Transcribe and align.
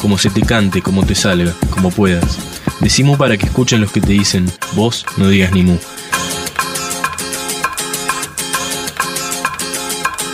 como 0.00 0.18
se 0.18 0.30
te 0.30 0.42
cante, 0.42 0.82
como 0.82 1.04
te 1.04 1.14
salga, 1.14 1.54
como 1.70 1.90
puedas. 1.90 2.38
Decimos 2.80 3.18
para 3.18 3.36
que 3.36 3.46
escuchen 3.46 3.80
los 3.80 3.92
que 3.92 4.00
te 4.00 4.12
dicen, 4.12 4.50
vos 4.74 5.04
no 5.16 5.28
digas 5.28 5.52
ni 5.52 5.62
mu. 5.62 5.76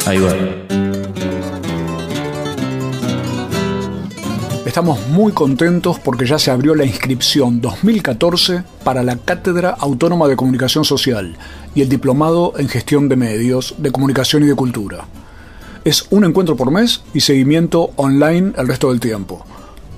Ahí 0.06 0.18
va. 0.18 0.32
Estamos 4.64 5.08
muy 5.08 5.32
contentos 5.32 5.98
porque 5.98 6.26
ya 6.26 6.38
se 6.38 6.50
abrió 6.50 6.74
la 6.74 6.84
inscripción 6.84 7.60
2014 7.60 8.62
para 8.84 9.02
la 9.02 9.16
Cátedra 9.16 9.70
Autónoma 9.70 10.28
de 10.28 10.36
Comunicación 10.36 10.84
Social 10.84 11.36
y 11.74 11.80
el 11.80 11.88
Diplomado 11.88 12.52
en 12.58 12.68
Gestión 12.68 13.08
de 13.08 13.16
Medios, 13.16 13.74
de 13.78 13.90
Comunicación 13.90 14.44
y 14.44 14.46
de 14.46 14.54
Cultura. 14.54 15.06
Es 15.84 16.06
un 16.10 16.24
encuentro 16.24 16.56
por 16.56 16.70
mes 16.70 17.02
y 17.14 17.20
seguimiento 17.20 17.90
online 17.96 18.52
el 18.58 18.68
resto 18.68 18.90
del 18.90 19.00
tiempo. 19.00 19.46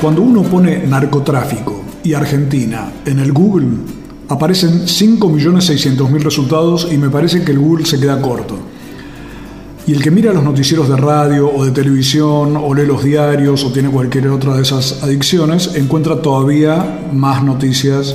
Cuando 0.00 0.22
uno 0.22 0.42
pone 0.44 0.78
narcotráfico 0.78 1.84
y 2.02 2.14
Argentina 2.14 2.90
en 3.04 3.18
el 3.18 3.32
Google, 3.32 3.99
aparecen 4.30 4.86
5.600.000 4.86 6.22
resultados 6.22 6.88
y 6.90 6.96
me 6.96 7.10
parece 7.10 7.42
que 7.42 7.50
el 7.50 7.58
Google 7.58 7.84
se 7.84 7.98
queda 7.98 8.22
corto. 8.22 8.56
Y 9.86 9.92
el 9.92 10.02
que 10.02 10.12
mira 10.12 10.32
los 10.32 10.44
noticieros 10.44 10.88
de 10.88 10.96
radio 10.96 11.50
o 11.52 11.64
de 11.64 11.72
televisión 11.72 12.56
o 12.56 12.72
lee 12.72 12.86
los 12.86 13.02
diarios 13.02 13.64
o 13.64 13.72
tiene 13.72 13.90
cualquier 13.90 14.28
otra 14.28 14.54
de 14.54 14.62
esas 14.62 15.02
adicciones, 15.02 15.74
encuentra 15.74 16.22
todavía 16.22 17.08
más 17.12 17.42
noticias 17.42 18.14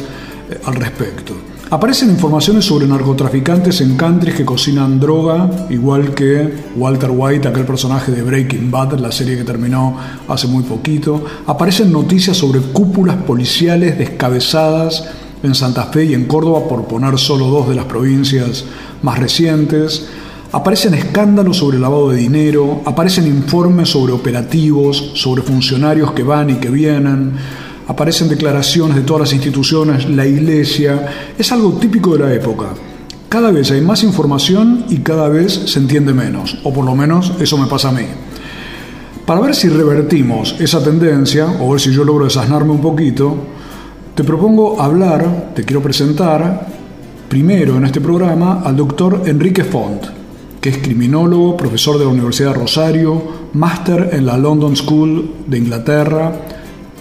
eh, 0.50 0.58
al 0.64 0.76
respecto. 0.76 1.34
Aparecen 1.70 2.10
informaciones 2.12 2.64
sobre 2.64 2.88
narcotraficantes 2.88 3.82
en 3.82 3.98
countries 3.98 4.36
que 4.36 4.46
cocinan 4.46 5.00
droga, 5.00 5.68
igual 5.70 6.14
que 6.14 6.54
Walter 6.78 7.10
White, 7.12 7.50
aquel 7.50 7.66
personaje 7.66 8.14
de 8.14 8.22
Breaking 8.22 8.72
Bad, 8.72 9.00
la 9.00 9.12
serie 9.12 9.36
que 9.36 9.44
terminó 9.44 9.98
hace 10.30 10.48
muy 10.48 10.64
poquito. 10.64 11.26
Aparecen 11.46 11.92
noticias 11.92 12.38
sobre 12.38 12.62
cúpulas 12.62 13.18
policiales 13.18 13.98
descabezadas 13.98 15.04
en 15.44 15.56
Santa 15.56 15.86
Fe 15.86 16.06
y 16.06 16.14
en 16.14 16.26
Córdoba, 16.26 16.68
por 16.68 16.86
poner 16.86 17.18
solo 17.18 17.48
dos 17.48 17.70
de 17.70 17.76
las 17.76 17.86
provincias 17.86 18.66
más 19.02 19.20
recientes. 19.20 20.08
Aparecen 20.52 20.94
escándalos 20.94 21.58
sobre 21.58 21.80
lavado 21.80 22.10
de 22.10 22.18
dinero, 22.18 22.82
aparecen 22.86 23.28
informes 23.28 23.90
sobre 23.90 24.14
operativos, 24.14 25.12
sobre 25.16 25.42
funcionarios 25.42 26.12
que 26.12 26.24
van 26.24 26.50
y 26.50 26.56
que 26.56 26.70
vienen 26.70 27.34
aparecen 27.88 28.30
declaraciones 28.30 28.96
de 28.96 29.04
todas 29.04 29.22
las 29.22 29.34
instituciones, 29.34 30.10
la 30.10 30.26
iglesia, 30.26 31.08
es 31.38 31.52
algo 31.52 31.74
típico 31.74 32.18
de 32.18 32.24
la 32.24 32.34
época. 32.34 32.68
Cada 33.30 33.52
vez 33.52 33.72
hay 33.72 33.82
más 33.82 34.04
información 34.04 34.86
y 34.90 34.98
cada 34.98 35.28
vez 35.30 35.54
se 35.54 35.80
entiende 35.80 36.14
menos, 36.14 36.58
o 36.64 36.74
por 36.74 36.86
lo 36.86 36.96
menos 36.96 37.34
eso 37.40 37.58
me 37.58 37.68
pasa 37.68 37.90
a 37.90 37.92
mí. 37.92 38.06
Para 39.26 39.42
ver 39.42 39.56
si 39.56 39.70
revertimos 39.70 40.56
esa 40.60 40.84
tendencia, 40.84 41.48
o 41.60 41.72
ver 41.72 41.82
si 41.82 41.92
yo 41.92 42.04
logro 42.04 42.26
desasnarme 42.26 42.72
un 42.72 42.82
poquito, 42.82 43.36
te 44.16 44.24
propongo 44.24 44.82
hablar, 44.82 45.52
te 45.54 45.66
quiero 45.66 45.82
presentar, 45.82 46.68
primero 47.28 47.76
en 47.76 47.84
este 47.84 48.00
programa, 48.00 48.62
al 48.64 48.78
doctor 48.78 49.24
Enrique 49.26 49.66
Font, 49.66 50.06
que 50.62 50.70
es 50.70 50.78
criminólogo, 50.78 51.58
profesor 51.58 52.00
de 52.00 52.06
la 52.06 52.12
Universidad 52.12 52.54
de 52.54 52.60
Rosario, 52.60 53.22
máster 53.54 54.12
en 54.14 54.26
la 54.26 54.38
London 54.38 54.74
School 54.78 55.32
de 55.46 55.58
Inglaterra, 55.58 56.32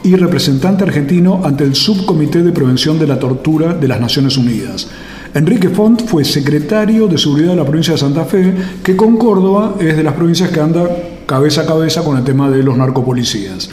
y 0.03 0.17
representante 0.17 0.83
argentino 0.83 1.41
ante 1.45 1.63
el 1.63 1.77
Subcomité 1.77 2.43
de 2.43 2.53
Prevención 2.53 2.99
de 2.99 3.07
la 3.07 3.19
Tortura 3.19 3.75
de 3.75 3.89
las 3.89 4.01
Naciones 4.01 4.37
Unidas. 4.37 4.89
Enrique 5.35 5.69
Font 5.69 6.05
fue 6.05 6.25
secretario 6.25 7.07
de 7.07 7.17
Seguridad 7.17 7.51
de 7.51 7.57
la 7.57 7.65
provincia 7.65 7.95
de 7.95 8.01
Santa 8.01 8.25
Fe, 8.25 8.55
que 8.83 8.97
con 8.97 9.17
Córdoba 9.17 9.77
es 9.79 9.97
de 9.97 10.03
las 10.03 10.15
provincias 10.15 10.51
que 10.51 10.61
anda 10.61 10.85
cabeza 11.27 11.63
a 11.63 11.67
cabeza 11.67 12.03
con 12.03 12.19
el 12.19 12.25
tema 12.25 12.51
de 12.51 12.63
los 12.63 12.77
narcopolicías. 12.77 13.71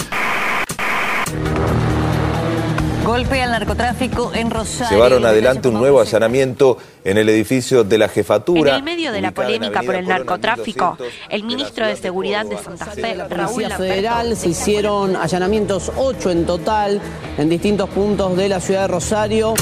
Golpe 3.12 3.42
al 3.42 3.52
narcotráfico 3.52 4.32
en 4.34 4.50
Rosario. 4.50 4.96
Llevaron 4.96 5.26
adelante 5.26 5.68
un 5.68 5.74
nuevo 5.74 6.00
allanamiento 6.00 6.78
en 7.04 7.18
el 7.18 7.28
edificio 7.28 7.84
de 7.84 7.98
la 7.98 8.08
jefatura. 8.08 8.72
En 8.72 8.78
el 8.78 8.84
medio 8.84 9.12
de 9.12 9.20
la 9.20 9.32
polémica 9.32 9.84
por 9.84 9.96
el 9.96 10.08
narcotráfico, 10.08 10.98
el 11.28 11.44
ministro 11.44 11.86
de 11.86 11.98
Seguridad 11.98 12.46
de 12.46 12.58
Santa 12.58 12.86
Fe, 12.86 13.16
Raúl 13.28 13.66
Federal, 13.66 14.38
se 14.38 14.48
hicieron 14.48 15.18
allanamientos, 15.18 15.92
ocho 15.98 16.32
en 16.32 16.46
total, 16.46 17.02
en 17.38 17.50
distintos 17.50 17.90
puntos 17.90 18.38
de 18.38 18.48
la 18.48 18.62
ciudad 18.62 18.84
de 18.84 18.88
Rosario. 18.88 19.56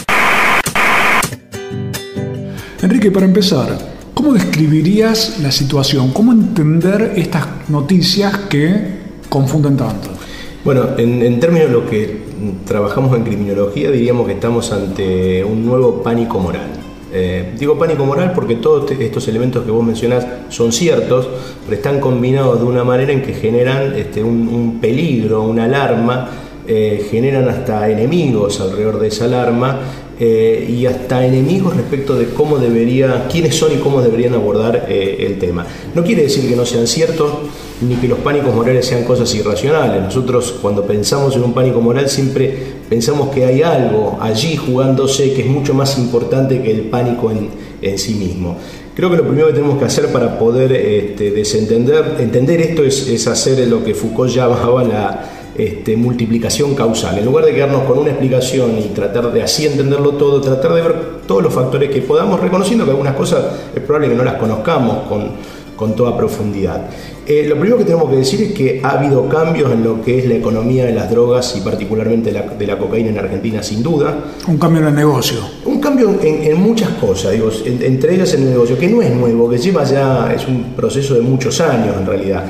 Enrique, 2.83 3.09
para 3.09 3.25
empezar, 3.25 3.79
¿cómo 4.13 4.33
describirías 4.33 5.39
la 5.39 5.51
situación? 5.51 6.13
¿Cómo 6.13 6.33
entender 6.33 7.13
estas 7.15 7.47
noticias 7.67 8.37
que 8.47 8.99
confunden 9.27 9.75
tanto? 9.75 10.11
Bueno, 10.63 10.89
en, 10.97 11.39
términos 11.39 11.67
de 11.69 11.73
lo 11.73 11.89
que 11.89 12.28
trabajamos 12.65 13.15
en 13.15 13.23
criminología, 13.23 13.91
diríamos 13.91 14.27
que 14.27 14.33
estamos 14.33 14.71
ante 14.71 15.43
un 15.43 15.65
nuevo 15.65 16.01
pánico 16.03 16.39
moral. 16.39 16.69
Eh, 17.11 17.55
digo 17.57 17.75
pánico 17.77 18.05
moral 18.05 18.33
porque 18.35 18.55
todos 18.55 18.91
estos 18.91 19.27
elementos 19.27 19.65
que 19.65 19.71
vos 19.71 19.83
mencionás 19.83 20.25
son 20.49 20.71
ciertos, 20.71 21.27
pero 21.65 21.75
están 21.75 21.99
combinados 21.99 22.59
de 22.59 22.65
una 22.65 22.83
manera 22.83 23.11
en 23.11 23.23
que 23.23 23.33
generan 23.33 23.95
este, 23.95 24.23
un, 24.23 24.77
peligro, 24.79 25.41
una 25.43 25.63
alarma, 25.63 26.29
eh, 26.67 27.07
generan 27.09 27.49
hasta 27.49 27.89
enemigos 27.89 28.61
alrededor 28.61 28.99
de 28.99 29.07
esa 29.07 29.25
alarma 29.25 29.79
eh, 30.19 30.67
y 30.69 30.85
hasta 30.85 31.25
enemigos 31.25 31.75
respecto 31.75 32.15
de 32.15 32.25
cómo 32.29 32.59
debería, 32.59 33.27
quiénes 33.31 33.55
son 33.55 33.73
y 33.73 33.77
cómo 33.77 34.01
deberían 34.01 34.35
abordar 34.35 34.85
el 34.87 35.39
tema. 35.39 35.65
No 35.95 36.03
quiere 36.03 36.23
decir 36.23 36.47
que 36.47 36.55
no 36.55 36.65
sean 36.65 36.85
ciertos, 36.85 37.31
ni 37.81 37.95
que 37.95 38.07
los 38.07 38.19
pánicos 38.19 38.53
morales 38.53 38.85
sean 38.85 39.03
cosas 39.03 39.33
irracionales. 39.35 40.01
Nosotros 40.01 40.55
cuando 40.61 40.83
pensamos 40.83 41.35
en 41.35 41.43
un 41.43 41.53
pánico 41.53 41.79
moral 41.81 42.09
siempre 42.09 42.55
pensamos 42.89 43.29
que 43.29 43.45
hay 43.45 43.61
algo 43.61 44.17
allí 44.21 44.57
jugándose 44.57 45.33
que 45.33 45.41
es 45.41 45.47
mucho 45.47 45.73
más 45.73 45.97
importante 45.97 46.61
que 46.61 46.71
el 46.71 46.81
pánico 46.81 47.31
en, 47.31 47.49
sí 47.97 48.15
mismo. 48.15 48.57
Creo 48.93 49.09
que 49.09 49.15
lo 49.15 49.23
primero 49.23 49.47
que 49.47 49.53
tenemos 49.53 49.79
que 49.79 49.85
hacer 49.85 50.11
para 50.11 50.37
poder 50.37 50.73
este, 50.73 51.31
desentender, 51.31 52.17
entender 52.19 52.59
esto 52.59 52.83
es, 52.83 53.25
hacer 53.27 53.65
lo 53.67 53.83
que 53.83 53.93
Foucault 53.93 54.29
llamaba 54.29 54.83
la 54.83 55.25
este, 55.57 55.95
multiplicación 55.95 56.75
causal. 56.75 57.17
En 57.17 57.25
lugar 57.25 57.45
de 57.45 57.53
quedarnos 57.53 57.83
con 57.83 57.99
una 57.99 58.09
explicación 58.09 58.77
y 58.77 58.89
tratar 58.93 59.31
de 59.31 59.41
así 59.41 59.65
entenderlo 59.65 60.11
todo, 60.11 60.41
tratar 60.41 60.73
de 60.73 60.81
ver 60.81 60.95
todos 61.25 61.41
los 61.41 61.53
factores 61.53 61.89
que 61.89 62.01
podamos, 62.01 62.41
reconociendo 62.41 62.83
que 62.83 62.91
algunas 62.91 63.15
cosas 63.15 63.45
es 63.73 63.81
probable 63.81 64.09
que 64.09 64.15
no 64.15 64.25
las 64.25 64.35
conozcamos 64.35 65.07
con, 65.07 65.31
con 65.79 65.95
toda 65.95 66.17
profundidad. 66.17 66.89
Eh, 67.25 67.45
lo 67.47 67.55
primero 67.55 67.77
que 67.77 67.85
tenemos 67.85 68.09
que 68.09 68.17
decir 68.17 68.41
es 68.41 68.51
que 68.51 68.81
ha 68.83 68.99
habido 68.99 69.29
cambios 69.29 69.71
en 69.71 69.81
lo 69.81 70.01
que 70.01 70.19
es 70.19 70.25
la 70.25 70.33
economía 70.33 70.83
de 70.83 70.91
las 70.91 71.09
drogas 71.09 71.55
y 71.55 71.61
particularmente 71.61 72.33
de 72.33 72.67
la 72.67 72.77
cocaína 72.77 73.11
en 73.11 73.17
Argentina, 73.17 73.63
sin 73.63 73.81
duda. 73.81 74.25
Un 74.49 74.57
cambio 74.57 74.81
en 74.81 74.87
el 74.89 74.95
negocio. 74.95 75.37
Un 75.63 75.79
cambio 75.79 76.19
en, 76.21 76.59
muchas 76.59 76.89
cosas, 76.89 77.31
digo, 77.31 77.49
entre 77.65 78.15
ellas 78.15 78.33
en 78.33 78.43
el 78.43 78.49
negocio, 78.49 78.77
que 78.77 78.89
no 78.89 79.01
es 79.01 79.15
nuevo, 79.15 79.49
que 79.49 79.57
lleva 79.57 79.85
ya, 79.85 80.33
es 80.33 80.45
un 80.49 80.73
proceso 80.75 81.13
de 81.13 81.21
muchos 81.21 81.61
años 81.61 81.95
en 81.97 82.05
realidad. 82.05 82.43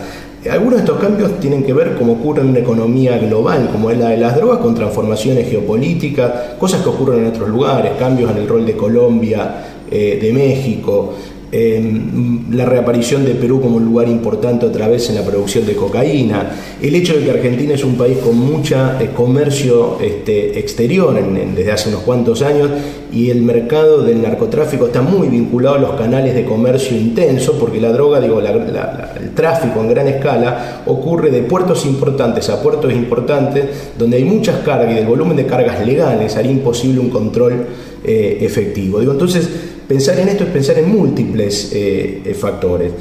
Algunos 0.49 0.75
de 0.75 0.85
estos 0.85 0.99
cambios 0.99 1.39
tienen 1.39 1.63
que 1.63 1.73
ver 1.73 1.95
como 1.95 2.13
ocurre 2.13 2.41
en 2.41 2.47
una 2.47 2.59
economía 2.59 3.17
global, 3.19 3.69
como 3.71 3.91
es 3.91 3.99
la 3.99 4.09
de 4.09 4.17
las 4.17 4.37
drogas, 4.37 4.59
con 4.59 4.73
transformaciones 4.73 5.47
geopolíticas, 5.49 6.31
cosas 6.57 6.81
que 6.81 6.89
ocurren 6.89 7.19
en 7.19 7.27
otros 7.27 7.49
lugares, 7.49 7.91
cambios 7.99 8.31
en 8.31 8.37
el 8.37 8.47
rol 8.47 8.65
de 8.65 8.75
Colombia, 8.75 9.68
eh, 9.91 10.19
de 10.21 10.33
México, 10.33 11.13
la 11.51 12.65
reaparición 12.65 13.25
de 13.25 13.33
Perú 13.33 13.59
como 13.59 13.77
un 13.77 13.85
lugar 13.85 14.07
importante 14.07 14.67
otra 14.67 14.87
vez 14.87 15.09
en 15.09 15.15
la 15.15 15.23
producción 15.23 15.65
de 15.65 15.75
cocaína, 15.75 16.51
el 16.79 16.93
hecho 16.93 17.15
de 17.15 17.23
que 17.23 17.31
Argentina 17.31 17.73
es 17.73 17.83
un 17.83 17.95
país 17.95 18.19
con 18.19 18.37
mucha 18.37 19.01
eh, 19.01 19.09
comercio 19.15 19.97
este, 19.99 20.59
exterior 20.59 21.19
desde 21.55 21.71
hace 21.71 21.89
unos 21.89 22.01
cuantos 22.01 22.43
años 22.43 22.69
y 23.11 23.31
el 23.31 23.41
mercado 23.41 24.03
del 24.03 24.21
narcotráfico 24.21 24.87
está 24.87 25.01
muy 25.01 25.27
vinculado 25.27 25.75
a 25.75 25.79
los 25.79 25.91
canales 25.93 26.35
de 26.35 26.45
comercio 26.45 26.95
intenso, 26.95 27.57
porque 27.59 27.81
la 27.81 27.91
droga, 27.91 28.19
digo, 28.19 28.39
el 28.39 29.31
tráfico 29.33 29.81
en 29.81 29.89
gran 29.89 30.07
escala 30.07 30.83
ocurre 30.85 31.31
de 31.31 31.41
puertos 31.41 31.85
importantes 31.87 32.47
a 32.49 32.61
puertos 32.61 32.93
importantes, 32.93 33.65
donde 33.97 34.17
hay 34.17 34.23
muchas 34.23 34.59
cargas 34.59 34.91
y 34.91 34.95
del 34.95 35.07
volumen 35.07 35.35
de 35.35 35.47
cargas 35.47 35.83
legales 35.85 36.35
haría 36.35 36.51
imposible 36.51 36.99
un 36.99 37.09
control 37.09 37.65
eh, 38.03 38.37
efectivo. 38.41 38.99
Digo, 38.99 39.11
entonces, 39.11 39.49
Pensar 39.89 40.19
en 40.19 40.29
esto 40.29 40.43
es 40.43 40.51
pensar 40.51 40.77
en 40.77 40.87
múltiples 40.87 41.71
eh, 41.73 42.21
eh, 42.23 42.33
factores. 42.35 42.91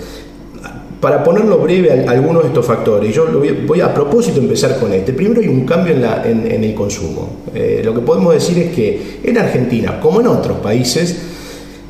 Para 1.02 1.22
ponerlo 1.22 1.58
breve, 1.58 2.06
algunos 2.08 2.44
de 2.44 2.48
estos 2.48 2.64
factores, 2.64 3.14
yo 3.14 3.26
voy, 3.66 3.80
a, 3.82 3.92
propósito 3.92 4.40
empezar 4.40 4.80
con 4.80 4.94
este. 4.94 5.12
Primero 5.12 5.42
hay 5.42 5.48
un 5.48 5.66
cambio 5.66 5.94
en, 5.94 6.64
el 6.64 6.74
consumo. 6.74 7.40
Eh, 7.54 7.82
lo 7.84 7.92
que 7.92 8.00
podemos 8.00 8.32
decir 8.32 8.58
es 8.58 8.74
que 8.74 9.20
en 9.22 9.36
Argentina, 9.36 10.00
como 10.00 10.22
en 10.22 10.28
otros 10.28 10.60
países, 10.60 11.14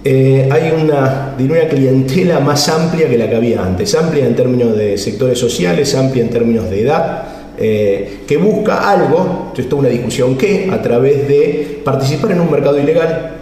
hay 0.04 0.72
una, 0.72 1.36
una 1.38 1.68
clientela 1.68 2.40
más 2.40 2.68
amplia 2.68 3.08
que 3.08 3.16
la 3.16 3.30
que 3.30 3.36
había 3.36 3.64
antes, 3.64 3.94
amplia 3.94 4.26
en 4.26 4.34
términos 4.34 4.76
de 4.76 4.98
sectores 4.98 5.38
sociales, 5.38 5.94
amplia 5.94 6.24
en 6.24 6.30
términos 6.30 6.68
de 6.68 6.82
edad, 6.82 7.22
que 7.56 8.36
busca 8.36 8.90
algo, 8.90 9.52
esto 9.56 9.76
es 9.76 9.80
una 9.80 9.88
discusión 9.90 10.36
que, 10.36 10.68
a 10.72 10.82
través 10.82 11.28
de 11.28 11.82
participar 11.84 12.32
en 12.32 12.40
un 12.40 12.50
mercado 12.50 12.80
ilegal, 12.80 13.38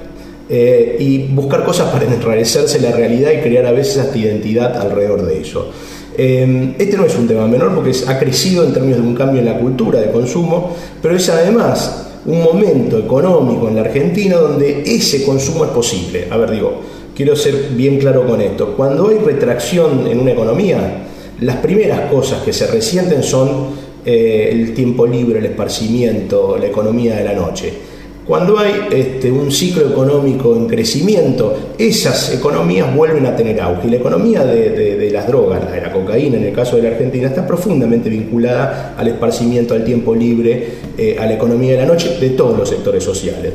eh, 0.49 0.97
y 0.99 1.19
buscar 1.35 1.65
cosas 1.65 1.91
para 1.91 2.05
enrarecerse 2.05 2.81
la 2.81 2.93
realidad 2.93 3.33
y 3.33 3.41
crear 3.41 3.67
a 3.67 3.73
veces 3.73 3.97
esta 3.97 4.17
identidad 4.17 4.77
alrededor 4.81 5.27
de 5.27 5.41
eso. 5.41 5.71
Eh, 6.19 6.75
este 6.79 6.97
no 6.97 7.05
es 7.05 7.17
un 7.17 7.29
tema 7.29 7.47
menor 7.47 7.75
porque 7.75 7.93
ha 8.07 8.19
crecido 8.19 8.65
en 8.65 8.73
términos 8.73 9.01
de 9.01 9.07
un 9.07 9.15
cambio 9.15 9.41
en 9.41 9.47
la 9.47 9.59
cultura 9.59 10.01
de 10.01 10.11
consumo, 10.11 10.75
pero 11.03 11.15
es 11.15 11.29
además 11.29 12.07
un 12.25 12.43
momento 12.43 12.99
económico 12.99 13.69
en 13.69 13.77
la 13.77 13.83
Argentina 13.83 14.37
donde 14.37 14.83
ese 14.87 15.25
consumo 15.25 15.65
es 15.65 15.71
posible. 15.71 16.27
A 16.31 16.37
ver, 16.37 16.51
digo, 16.51 16.81
quiero 17.15 17.37
ser 17.37 17.71
bien 17.71 17.99
claro 17.99 18.27
con 18.27 18.41
esto. 18.41 18.75
Cuando 18.77 19.09
hay 19.09 19.19
retracción 19.19 20.07
en 20.07 20.21
una 20.21 20.33
economía, 20.33 21.07
las 21.41 21.57
primeras 21.57 22.11
cosas 22.11 22.43
que 22.43 22.53
se 22.53 22.67
resienten 22.67 23.23
son 23.23 23.87
eh, 24.05 24.49
el 24.53 24.75
tiempo 24.75 25.07
libre, 25.07 25.39
el 25.39 25.47
esparcimiento, 25.47 26.57
la 26.59 26.67
economía 26.67 27.17
de 27.17 27.25
la 27.25 27.33
noche. 27.33 27.73
Cuando 28.27 28.59
hay 28.59 28.89
este, 28.91 29.31
un 29.31 29.53
ciclo 29.53 29.89
económico 29.89 30.57
en 30.57 30.67
crecimiento, 30.67 31.55
esas 31.79 32.35
economías 32.35 32.93
vuelven 32.93 33.25
a 33.25 33.37
tener 33.37 33.61
auge. 33.61 33.87
Y 33.87 33.91
la 33.91 33.99
economía 33.99 34.45
de, 34.45 35.09
las 35.13 35.29
drogas, 35.29 35.63
la 35.65 35.71
de 35.71 35.81
la 35.81 35.93
cocaína 35.93 36.37
en 36.37 36.43
el 36.43 36.53
caso 36.53 36.75
de 36.75 36.83
la 36.83 36.89
Argentina, 36.89 37.29
está 37.29 37.47
profundamente 37.47 38.09
vinculada 38.09 38.97
al 38.99 39.07
esparcimiento, 39.07 39.75
al 39.75 39.85
tiempo 39.85 40.13
libre, 40.13 40.71
eh, 40.99 41.17
a 41.21 41.27
la 41.27 41.35
economía 41.35 41.73
de 41.73 41.79
la 41.79 41.87
noche 41.87 42.19
de 42.19 42.31
todos 42.31 42.59
los 42.59 42.69
sectores 42.69 43.05
sociales. 43.05 43.53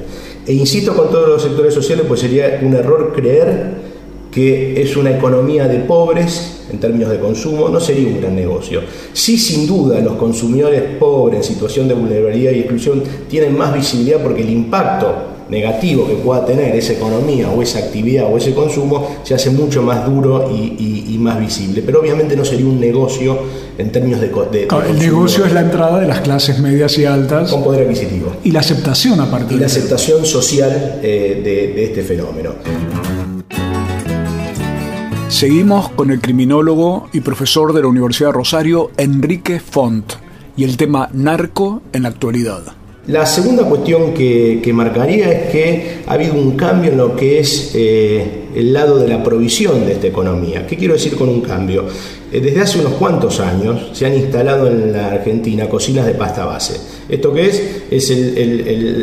E 0.47 0.53
insisto 0.53 0.95
con 0.95 1.11
todos 1.11 1.27
los 1.27 1.41
sectores 1.41 1.73
sociales, 1.73 2.05
pues 2.07 2.21
sería 2.21 2.61
un 2.63 2.73
error 2.73 3.11
creer 3.13 3.90
que 4.31 4.81
es 4.81 4.95
una 4.95 5.11
economía 5.11 5.67
de 5.67 5.79
pobres 5.79 6.63
en 6.71 6.79
términos 6.79 7.11
de 7.11 7.19
consumo, 7.19 7.67
no 7.67 7.79
sería 7.79 8.07
un 8.07 8.21
gran 8.21 8.35
negocio. 8.35 8.81
Sí, 9.11 9.37
sin 9.37 9.67
duda, 9.67 9.99
los 9.99 10.13
consumidores 10.13 10.81
pobres 10.97 11.37
en 11.39 11.43
situación 11.43 11.87
de 11.89 11.93
vulnerabilidad 11.93 12.53
y 12.53 12.59
exclusión 12.59 13.03
tienen 13.29 13.57
más 13.57 13.73
visibilidad 13.73 14.23
porque 14.23 14.41
el 14.41 14.49
impacto 14.49 15.31
negativo 15.49 16.07
que 16.07 16.13
pueda 16.13 16.45
tener 16.45 16.73
esa 16.73 16.93
economía 16.93 17.49
o 17.49 17.61
esa 17.61 17.79
actividad 17.79 18.31
o 18.31 18.37
ese 18.37 18.53
consumo 18.53 19.17
se 19.23 19.35
hace 19.35 19.49
mucho 19.49 19.81
más 19.81 20.05
duro 20.05 20.49
y, 20.49 21.17
más 21.19 21.39
visible. 21.39 21.83
Pero 21.85 21.99
obviamente 21.99 22.35
no 22.35 22.43
sería 22.45 22.65
un 22.65 22.79
negocio 22.79 23.37
en 23.77 23.91
términos 23.91 24.21
de... 24.21 24.29
de, 24.29 24.67
el 24.89 24.97
negocio 24.97 25.45
es 25.45 25.51
la 25.51 25.61
entrada 25.61 25.99
de 25.99 26.07
las 26.07 26.21
clases 26.21 26.57
medias 26.59 26.97
y 26.97 27.05
altas. 27.05 27.51
Con 27.51 27.63
poder 27.63 27.85
adquisitivo. 27.85 28.37
Y 28.43 28.51
la 28.51 28.61
aceptación 28.61 29.19
a 29.19 29.29
partir 29.29 29.57
Y 29.57 29.59
la 29.59 29.67
aceptación 29.67 30.25
social 30.25 30.99
eh, 31.03 31.41
de 31.43 31.83
este 31.83 32.01
fenómeno. 32.01 32.53
Seguimos 35.31 35.89
con 35.91 36.11
el 36.11 36.19
criminólogo 36.19 37.07
y 37.13 37.21
profesor 37.21 37.71
de 37.71 37.81
la 37.81 37.87
Universidad 37.87 38.29
de 38.29 38.33
Rosario, 38.33 38.91
Enrique 38.97 39.61
Font, 39.61 40.13
y 40.57 40.65
el 40.65 40.75
tema 40.75 41.09
narco 41.13 41.81
en 41.93 42.03
la 42.03 42.09
actualidad. 42.09 42.61
La 43.07 43.25
segunda 43.25 43.63
cuestión 43.63 44.13
que, 44.13 44.71
marcaría 44.73 45.31
es 45.31 45.51
que 45.51 46.03
ha 46.05 46.13
habido 46.13 46.33
un 46.33 46.57
cambio 46.57 46.91
en 46.91 46.97
lo 46.97 47.15
que 47.15 47.39
es 47.39 47.71
eh, 47.73 48.40
el 48.55 48.73
lado 48.73 48.97
de 48.99 49.07
la 49.07 49.23
provisión 49.23 49.85
de 49.85 49.93
esta 49.93 50.07
economía. 50.07 50.65
¿Qué 50.67 50.77
quiero 50.77 50.93
decir 50.93 51.15
con 51.15 51.29
un 51.29 51.41
cambio? 51.41 51.85
Eh, 52.31 52.39
desde 52.39 52.61
hace 52.61 52.79
unos 52.79 52.93
cuantos 52.93 53.39
años 53.39 53.89
se 53.93 54.05
han 54.05 54.13
instalado 54.13 54.67
en 54.67 54.93
la 54.93 55.11
Argentina 55.11 55.67
cocinas 55.67 56.05
de 56.05 56.13
pasta 56.13 56.45
base. 56.45 56.79
¿Esto 57.09 57.33
qué 57.33 57.47
es? 57.47 57.61
Es 57.91 58.09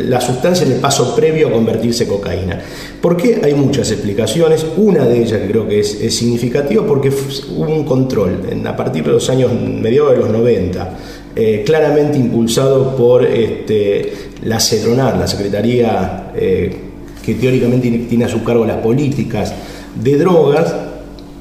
la 0.07 0.19
sustancia 0.19 0.65
en 0.65 0.73
el 0.73 0.79
paso 0.79 1.15
previo 1.15 1.49
a 1.49 1.51
convertirse 1.51 2.05
en 2.05 2.09
cocaína. 2.09 2.61
¿Por 3.01 3.15
qué? 3.15 3.39
Hay 3.43 3.53
muchas 3.53 3.91
explicaciones. 3.91 4.65
Una 4.77 5.05
de 5.05 5.21
ellas 5.21 5.39
que 5.41 5.47
creo 5.47 5.67
que 5.67 5.79
es, 5.79 6.15
significativa 6.15 6.85
porque 6.85 7.09
hubo 7.09 7.71
un 7.71 7.83
control 7.83 8.41
a 8.65 8.75
partir 8.75 9.03
de 9.03 9.11
los 9.11 9.29
años 9.29 9.51
mediados 9.53 10.11
de 10.11 10.17
los 10.17 10.29
90 10.29 10.97
eh, 11.35 11.63
claramente 11.63 12.17
impulsado 12.17 12.95
por 12.95 13.23
este, 13.23 14.11
la 14.43 14.57
la 14.57 15.27
Secretaría 15.27 16.31
eh, 16.35 16.75
que 17.25 17.35
teóricamente 17.35 17.89
tiene 17.89 18.25
a 18.25 18.29
su 18.29 18.43
cargo 18.43 18.65
las 18.65 18.77
políticas 18.77 19.53
de 20.01 20.17
drogas, 20.17 20.73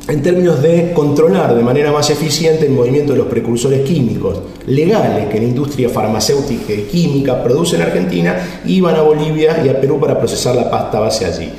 en 0.09 0.23
términos 0.23 0.63
de 0.63 0.93
controlar 0.95 1.55
de 1.55 1.63
manera 1.63 1.93
más 1.93 2.09
eficiente 2.09 2.65
el 2.65 2.73
movimiento 2.73 3.13
de 3.13 3.19
los 3.19 3.27
precursores 3.27 3.83
químicos 3.83 4.39
legales 4.67 5.29
que 5.29 5.39
la 5.39 5.45
industria 5.45 5.91
farmacéutica 5.91 6.73
y 6.73 6.83
química 6.83 7.43
produce 7.43 7.77
en 7.77 7.83
Argentina, 7.83 8.63
iban 8.65 8.97
a 8.97 9.03
Bolivia 9.03 9.63
y 9.65 9.69
a 9.69 9.79
Perú 9.79 10.01
para 10.01 10.19
procesar 10.19 10.57
la 10.57 10.71
pasta 10.71 10.99
base 10.99 11.27
allí. 11.27 11.51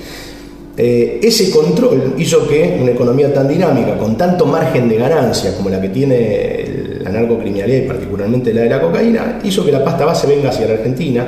Eh, 0.82 1.20
ese 1.22 1.52
control 1.52 2.16
hizo 2.18 2.48
que 2.48 2.80
una 2.82 2.92
economía 2.92 3.34
tan 3.34 3.48
dinámica, 3.48 3.98
con 3.98 4.18
tanto 4.18 4.46
margen 4.46 4.88
de 4.88 4.96
ganancia 4.96 5.56
como 5.56 5.70
la 5.70 5.80
que 5.80 5.90
tiene 5.90 7.00
la 7.02 7.12
narcocriminalidad 7.12 7.84
y 7.84 7.88
particularmente 7.88 8.54
la 8.54 8.62
de 8.62 8.70
la 8.70 8.82
cocaína, 8.82 9.40
hizo 9.44 9.66
que 9.66 9.74
la 9.74 9.84
pasta 9.84 10.06
base 10.06 10.26
venga 10.26 10.50
hacia 10.50 10.68
la 10.68 10.76
Argentina, 10.76 11.28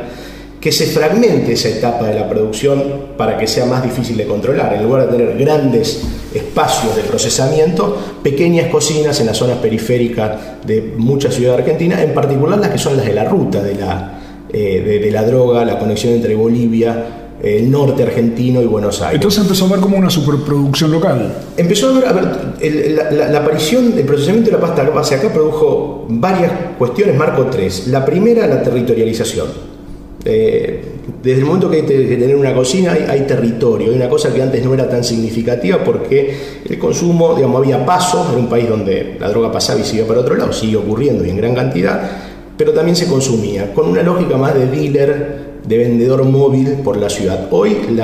que 0.61 0.71
se 0.71 0.85
fragmente 0.85 1.53
esa 1.53 1.69
etapa 1.69 2.05
de 2.07 2.13
la 2.13 2.29
producción 2.29 2.83
para 3.17 3.35
que 3.35 3.47
sea 3.47 3.65
más 3.65 3.83
difícil 3.83 4.15
de 4.15 4.27
controlar. 4.27 4.75
En 4.75 4.83
lugar 4.83 5.07
de 5.07 5.17
tener 5.17 5.35
grandes 5.35 6.03
espacios 6.35 6.95
de 6.95 7.01
procesamiento, 7.01 7.97
pequeñas 8.21 8.67
cocinas 8.67 9.19
en 9.19 9.25
las 9.25 9.37
zonas 9.37 9.57
periféricas 9.57 10.63
de 10.63 10.93
muchas 10.97 11.33
ciudades 11.33 11.61
argentinas, 11.61 12.01
en 12.01 12.13
particular 12.13 12.59
las 12.59 12.69
que 12.69 12.77
son 12.77 12.95
las 12.95 13.07
de 13.07 13.13
la 13.13 13.23
ruta 13.23 13.59
de 13.63 13.73
la, 13.73 14.19
eh, 14.53 14.99
de 15.03 15.11
la 15.11 15.23
droga, 15.23 15.65
la 15.65 15.79
conexión 15.79 16.13
entre 16.13 16.35
Bolivia 16.35 17.17
el 17.41 17.71
norte 17.71 18.03
argentino 18.03 18.61
y 18.61 18.67
Buenos 18.67 19.01
Aires. 19.01 19.15
Entonces 19.15 19.41
empezó 19.41 19.65
a 19.65 19.69
ver 19.69 19.79
como 19.79 19.97
una 19.97 20.11
superproducción 20.11 20.91
local. 20.91 21.33
Empezó 21.57 21.89
a 21.89 21.93
ver, 21.93 22.07
a 22.07 22.13
ver 22.13 23.11
la, 23.11 23.39
aparición, 23.39 23.93
el 23.97 24.05
procesamiento 24.05 24.51
de 24.51 24.57
la 24.57 24.61
pasta 24.61 24.83
base 24.91 25.15
acá 25.15 25.33
produjo 25.33 26.05
varias 26.07 26.51
cuestiones, 26.77 27.17
marco 27.17 27.47
tres. 27.47 27.87
La 27.87 28.05
primera, 28.05 28.45
la 28.45 28.61
territorialización. 28.61 29.70
Eh, 30.23 30.81
desde 31.23 31.39
el 31.39 31.45
momento 31.45 31.69
que 31.69 31.77
hay 31.77 31.85
que 31.85 32.17
tener 32.17 32.35
una 32.35 32.53
cocina 32.53 32.91
hay, 32.91 33.21
territorio, 33.21 33.89
hay 33.89 33.95
una 33.95 34.09
cosa 34.09 34.33
que 34.33 34.41
antes 34.41 34.63
no 34.63 34.73
era 34.73 34.87
tan 34.87 35.03
significativa 35.03 35.83
porque 35.83 36.35
el 36.67 36.77
consumo, 36.77 37.33
digamos, 37.35 37.61
había 37.61 37.85
paso, 37.85 38.27
en 38.31 38.39
un 38.39 38.47
país 38.47 38.69
donde 38.69 39.17
la 39.19 39.29
droga 39.29 39.51
pasaba 39.51 39.79
y 39.79 39.83
se 39.83 40.03
para 40.03 40.19
otro 40.19 40.35
lado, 40.35 40.53
sigue 40.53 40.77
ocurriendo 40.77 41.25
y 41.25 41.29
en 41.29 41.37
gran 41.37 41.55
cantidad, 41.55 42.09
pero 42.55 42.71
también 42.71 42.95
se 42.95 43.07
consumía, 43.07 43.73
con 43.73 43.87
una 43.87 44.03
lógica 44.03 44.37
más 44.37 44.53
de 44.53 44.67
dealer 44.67 45.50
de 45.65 45.77
vendedor 45.77 46.23
móvil 46.23 46.79
por 46.83 46.97
la 46.97 47.09
ciudad. 47.09 47.47
Hoy 47.51 47.77
el 47.87 47.99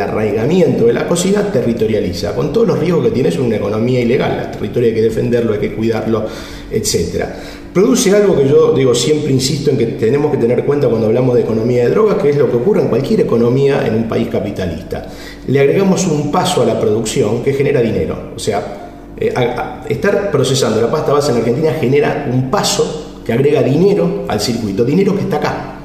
arraigamiento 0.00 0.86
de 0.86 0.92
la 0.92 1.08
cocina 1.08 1.50
territorializa, 1.50 2.34
con 2.34 2.52
todos 2.52 2.68
los 2.68 2.78
riesgos 2.78 3.06
que 3.06 3.10
tiene 3.10 3.30
es 3.30 3.38
una 3.38 3.56
economía 3.56 4.00
ilegal. 4.00 4.38
El 4.44 4.50
territorio 4.50 4.88
hay 4.88 4.94
que 4.94 5.02
defenderlo, 5.02 5.54
hay 5.54 5.60
que 5.60 5.74
cuidarlo, 5.74 6.26
etc. 6.70 7.24
Produce 7.72 8.14
algo 8.14 8.36
que 8.36 8.48
yo 8.48 8.72
digo 8.72 8.94
siempre 8.94 9.32
insisto 9.32 9.70
en 9.70 9.78
que 9.78 9.86
tenemos 9.86 10.30
que 10.30 10.36
tener 10.38 10.64
cuenta 10.64 10.88
cuando 10.88 11.06
hablamos 11.06 11.34
de 11.34 11.42
economía 11.42 11.84
de 11.84 11.90
drogas, 11.90 12.18
que 12.22 12.30
es 12.30 12.36
lo 12.36 12.50
que 12.50 12.56
ocurre 12.56 12.82
en 12.82 12.88
cualquier 12.88 13.20
economía 13.20 13.86
en 13.86 13.94
un 13.94 14.08
país 14.08 14.28
capitalista. 14.28 15.06
Le 15.46 15.60
agregamos 15.60 16.06
un 16.06 16.30
paso 16.30 16.62
a 16.62 16.66
la 16.66 16.78
producción 16.78 17.42
que 17.42 17.54
genera 17.54 17.80
dinero. 17.80 18.32
O 18.36 18.38
sea, 18.38 19.12
eh, 19.18 19.32
estar 19.88 20.30
procesando 20.30 20.80
la 20.80 20.90
pasta 20.90 21.12
base 21.12 21.32
en 21.32 21.38
Argentina 21.38 21.72
genera 21.80 22.28
un 22.30 22.50
paso 22.50 23.20
que 23.24 23.32
agrega 23.32 23.62
dinero 23.62 24.24
al 24.28 24.40
circuito, 24.40 24.84
dinero 24.84 25.14
que 25.14 25.22
está 25.22 25.36
acá 25.38 25.75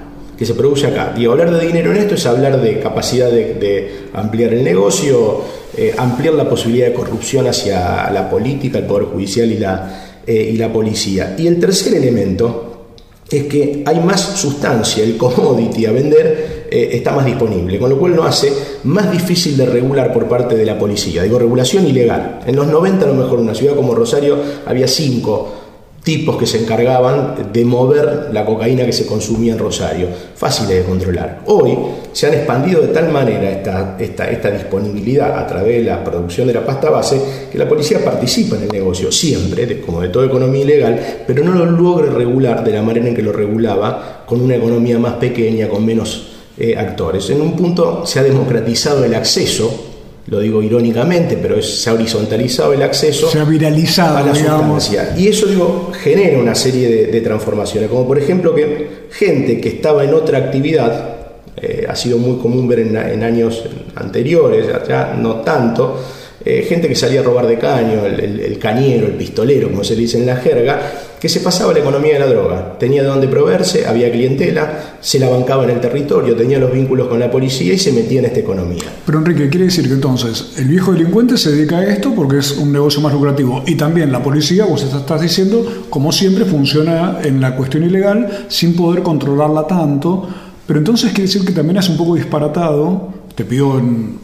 que 0.41 0.47
se 0.47 0.55
produce 0.55 0.87
acá. 0.87 1.13
Y 1.15 1.27
hablar 1.27 1.55
de 1.55 1.67
dinero 1.67 1.91
en 1.91 1.97
esto 1.97 2.15
es 2.15 2.25
hablar 2.25 2.59
de 2.59 2.79
capacidad 2.79 3.29
de, 3.29 4.07
ampliar 4.11 4.51
el 4.51 4.63
negocio, 4.63 5.39
eh, 5.77 5.93
ampliar 5.95 6.33
la 6.33 6.49
posibilidad 6.49 6.87
de 6.87 6.93
corrupción 6.93 7.45
hacia 7.45 8.09
la 8.09 8.27
política, 8.27 8.79
el 8.79 8.85
Poder 8.85 9.05
Judicial 9.05 9.51
y 9.51 9.59
la, 9.59 10.21
eh, 10.25 10.49
y 10.51 10.57
la 10.57 10.73
policía. 10.73 11.35
Y 11.37 11.45
el 11.45 11.59
tercer 11.59 11.93
elemento 11.93 12.87
es 13.29 13.43
que 13.43 13.83
hay 13.85 13.99
más 13.99 14.19
sustancia, 14.19 15.03
el 15.03 15.15
commodity 15.15 15.85
a 15.85 15.91
vender 15.91 16.65
eh, 16.71 16.89
está 16.91 17.11
más 17.11 17.27
disponible, 17.27 17.77
con 17.77 17.91
lo 17.91 17.99
cual 17.99 18.15
lo 18.15 18.23
hace 18.23 18.51
más 18.85 19.11
difícil 19.11 19.55
de 19.55 19.67
regular 19.67 20.11
por 20.11 20.27
parte 20.27 20.55
de 20.55 20.65
la 20.65 20.79
policía. 20.79 21.21
Digo, 21.21 21.37
regulación 21.37 21.85
ilegal. 21.85 22.39
En 22.47 22.55
los 22.55 22.65
90 22.65 23.05
a 23.05 23.09
lo 23.09 23.13
mejor 23.13 23.37
en 23.37 23.45
una 23.45 23.53
ciudad 23.53 23.75
como 23.75 23.93
Rosario 23.93 24.39
había 24.65 24.87
cinco 24.87 25.60
tipos 26.03 26.35
que 26.37 26.47
se 26.47 26.63
encargaban 26.63 27.51
de 27.53 27.63
mover 27.63 28.29
la 28.31 28.43
cocaína 28.43 28.85
que 28.85 28.93
se 28.93 29.05
consumía 29.05 29.53
en 29.53 29.59
Rosario, 29.59 30.07
fáciles 30.35 30.77
de 30.77 30.83
controlar. 30.83 31.41
Hoy 31.45 31.77
se 32.11 32.27
han 32.27 32.33
expandido 32.33 32.81
de 32.81 32.87
tal 32.87 33.11
manera 33.11 33.51
esta, 33.51 33.97
esta, 33.99 34.29
esta, 34.29 34.49
disponibilidad 34.49 35.37
a 35.37 35.45
través 35.45 35.77
de 35.77 35.83
la 35.83 36.03
producción 36.03 36.47
de 36.47 36.53
la 36.53 36.65
pasta 36.65 36.89
base 36.89 37.21
que 37.51 37.57
la 37.57 37.69
policía 37.69 38.03
participa 38.03 38.55
en 38.55 38.63
el 38.63 38.69
negocio, 38.69 39.11
siempre, 39.11 39.81
como 39.81 40.01
de 40.01 40.09
toda 40.09 40.25
economía 40.25 40.63
ilegal, 40.63 41.23
pero 41.27 41.43
no 41.43 41.51
lo 41.51 41.65
logra 41.65 42.11
regular 42.11 42.63
de 42.63 42.71
la 42.71 42.81
manera 42.81 43.07
en 43.07 43.15
que 43.15 43.21
lo 43.21 43.31
regulaba 43.31 44.23
con 44.25 44.41
una 44.41 44.55
economía 44.55 44.97
más 44.97 45.13
pequeña, 45.13 45.69
con 45.69 45.85
menos 45.85 46.29
eh, 46.57 46.75
actores. 46.77 47.29
En 47.29 47.41
un 47.41 47.55
punto 47.55 48.05
se 48.05 48.19
ha 48.19 48.23
democratizado 48.23 49.05
el 49.05 49.13
acceso 49.13 49.90
lo 50.31 50.39
digo 50.39 50.63
irónicamente, 50.63 51.37
pero 51.41 51.61
se 51.61 51.89
ha 51.89 51.93
horizontalizado 51.93 52.71
el 52.71 52.81
acceso. 52.81 53.29
Se 53.29 53.37
ha 53.37 53.43
viralizado, 53.43 54.15
a 54.15 54.23
la 54.23 54.33
sustancia. 54.33 55.13
Y 55.17 55.27
eso, 55.27 55.45
digo, 55.45 55.91
genera 56.01 56.39
una 56.39 56.55
serie 56.55 57.07
de, 57.07 57.19
transformaciones, 57.19 57.89
como 57.89 58.07
por 58.07 58.17
ejemplo 58.17 58.55
que 58.55 59.07
gente 59.11 59.59
que 59.59 59.67
estaba 59.67 60.05
en 60.05 60.13
otra 60.13 60.37
actividad, 60.37 61.17
eh, 61.57 61.85
ha 61.87 61.93
sido 61.97 62.17
muy 62.17 62.37
común 62.37 62.65
ver 62.65 62.79
en, 62.79 63.23
años 63.23 63.61
anteriores, 63.95 64.67
ya 64.87 65.13
no 65.19 65.41
tanto, 65.41 65.99
eh, 66.45 66.65
gente 66.67 66.87
que 66.87 66.95
salía 66.95 67.19
a 67.19 67.23
robar 67.23 67.45
de 67.45 67.57
caño, 67.57 68.05
el, 68.05 68.57
cañero, 68.57 69.07
el 69.07 69.15
pistolero, 69.15 69.69
como 69.69 69.83
se 69.83 69.97
dice 69.97 70.17
en 70.17 70.27
la 70.27 70.37
jerga, 70.37 70.79
que 71.21 71.29
se 71.29 71.41
pasaba 71.41 71.71
la 71.71 71.79
economía 71.79 72.13
de 72.13 72.19
la 72.19 72.25
droga. 72.25 72.79
Tenía 72.79 73.03
de 73.03 73.07
dónde 73.07 73.27
proveerse, 73.27 73.85
había 73.85 74.11
clientela, 74.11 74.97
se 75.01 75.19
la 75.19 75.29
bancaba 75.29 75.65
en 75.65 75.69
el 75.69 75.79
territorio, 75.79 76.35
tenía 76.35 76.57
los 76.57 76.73
vínculos 76.73 77.07
con 77.07 77.19
la 77.19 77.29
policía 77.29 77.75
y 77.75 77.77
se 77.77 77.91
metía 77.91 78.21
en 78.21 78.25
esta 78.25 78.39
economía. 78.39 78.81
Pero 79.05 79.19
Enrique, 79.19 79.47
quiere 79.47 79.65
decir 79.65 79.87
que 79.87 79.93
entonces 79.93 80.53
el 80.57 80.67
viejo 80.67 80.93
delincuente 80.93 81.37
se 81.37 81.51
dedica 81.51 81.77
a 81.77 81.85
esto 81.85 82.11
porque 82.15 82.39
es 82.39 82.57
un 82.57 82.71
negocio 82.71 83.01
más 83.01 83.13
lucrativo 83.13 83.61
y 83.67 83.75
también 83.75 84.11
la 84.11 84.23
policía, 84.23 84.65
vos 84.65 84.81
estás 84.81 85.21
diciendo, 85.21 85.85
como 85.91 86.11
siempre, 86.11 86.43
funciona 86.43 87.19
en 87.23 87.39
la 87.39 87.55
cuestión 87.55 87.83
ilegal 87.83 88.45
sin 88.47 88.75
poder 88.75 89.03
controlarla 89.03 89.67
tanto. 89.67 90.27
Pero 90.65 90.79
entonces 90.79 91.11
quiere 91.11 91.27
decir 91.27 91.45
que 91.45 91.53
también 91.53 91.77
es 91.77 91.87
un 91.87 91.97
poco 91.97 92.15
disparatado, 92.15 93.13
te 93.35 93.45
pido 93.45 93.77
en 93.77 94.17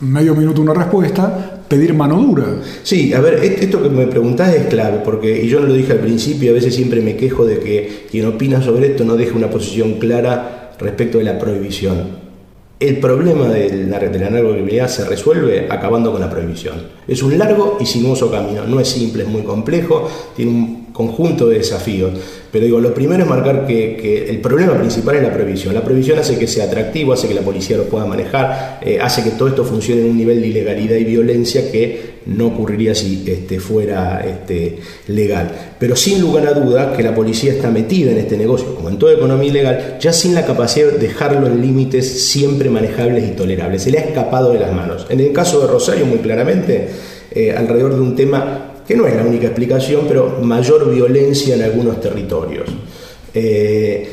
medio 0.00 0.34
minuto 0.34 0.62
una 0.62 0.72
respuesta, 0.72 1.59
pedir 1.70 1.94
mano 1.94 2.20
dura. 2.20 2.60
Sí, 2.82 3.14
a 3.14 3.20
ver, 3.20 3.34
esto 3.44 3.80
que 3.80 3.88
me 3.88 4.08
preguntás 4.08 4.52
es 4.56 4.66
clave, 4.66 5.02
porque, 5.04 5.44
y 5.44 5.48
yo 5.48 5.60
no 5.60 5.68
lo 5.68 5.74
dije 5.74 5.92
al 5.92 6.00
principio, 6.00 6.50
a 6.50 6.54
veces 6.54 6.74
siempre 6.74 7.00
me 7.00 7.14
quejo 7.14 7.46
de 7.46 7.60
que 7.60 8.06
quien 8.10 8.26
opina 8.26 8.60
sobre 8.60 8.88
esto 8.88 9.04
no 9.04 9.16
deja 9.16 9.36
una 9.36 9.48
posición 9.48 9.94
clara 10.00 10.72
respecto 10.80 11.18
de 11.18 11.24
la 11.24 11.38
prohibición. 11.38 12.18
El 12.80 12.98
problema 12.98 13.46
de 13.46 13.86
la, 13.86 14.00
de 14.00 14.18
la 14.18 14.30
narcocriminalidad 14.30 14.88
se 14.88 15.04
resuelve 15.04 15.68
acabando 15.70 16.10
con 16.10 16.20
la 16.20 16.28
prohibición. 16.28 16.74
Es 17.06 17.22
un 17.22 17.38
largo 17.38 17.78
y 17.78 17.86
sinuoso 17.86 18.32
camino, 18.32 18.66
no 18.66 18.80
es 18.80 18.88
simple, 18.88 19.22
es 19.22 19.28
muy 19.28 19.42
complejo, 19.42 20.08
tiene 20.34 20.50
un 20.50 20.79
conjunto 21.00 21.48
de 21.48 21.58
desafíos. 21.58 22.12
Pero 22.52 22.64
digo, 22.64 22.80
lo 22.80 22.92
primero 22.92 23.22
es 23.22 23.28
marcar 23.28 23.66
que, 23.66 24.28
el 24.28 24.40
problema 24.40 24.76
principal 24.76 25.16
es 25.16 25.22
la 25.22 25.32
prohibición. 25.32 25.72
La 25.72 25.82
prohibición 25.82 26.18
hace 26.18 26.38
que 26.38 26.46
sea 26.46 26.64
atractivo, 26.64 27.12
hace 27.12 27.28
que 27.28 27.34
la 27.34 27.42
policía 27.42 27.76
lo 27.76 27.84
pueda 27.84 28.04
manejar, 28.04 28.80
eh, 28.82 28.98
hace 29.00 29.22
que 29.22 29.30
todo 29.30 29.48
esto 29.48 29.64
funcione 29.64 30.02
en 30.02 30.10
un 30.10 30.18
nivel 30.18 30.40
de 30.40 30.48
ilegalidad 30.48 30.96
y 30.96 31.04
violencia 31.04 31.70
que 31.70 32.10
no 32.26 32.48
ocurriría 32.48 32.94
si 32.94 33.24
este, 33.26 33.60
fuera 33.60 34.20
este, 34.26 34.78
legal. 35.06 35.50
Pero 35.78 35.96
sin 35.96 36.20
lugar 36.20 36.46
a 36.48 36.52
duda 36.52 36.94
que 36.96 37.02
la 37.02 37.14
policía 37.14 37.52
está 37.52 37.70
metida 37.70 38.10
en 38.10 38.18
este 38.18 38.36
negocio, 38.36 38.74
como 38.74 38.88
en 38.88 38.98
toda 38.98 39.14
economía 39.14 39.50
ilegal, 39.50 39.98
ya 40.00 40.12
sin 40.12 40.34
la 40.34 40.44
capacidad 40.44 40.90
de 40.90 40.98
dejarlo 40.98 41.46
en 41.46 41.62
límites 41.62 42.30
siempre 42.30 42.68
manejables 42.68 43.28
y 43.28 43.32
tolerables. 43.32 43.82
Se 43.82 43.90
le 43.90 43.98
ha 43.98 44.02
escapado 44.02 44.52
de 44.52 44.58
las 44.58 44.72
manos. 44.72 45.06
En 45.08 45.20
el 45.20 45.32
caso 45.32 45.60
de 45.60 45.68
Rosario, 45.68 46.04
muy 46.04 46.18
claramente, 46.18 46.88
eh, 47.30 47.52
alrededor 47.52 47.94
de 47.94 48.00
un 48.00 48.16
tema 48.16 48.69
que 48.90 48.96
no 48.96 49.06
es 49.06 49.14
la 49.14 49.22
única 49.22 49.46
explicación, 49.46 50.06
pero 50.08 50.40
mayor 50.42 50.92
violencia 50.92 51.54
en 51.54 51.62
algunos 51.62 52.00
territorios. 52.00 52.68
Eh, 53.32 54.08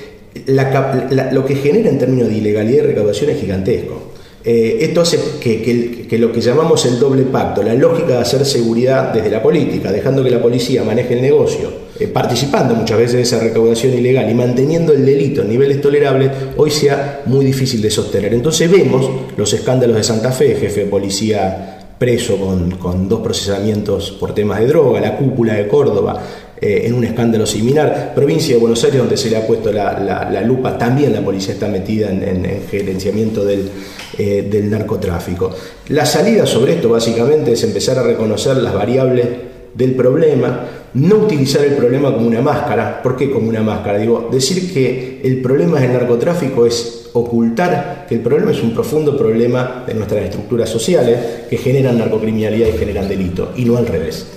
lo 1.32 1.44
que 1.44 1.56
genera 1.56 1.90
en 1.90 1.98
términos 1.98 2.30
de 2.30 2.36
ilegalidad 2.36 2.84
y 2.84 2.86
recaudación 2.86 3.32
es 3.32 3.42
gigantesco. 3.42 4.12
Eh, 4.46 4.78
esto 4.82 5.02
hace 5.02 5.18
que, 5.42 6.08
lo 6.20 6.32
que 6.32 6.42
llamamos 6.42 6.86
el 6.86 7.00
doble 7.00 7.24
pacto, 7.24 7.64
la 7.64 7.74
lógica 7.74 8.10
de 8.10 8.18
hacer 8.20 8.46
seguridad 8.46 9.12
desde 9.12 9.32
la 9.32 9.42
política, 9.42 9.92
dejando 9.92 10.24
que 10.24 10.30
la 10.30 10.44
policía 10.44 10.84
maneje 10.84 11.16
el 11.16 11.24
negocio, 11.24 11.72
eh, 12.00 12.06
participando 12.06 12.76
muchas 12.76 13.00
veces 13.00 13.14
de 13.14 13.22
esa 13.24 13.40
recaudación 13.40 13.96
ilegal 13.98 14.30
y 14.30 14.36
manteniendo 14.36 14.94
el 14.94 15.04
delito 15.04 15.42
en 15.42 15.50
niveles 15.50 15.82
tolerables, 15.82 16.30
hoy 16.56 16.70
sea 16.70 17.24
muy 17.26 17.44
difícil 17.44 17.82
de 17.82 17.90
sostener. 17.90 18.32
Entonces 18.32 18.70
vemos 18.70 19.10
los 19.36 19.52
escándalos 19.54 19.96
de 19.96 20.04
Santa 20.04 20.32
Fe, 20.32 20.56
jefe 20.56 20.82
de 20.82 20.86
policía 20.86 21.77
preso 21.98 22.38
con, 22.38 23.10
dos 23.10 23.22
procesamientos 23.22 24.12
por 24.12 24.34
temas 24.34 24.60
de 24.60 24.68
droga, 24.68 25.00
la 25.00 25.18
cúpula 25.18 25.54
de 25.54 25.68
Córdoba, 25.68 26.22
eh, 26.60 26.84
en 26.86 26.94
un 26.94 27.04
escándalo 27.04 27.46
similar, 27.46 28.14
provincia 28.16 28.56
de 28.56 28.62
Buenos 28.62 28.84
Aires 28.84 29.00
donde 29.00 29.18
se 29.18 29.30
le 29.30 29.38
ha 29.38 29.46
puesto 29.46 29.72
la, 29.72 30.42
lupa, 30.46 30.78
también 30.78 31.14
la 31.14 31.22
policía 31.22 31.54
está 31.54 31.68
metida 31.68 32.10
en, 32.10 32.64
gerenciamiento 32.70 33.44
del, 33.46 33.70
eh, 34.18 34.48
del 34.50 34.70
narcotráfico. 34.70 35.52
La 35.90 36.06
salida 36.06 36.46
sobre 36.46 36.74
esto 36.74 36.90
básicamente 36.90 37.54
es 37.54 37.64
empezar 37.64 37.98
a 38.00 38.04
reconocer 38.04 38.58
las 38.58 38.74
variables 38.74 39.28
del 39.74 39.94
problema, 39.94 40.66
no 40.96 41.18
utilizar 41.18 41.64
el 41.64 41.74
problema 41.74 42.14
como 42.14 42.28
una 42.28 42.42
máscara. 42.42 43.02
¿Por 43.04 43.16
qué 43.16 43.30
como 43.30 43.50
una 43.50 43.62
máscara? 43.62 44.00
Digo, 44.00 44.30
decir 44.32 44.74
que 44.74 45.22
el 45.24 45.42
problema 45.42 45.80
del 45.80 45.94
narcotráfico 45.94 46.66
es 46.66 46.97
ocultar 47.14 48.06
que 48.08 48.16
el 48.16 48.22
problema 48.22 48.52
es 48.52 48.62
un 48.62 48.74
profundo 48.74 49.18
problema 49.18 49.84
de 49.86 49.94
nuestras 49.94 50.24
estructuras 50.24 50.70
sociales 50.70 51.48
que 51.50 51.58
generan 51.58 51.98
narcocriminalidad 51.98 52.68
y 52.68 52.78
generan 52.78 53.08
delito, 53.08 53.54
y 53.56 53.66
no 53.66 53.78
al 53.78 53.88
revés. 53.88 54.28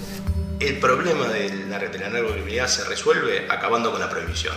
El 0.59 0.79
problema 0.79 1.29
de 1.29 1.51
la, 1.69 1.79
de 1.79 1.99
la 1.99 2.09
narcocriminalidad 2.11 2.67
se 2.67 2.85
resuelve 2.85 3.47
acabando 3.49 3.91
con 3.91 4.01
la 4.01 4.11
prohibición. 4.11 4.55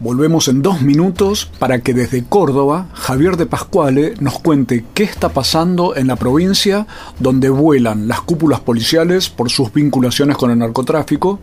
Volvemos 0.00 0.46
en 0.46 0.62
dos 0.62 0.80
minutos 0.80 1.50
para 1.58 1.80
que 1.80 1.92
desde 1.92 2.22
Córdoba 2.22 2.86
Javier 2.94 3.36
de 3.36 3.46
Pascuale 3.46 4.14
nos 4.20 4.38
cuente 4.38 4.84
qué 4.94 5.02
está 5.02 5.30
pasando 5.30 5.96
en 5.96 6.06
la 6.06 6.14
provincia 6.14 6.86
donde 7.18 7.50
vuelan 7.50 8.06
las 8.06 8.20
cúpulas 8.20 8.60
policiales 8.60 9.28
por 9.28 9.50
sus 9.50 9.72
vinculaciones 9.72 10.36
con 10.36 10.52
el 10.52 10.58
narcotráfico 10.58 11.40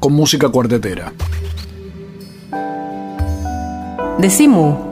con 0.00 0.14
música 0.14 0.48
cuartetera. 0.48 1.12
Decimu 4.18 4.91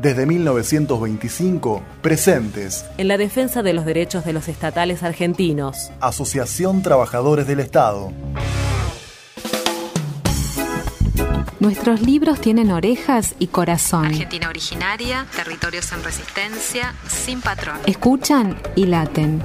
Desde 0.00 0.26
1925, 0.26 1.82
presentes 2.02 2.84
en 2.98 3.08
la 3.08 3.16
defensa 3.16 3.62
de 3.62 3.72
los 3.72 3.86
derechos 3.86 4.24
de 4.24 4.34
los 4.34 4.48
estatales 4.48 5.02
argentinos. 5.02 5.90
Asociación 6.00 6.82
Trabajadores 6.82 7.46
del 7.46 7.60
Estado. 7.60 8.12
Nuestros 11.58 12.02
libros 12.02 12.40
tienen 12.40 12.70
orejas 12.70 13.34
y 13.38 13.46
corazón. 13.46 14.04
Argentina 14.04 14.50
originaria, 14.50 15.26
territorios 15.34 15.90
en 15.92 16.04
resistencia, 16.04 16.94
sin 17.08 17.40
patrón. 17.40 17.78
Escuchan 17.86 18.58
y 18.76 18.84
laten. 18.84 19.42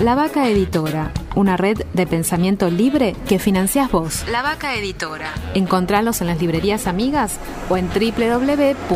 La 0.00 0.14
Vaca 0.14 0.46
Editora, 0.46 1.10
una 1.36 1.56
red 1.56 1.78
de 1.94 2.06
pensamiento 2.06 2.68
libre 2.68 3.16
que 3.26 3.38
financias 3.38 3.90
vos. 3.90 4.26
La 4.30 4.42
Vaca 4.42 4.74
Editora. 4.74 5.32
Encontralos 5.54 6.20
en 6.20 6.26
las 6.26 6.38
librerías 6.38 6.86
amigas 6.86 7.38
o 7.70 7.78
en 7.78 7.88
www.lavaca.org. 7.88 8.86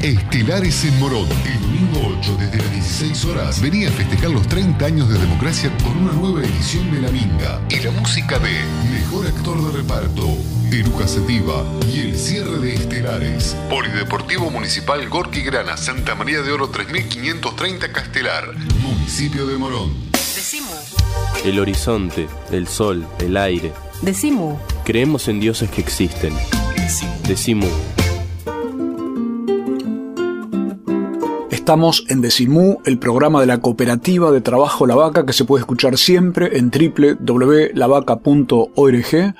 Estelares 0.00 0.84
en 0.84 1.00
Morón, 1.00 1.26
el 1.44 1.60
domingo 1.60 2.16
8 2.20 2.36
desde 2.38 2.58
las 2.58 2.70
16 2.70 3.24
horas. 3.24 3.60
Venía 3.60 3.88
a 3.88 3.92
festejar 3.92 4.30
los 4.30 4.46
30 4.46 4.84
años 4.84 5.08
de 5.08 5.18
democracia 5.18 5.72
con 5.82 5.96
una 5.96 6.12
nueva 6.12 6.42
edición 6.46 6.92
de 6.92 7.00
La 7.00 7.10
Minga 7.10 7.60
y 7.68 7.80
la 7.80 7.90
música 7.90 8.38
de 8.38 8.52
Mejor 8.92 9.26
Actor 9.26 9.66
de 9.66 9.78
Reparto, 9.78 10.28
Eruca 10.72 11.06
Sativa 11.06 11.64
y 11.86 12.00
el 12.00 12.16
cierre 12.16 12.58
de 12.58 12.74
Estelares. 12.74 13.54
Polideportivo 13.68 14.50
Municipal 14.50 15.06
Gorki 15.10 15.42
Grana, 15.42 15.76
Santa 15.76 16.14
María 16.14 16.40
de 16.40 16.50
Oro 16.50 16.70
3530 16.70 17.92
Castelar, 17.92 18.56
municipio 18.80 19.46
de 19.46 19.58
Morón. 19.58 19.92
Decimu. 20.12 20.72
El 21.44 21.60
horizonte, 21.60 22.26
el 22.50 22.66
sol, 22.66 23.06
el 23.18 23.36
aire. 23.36 23.72
Decimu. 24.00 24.56
Creemos 24.84 25.28
en 25.28 25.40
dioses 25.40 25.68
que 25.68 25.82
existen. 25.82 26.34
Decimu. 27.28 27.68
Estamos 31.62 32.04
en 32.08 32.20
Decimú, 32.20 32.80
el 32.86 32.98
programa 32.98 33.40
de 33.40 33.46
la 33.46 33.60
cooperativa 33.60 34.32
de 34.32 34.40
trabajo 34.40 34.84
La 34.84 34.96
Vaca 34.96 35.24
que 35.24 35.32
se 35.32 35.44
puede 35.44 35.60
escuchar 35.60 35.96
siempre 35.96 36.58
en 36.58 36.72
www.lavaca.org 36.72 39.34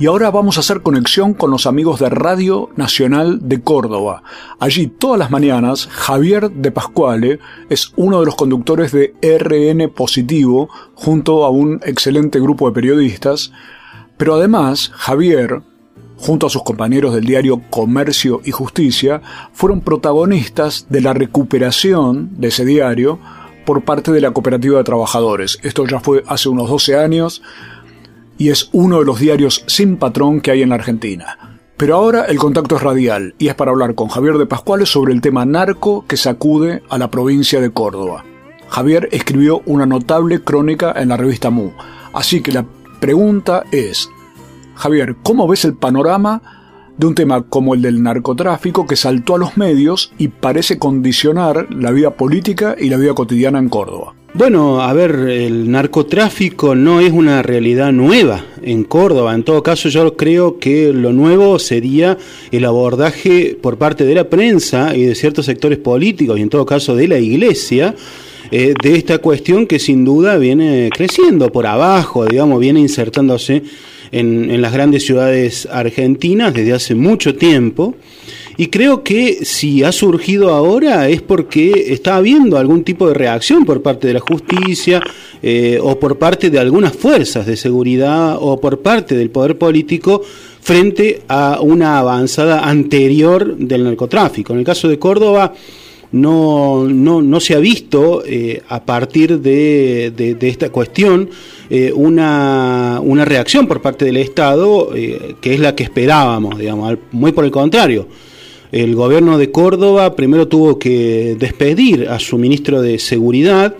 y 0.00 0.06
ahora 0.06 0.32
vamos 0.32 0.56
a 0.56 0.60
hacer 0.60 0.82
conexión 0.82 1.34
con 1.34 1.52
los 1.52 1.68
amigos 1.68 2.00
de 2.00 2.08
Radio 2.08 2.70
Nacional 2.74 3.48
de 3.48 3.62
Córdoba. 3.62 4.24
Allí 4.58 4.88
todas 4.88 5.20
las 5.20 5.30
mañanas 5.30 5.86
Javier 5.86 6.50
de 6.50 6.72
Pascuale 6.72 7.38
es 7.70 7.92
uno 7.94 8.18
de 8.18 8.26
los 8.26 8.34
conductores 8.34 8.90
de 8.90 9.14
RN 9.22 9.88
Positivo 9.90 10.68
junto 10.96 11.44
a 11.44 11.50
un 11.50 11.78
excelente 11.84 12.40
grupo 12.40 12.66
de 12.66 12.74
periodistas, 12.74 13.52
pero 14.16 14.34
además 14.34 14.90
Javier 14.96 15.62
junto 16.18 16.46
a 16.46 16.50
sus 16.50 16.62
compañeros 16.62 17.14
del 17.14 17.24
diario 17.24 17.62
Comercio 17.70 18.40
y 18.44 18.50
Justicia, 18.50 19.22
fueron 19.52 19.80
protagonistas 19.80 20.86
de 20.90 21.00
la 21.00 21.14
recuperación 21.14 22.30
de 22.38 22.48
ese 22.48 22.64
diario 22.64 23.18
por 23.64 23.82
parte 23.82 24.12
de 24.12 24.20
la 24.20 24.32
Cooperativa 24.32 24.78
de 24.78 24.84
Trabajadores. 24.84 25.58
Esto 25.62 25.86
ya 25.86 26.00
fue 26.00 26.24
hace 26.26 26.48
unos 26.48 26.68
12 26.68 26.96
años 26.96 27.42
y 28.36 28.50
es 28.50 28.68
uno 28.72 28.98
de 29.00 29.04
los 29.04 29.20
diarios 29.20 29.64
sin 29.66 29.96
patrón 29.96 30.40
que 30.40 30.50
hay 30.50 30.62
en 30.62 30.70
la 30.70 30.76
Argentina. 30.76 31.58
Pero 31.76 31.94
ahora 31.94 32.24
el 32.24 32.38
contacto 32.38 32.76
es 32.76 32.82
radial 32.82 33.34
y 33.38 33.48
es 33.48 33.54
para 33.54 33.70
hablar 33.70 33.94
con 33.94 34.08
Javier 34.08 34.36
de 34.38 34.46
Pascuales 34.46 34.88
sobre 34.88 35.12
el 35.12 35.20
tema 35.20 35.44
narco 35.44 36.04
que 36.08 36.16
sacude 36.16 36.82
a 36.88 36.98
la 36.98 37.10
provincia 37.10 37.60
de 37.60 37.70
Córdoba. 37.70 38.24
Javier 38.68 39.08
escribió 39.12 39.62
una 39.64 39.86
notable 39.86 40.42
crónica 40.42 40.92
en 40.96 41.08
la 41.08 41.16
revista 41.16 41.50
Mu, 41.50 41.70
así 42.12 42.42
que 42.42 42.52
la 42.52 42.66
pregunta 43.00 43.64
es, 43.70 44.08
Javier, 44.78 45.16
¿cómo 45.24 45.48
ves 45.48 45.64
el 45.64 45.74
panorama 45.74 46.40
de 46.96 47.06
un 47.06 47.16
tema 47.16 47.42
como 47.42 47.74
el 47.74 47.82
del 47.82 48.00
narcotráfico 48.00 48.86
que 48.86 48.94
saltó 48.94 49.34
a 49.34 49.38
los 49.38 49.56
medios 49.56 50.12
y 50.18 50.28
parece 50.28 50.78
condicionar 50.78 51.66
la 51.74 51.90
vida 51.90 52.10
política 52.14 52.76
y 52.78 52.88
la 52.88 52.96
vida 52.96 53.12
cotidiana 53.12 53.58
en 53.58 53.68
Córdoba? 53.68 54.14
Bueno, 54.34 54.80
a 54.80 54.92
ver, 54.92 55.16
el 55.30 55.68
narcotráfico 55.68 56.76
no 56.76 57.00
es 57.00 57.12
una 57.12 57.42
realidad 57.42 57.90
nueva 57.90 58.44
en 58.62 58.84
Córdoba. 58.84 59.34
En 59.34 59.42
todo 59.42 59.64
caso, 59.64 59.88
yo 59.88 60.16
creo 60.16 60.60
que 60.60 60.92
lo 60.92 61.12
nuevo 61.12 61.58
sería 61.58 62.16
el 62.52 62.64
abordaje 62.64 63.58
por 63.60 63.78
parte 63.78 64.04
de 64.04 64.14
la 64.14 64.30
prensa 64.30 64.94
y 64.94 65.06
de 65.06 65.16
ciertos 65.16 65.46
sectores 65.46 65.78
políticos, 65.78 66.38
y 66.38 66.42
en 66.42 66.50
todo 66.50 66.64
caso 66.64 66.94
de 66.94 67.08
la 67.08 67.18
iglesia, 67.18 67.96
eh, 68.52 68.74
de 68.80 68.94
esta 68.94 69.18
cuestión 69.18 69.66
que 69.66 69.80
sin 69.80 70.04
duda 70.04 70.36
viene 70.36 70.88
creciendo 70.94 71.50
por 71.50 71.66
abajo, 71.66 72.24
digamos, 72.26 72.60
viene 72.60 72.80
insertándose 72.80 73.62
en, 74.12 74.60
las 74.60 74.72
grandes 74.72 75.04
ciudades 75.04 75.68
argentinas 75.70 76.54
desde 76.54 76.72
hace 76.72 76.94
mucho 76.94 77.34
tiempo. 77.34 77.94
Y 78.56 78.68
creo 78.68 79.04
que 79.04 79.44
si 79.44 79.84
ha 79.84 79.92
surgido 79.92 80.50
ahora 80.50 81.08
es 81.08 81.22
porque 81.22 81.92
está 81.92 82.16
habiendo 82.16 82.58
algún 82.58 82.82
tipo 82.82 83.06
de 83.06 83.14
reacción 83.14 83.64
por 83.64 83.82
parte 83.82 84.08
de 84.08 84.14
la 84.14 84.20
justicia 84.20 85.00
eh, 85.42 85.78
o 85.80 86.00
por 86.00 86.18
parte 86.18 86.50
de 86.50 86.58
algunas 86.58 86.92
fuerzas 86.92 87.46
de 87.46 87.56
seguridad 87.56 88.36
o 88.40 88.60
por 88.60 88.80
parte 88.80 89.16
del 89.16 89.30
poder 89.30 89.56
político 89.58 90.22
frente 90.60 91.22
a 91.28 91.60
una 91.60 91.98
avanzada 91.98 92.68
anterior 92.68 93.56
del 93.56 93.84
narcotráfico. 93.84 94.52
En 94.52 94.58
el 94.58 94.64
caso 94.64 94.88
de 94.88 94.98
Córdoba, 94.98 95.54
no, 96.12 96.86
no, 96.86 97.20
no 97.20 97.40
se 97.40 97.54
ha 97.54 97.58
visto 97.58 98.22
eh, 98.24 98.62
a 98.68 98.84
partir 98.84 99.40
de, 99.40 100.12
de, 100.16 100.48
esta 100.48 100.70
cuestión 100.70 101.28
eh, 101.68 101.92
una, 101.94 103.00
una, 103.02 103.24
reacción 103.24 103.66
por 103.66 103.82
parte 103.82 104.06
del 104.06 104.16
Estado 104.16 104.90
eh, 104.94 105.34
que 105.40 105.54
es 105.54 105.60
la 105.60 105.74
que 105.74 105.84
esperábamos, 105.84 106.58
digamos, 106.58 106.96
muy 107.12 107.32
por 107.32 107.44
el 107.44 107.50
contrario. 107.50 108.08
El 108.72 108.94
gobierno 108.94 109.38
de 109.38 109.50
Córdoba 109.50 110.14
primero 110.14 110.48
tuvo 110.48 110.78
que 110.78 111.36
despedir 111.38 112.08
a 112.08 112.18
su 112.18 112.38
ministro 112.38 112.82
de 112.82 112.98
Seguridad, 112.98 113.74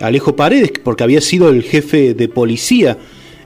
Alejo 0.00 0.36
Paredes, 0.36 0.72
porque 0.82 1.04
había 1.04 1.20
sido 1.20 1.48
el 1.48 1.62
jefe 1.62 2.14
de 2.14 2.28
policía 2.28 2.98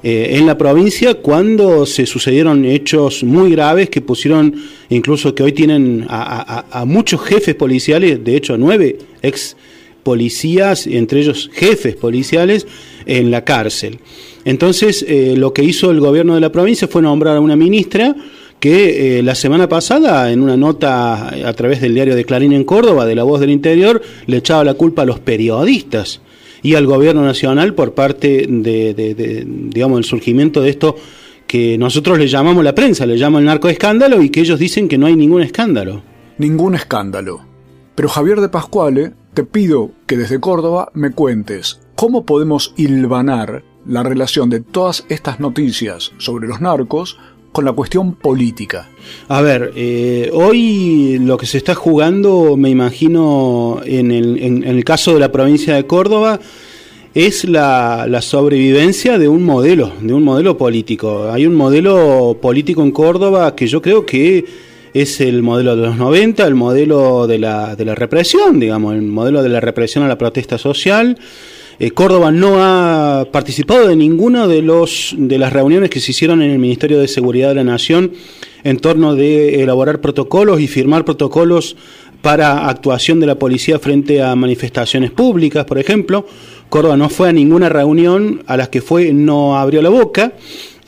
eh, 0.02 0.36
en 0.38 0.46
la 0.46 0.56
provincia 0.56 1.14
cuando 1.14 1.84
se 1.84 2.06
sucedieron 2.06 2.64
hechos 2.64 3.24
muy 3.24 3.50
graves 3.50 3.90
que 3.90 4.00
pusieron, 4.00 4.54
incluso 4.90 5.34
que 5.34 5.42
hoy 5.42 5.52
tienen 5.52 6.06
a, 6.08 6.84
muchos 6.86 7.20
jefes 7.22 7.54
policiales, 7.54 8.22
de 8.22 8.36
hecho 8.36 8.54
a 8.54 8.58
nueve 8.58 8.98
ex 9.22 9.56
policías, 10.02 10.86
entre 10.86 11.20
ellos 11.20 11.50
jefes 11.52 11.96
policiales, 11.96 12.66
en 13.06 13.30
la 13.30 13.44
cárcel. 13.44 13.98
Entonces, 14.44 15.04
eh, 15.08 15.34
lo 15.36 15.52
que 15.52 15.64
hizo 15.64 15.90
el 15.90 16.00
gobierno 16.00 16.34
de 16.34 16.40
la 16.40 16.52
provincia 16.52 16.86
fue 16.88 17.02
nombrar 17.02 17.36
a 17.36 17.40
una 17.40 17.56
ministra 17.56 18.14
que 18.60 19.18
eh, 19.18 19.22
la 19.22 19.34
semana 19.34 19.68
pasada, 19.68 20.32
en 20.32 20.42
una 20.42 20.56
nota 20.56 21.28
a 21.28 21.52
través 21.54 21.80
del 21.80 21.94
diario 21.94 22.14
de 22.14 22.24
Clarín 22.24 22.52
en 22.52 22.64
Córdoba, 22.64 23.06
de 23.06 23.14
La 23.14 23.24
Voz 23.24 23.40
del 23.40 23.50
Interior, 23.50 24.00
le 24.26 24.36
echaba 24.38 24.64
la 24.64 24.74
culpa 24.74 25.02
a 25.02 25.06
los 25.06 25.20
periodistas 25.20 26.20
y 26.62 26.74
al 26.74 26.86
gobierno 26.86 27.22
nacional 27.22 27.74
por 27.74 27.94
parte 27.94 28.46
de, 28.48 29.44
digamos, 29.46 29.98
el 29.98 30.04
surgimiento 30.04 30.60
de 30.60 30.70
esto 30.70 30.96
que 31.46 31.78
nosotros 31.78 32.18
le 32.18 32.28
llamamos 32.28 32.62
la 32.62 32.74
prensa, 32.74 33.06
le 33.06 33.16
llaman 33.16 33.42
el 33.42 33.46
narcoescándalo 33.46 34.22
y 34.22 34.30
que 34.30 34.40
ellos 34.40 34.58
dicen 34.58 34.88
que 34.88 34.98
no 34.98 35.06
hay 35.06 35.16
ningún 35.16 35.42
escándalo. 35.42 36.02
Ningún 36.36 36.74
escándalo. 36.74 37.40
Pero 37.94 38.08
Javier 38.08 38.40
de 38.40 38.48
Pascuale, 38.48 39.12
te 39.34 39.44
pido 39.44 39.92
que 40.06 40.16
desde 40.16 40.40
Córdoba 40.40 40.90
me 40.94 41.10
cuentes 41.10 41.80
cómo 41.94 42.24
podemos 42.26 42.74
hilvanar 42.76 43.64
la 43.86 44.02
relación 44.02 44.50
de 44.50 44.60
todas 44.60 45.04
estas 45.08 45.40
noticias 45.40 46.12
sobre 46.18 46.46
los 46.46 46.60
narcos 46.60 47.18
con 47.52 47.64
la 47.64 47.72
cuestión 47.72 48.14
política. 48.14 48.88
A 49.28 49.40
ver, 49.40 49.72
eh, 49.74 50.30
hoy 50.32 51.18
lo 51.18 51.36
que 51.36 51.46
se 51.46 51.58
está 51.58 51.74
jugando, 51.74 52.56
me 52.56 52.70
imagino, 52.70 53.80
en 53.84 54.10
el, 54.10 54.38
en, 54.42 54.64
el 54.64 54.84
caso 54.84 55.14
de 55.14 55.20
la 55.20 55.32
provincia 55.32 55.74
de 55.74 55.86
Córdoba, 55.86 56.40
es 57.14 57.44
la, 57.44 58.06
la, 58.08 58.22
sobrevivencia 58.22 59.18
de 59.18 59.28
un 59.28 59.42
modelo, 59.42 59.92
de 60.00 60.12
un 60.12 60.22
modelo 60.22 60.56
político. 60.56 61.30
Hay 61.30 61.46
un 61.46 61.54
modelo 61.54 62.38
político 62.40 62.82
en 62.82 62.92
Córdoba 62.92 63.56
que 63.56 63.66
yo 63.66 63.82
creo 63.82 64.04
que 64.04 64.44
es 64.94 65.20
el 65.20 65.42
modelo 65.42 65.76
de 65.76 65.82
los 65.82 65.96
90, 65.96 66.46
el 66.46 66.54
modelo 66.54 67.26
de 67.26 67.38
la, 67.38 67.76
de 67.76 67.84
la 67.84 67.94
represión, 67.94 68.60
digamos, 68.60 68.94
el 68.94 69.02
modelo 69.02 69.42
de 69.42 69.48
la 69.48 69.60
represión 69.60 70.04
a 70.04 70.08
la 70.08 70.18
protesta 70.18 70.58
social 70.58 71.18
eh, 71.78 71.90
Córdoba 71.92 72.32
no 72.32 72.56
ha 72.58 73.26
participado 73.30 73.86
de 73.86 73.96
ninguna 73.96 74.46
de, 74.46 74.62
los, 74.62 75.14
de 75.16 75.38
las 75.38 75.52
reuniones 75.52 75.90
que 75.90 76.00
se 76.00 76.10
hicieron 76.10 76.42
en 76.42 76.50
el 76.50 76.58
Ministerio 76.58 76.98
de 76.98 77.08
Seguridad 77.08 77.50
de 77.50 77.54
la 77.56 77.64
Nación 77.64 78.12
en 78.64 78.78
torno 78.78 79.14
de 79.14 79.62
elaborar 79.62 80.00
protocolos 80.00 80.60
y 80.60 80.66
firmar 80.66 81.04
protocolos 81.04 81.76
para 82.20 82.68
actuación 82.68 83.20
de 83.20 83.26
la 83.26 83.38
policía 83.38 83.78
frente 83.78 84.22
a 84.22 84.34
manifestaciones 84.34 85.12
públicas, 85.12 85.64
por 85.64 85.78
ejemplo. 85.78 86.26
Córdoba 86.68 86.96
no 86.96 87.08
fue 87.08 87.28
a 87.28 87.32
ninguna 87.32 87.68
reunión 87.68 88.42
a 88.46 88.56
las 88.56 88.68
que 88.68 88.82
fue, 88.82 89.12
no 89.12 89.56
abrió 89.56 89.80
la 89.80 89.88
boca 89.88 90.32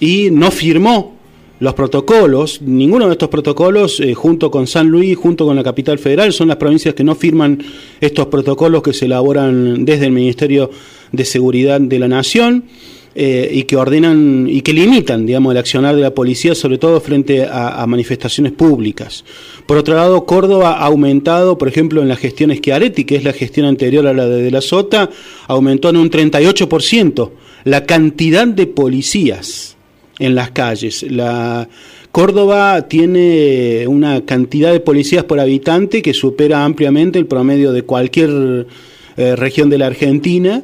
y 0.00 0.30
no 0.30 0.50
firmó 0.50 1.19
los 1.60 1.74
protocolos, 1.74 2.62
ninguno 2.62 3.06
de 3.06 3.12
estos 3.12 3.28
protocolos, 3.28 4.00
eh, 4.00 4.14
junto 4.14 4.50
con 4.50 4.66
San 4.66 4.88
Luis, 4.88 5.16
junto 5.16 5.44
con 5.44 5.54
la 5.54 5.62
capital 5.62 5.98
federal, 5.98 6.32
son 6.32 6.48
las 6.48 6.56
provincias 6.56 6.94
que 6.94 7.04
no 7.04 7.14
firman 7.14 7.62
estos 8.00 8.26
protocolos 8.26 8.82
que 8.82 8.94
se 8.94 9.04
elaboran 9.04 9.84
desde 9.84 10.06
el 10.06 10.12
Ministerio 10.12 10.70
de 11.12 11.24
Seguridad 11.24 11.78
de 11.78 11.98
la 11.98 12.08
Nación 12.08 12.64
eh, 13.14 13.50
y 13.52 13.64
que 13.64 13.76
ordenan 13.76 14.46
y 14.48 14.62
que 14.62 14.72
limitan, 14.72 15.26
digamos, 15.26 15.52
el 15.52 15.58
accionar 15.58 15.94
de 15.94 16.00
la 16.00 16.14
policía, 16.14 16.54
sobre 16.54 16.78
todo 16.78 16.98
frente 16.98 17.44
a, 17.44 17.84
manifestaciones 17.86 18.52
públicas. 18.52 19.22
Por 19.66 19.76
otro 19.76 19.94
lado, 19.94 20.24
Córdoba 20.24 20.78
ha 20.78 20.86
aumentado, 20.86 21.58
por 21.58 21.68
ejemplo, 21.68 22.00
en 22.00 22.08
la 22.08 22.16
gestión 22.16 22.54
Schiaretti, 22.54 23.04
que 23.04 23.16
es 23.16 23.24
la 23.24 23.34
gestión 23.34 23.66
anterior 23.66 24.06
a 24.06 24.14
la 24.14 24.26
de, 24.26 24.42
de 24.42 24.50
la 24.50 24.62
Sota, 24.62 25.10
aumentó 25.46 25.90
en 25.90 25.98
un 25.98 26.10
38% 26.10 27.30
la 27.64 27.84
cantidad 27.84 28.46
de 28.46 28.66
policías 28.66 29.76
en 30.20 30.36
las 30.36 30.52
calles. 30.52 31.02
La 31.02 31.68
Córdoba 32.12 32.86
tiene 32.88 33.84
una 33.88 34.24
cantidad 34.24 34.72
de 34.72 34.78
policías 34.78 35.24
por 35.24 35.40
habitante 35.40 36.02
que 36.02 36.14
supera 36.14 36.64
ampliamente 36.64 37.18
el 37.18 37.26
promedio 37.26 37.72
de 37.72 37.82
cualquier 37.82 38.66
eh, 39.16 39.34
región 39.34 39.68
de 39.70 39.78
la 39.78 39.86
Argentina. 39.86 40.62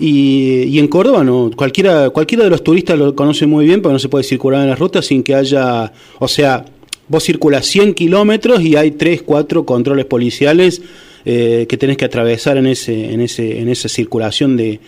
Y, 0.00 0.78
en 0.78 0.86
Córdoba, 0.86 1.24
no, 1.24 1.50
cualquiera, 1.56 2.10
cualquiera 2.10 2.44
de 2.44 2.50
los 2.50 2.62
turistas 2.62 2.96
lo 2.96 3.16
conoce 3.16 3.46
muy 3.46 3.64
bien, 3.66 3.82
pero 3.82 3.92
no 3.92 3.98
se 3.98 4.08
puede 4.08 4.22
circular 4.22 4.62
en 4.62 4.70
las 4.70 4.78
rutas 4.78 5.06
sin 5.06 5.24
que 5.24 5.34
haya, 5.34 5.92
o 6.20 6.28
sea, 6.28 6.64
vos 7.08 7.24
circulas 7.24 7.66
100 7.66 7.94
kilómetros 7.94 8.60
y 8.60 8.76
hay 8.76 8.92
3, 8.92 9.22
4 9.22 9.64
controles 9.64 10.04
policiales 10.04 10.82
eh, 11.24 11.66
que 11.68 11.76
tenés 11.76 11.96
que 11.96 12.04
atravesar 12.04 12.58
en, 12.58 12.66
ese, 12.66 13.12
en, 13.12 13.20
ese, 13.20 13.58
en 13.58 13.68
esa 13.68 13.88
circulación 13.88 14.56
de, 14.56 14.78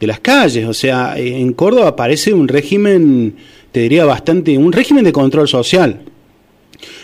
de 0.00 0.06
las 0.06 0.20
calles. 0.20 0.66
O 0.66 0.74
sea, 0.74 1.14
en 1.18 1.52
Córdoba 1.52 1.96
parece 1.96 2.32
un 2.32 2.48
régimen, 2.48 3.34
te 3.74 3.80
diría 3.80 4.04
bastante, 4.04 4.56
un 4.56 4.72
régimen 4.72 5.02
de 5.02 5.12
control 5.12 5.48
social. 5.48 5.98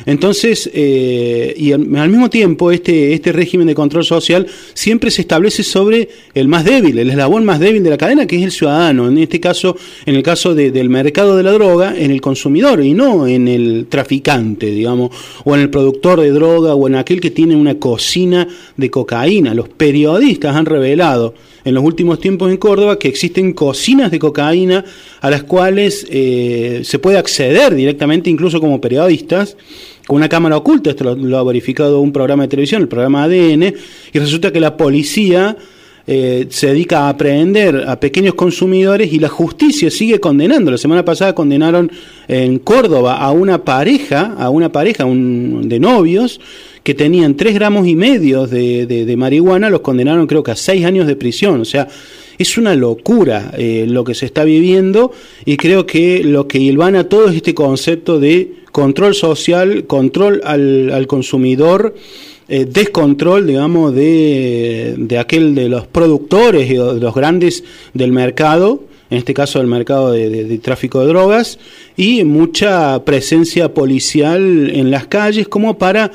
Entonces, 0.06 0.70
eh, 0.72 1.54
y 1.56 1.72
al, 1.72 1.80
mismo 1.80 2.30
tiempo, 2.30 2.70
este, 2.70 3.12
este 3.14 3.32
régimen 3.32 3.66
de 3.66 3.74
control 3.74 4.04
social 4.04 4.46
siempre 4.74 5.10
se 5.10 5.22
establece 5.22 5.62
sobre 5.62 6.08
el 6.34 6.48
más 6.48 6.64
débil, 6.64 6.98
el 6.98 7.10
eslabón 7.10 7.44
más 7.44 7.60
débil 7.60 7.82
de 7.82 7.90
la 7.90 7.98
cadena, 7.98 8.26
que 8.26 8.36
es 8.36 8.42
el 8.42 8.50
ciudadano. 8.50 9.08
En 9.08 9.18
este 9.18 9.40
caso, 9.40 9.76
en 10.06 10.16
el 10.16 10.22
caso 10.22 10.54
del 10.54 10.88
mercado 10.88 11.36
de 11.36 11.42
la 11.42 11.52
droga, 11.52 11.94
en 11.96 12.10
el 12.10 12.20
consumidor 12.20 12.84
y 12.84 12.94
no 12.94 13.26
en 13.26 13.48
el 13.48 13.86
traficante, 13.88 14.70
digamos, 14.70 15.10
o 15.44 15.54
en 15.54 15.60
el 15.62 15.70
productor 15.70 16.20
de 16.20 16.30
droga 16.30 16.74
o 16.74 16.86
en 16.86 16.94
aquel 16.96 17.20
que 17.20 17.30
tiene 17.30 17.56
una 17.56 17.76
cocina 17.76 18.48
de 18.76 18.90
cocaína. 18.90 19.54
Los 19.54 19.68
periodistas 19.68 20.56
han 20.56 20.66
revelado 20.66 21.34
en 21.64 21.74
los 21.74 21.84
últimos 21.84 22.20
tiempos 22.20 22.50
en 22.50 22.56
Córdoba 22.56 22.98
que 22.98 23.08
existen 23.08 23.52
cocinas 23.52 24.10
de 24.10 24.18
cocaína 24.18 24.84
a 25.20 25.30
las 25.30 25.42
cuales 25.42 26.06
eh, 26.10 26.80
se 26.84 26.98
puede 26.98 27.18
acceder 27.18 27.74
directamente, 27.74 28.30
incluso 28.30 28.60
como 28.60 28.80
periodistas, 28.80 29.56
con 30.06 30.16
una 30.16 30.28
cámara 30.28 30.56
oculta. 30.56 30.90
Esto 30.90 31.14
lo, 31.14 31.38
ha 31.38 31.44
verificado 31.44 32.00
un 32.00 32.12
programa 32.12 32.44
de 32.44 32.48
televisión, 32.48 32.82
el 32.82 32.88
programa 32.88 33.24
ADN, 33.24 33.74
y 34.12 34.18
resulta 34.18 34.52
que 34.52 34.60
la 34.60 34.76
policía 34.76 35.56
eh, 36.06 36.46
se 36.48 36.68
dedica 36.68 37.02
a 37.02 37.10
aprehender 37.10 37.84
a 37.86 38.00
pequeños 38.00 38.34
consumidores 38.34 39.12
y 39.12 39.18
la 39.18 39.28
justicia 39.28 39.90
sigue 39.90 40.18
condenando. 40.18 40.70
La 40.70 40.78
semana 40.78 41.04
pasada 41.04 41.34
condenaron 41.34 41.92
en 42.26 42.58
Córdoba 42.58 43.18
a 43.18 43.30
una 43.30 43.64
pareja, 43.64 44.34
a 44.38 44.50
una 44.50 44.72
pareja 44.72 45.04
de 45.04 45.78
novios, 45.78 46.40
que 46.82 46.94
tenían 46.94 47.36
tres 47.36 47.54
gramos 47.54 47.86
y 47.86 47.94
medio 47.94 48.46
de, 48.46 49.14
marihuana, 49.16 49.70
los 49.70 49.80
condenaron 49.80 50.26
creo 50.26 50.42
que 50.42 50.50
a 50.50 50.56
seis 50.56 50.84
años 50.84 51.06
de 51.06 51.14
prisión. 51.14 51.60
O 51.60 51.64
sea, 51.64 51.86
es 52.38 52.56
una 52.56 52.74
locura 52.74 53.52
eh, 53.56 53.84
lo 53.86 54.02
que 54.02 54.14
se 54.14 54.26
está 54.26 54.44
viviendo 54.44 55.12
y 55.44 55.56
creo 55.58 55.86
que 55.86 56.24
lo 56.24 56.48
que 56.48 56.58
hilvana 56.58 57.04
todo 57.04 57.28
es 57.28 57.36
este 57.36 57.54
concepto 57.54 58.18
de 58.18 58.54
control 58.72 59.14
social, 59.14 59.84
control 59.86 60.40
al, 60.44 61.06
consumidor, 61.06 61.94
eh, 62.48 62.66
descontrol, 62.68 63.46
digamos, 63.46 63.94
de, 63.94 64.94
de, 64.98 65.18
aquel 65.18 65.54
de 65.54 65.68
los 65.68 65.86
productores 65.86 66.70
y 66.70 66.74
de 66.74 67.00
los 67.00 67.14
grandes 67.14 67.64
del 67.94 68.12
mercado, 68.12 68.84
en 69.10 69.18
este 69.18 69.34
caso 69.34 69.58
del 69.58 69.68
mercado 69.68 70.12
de, 70.12 70.58
tráfico 70.58 71.00
de 71.00 71.08
drogas, 71.08 71.58
y 71.96 72.24
mucha 72.24 73.04
presencia 73.04 73.74
policial 73.74 74.70
en 74.70 74.90
las 74.90 75.06
calles 75.06 75.48
como 75.48 75.78
para 75.78 76.12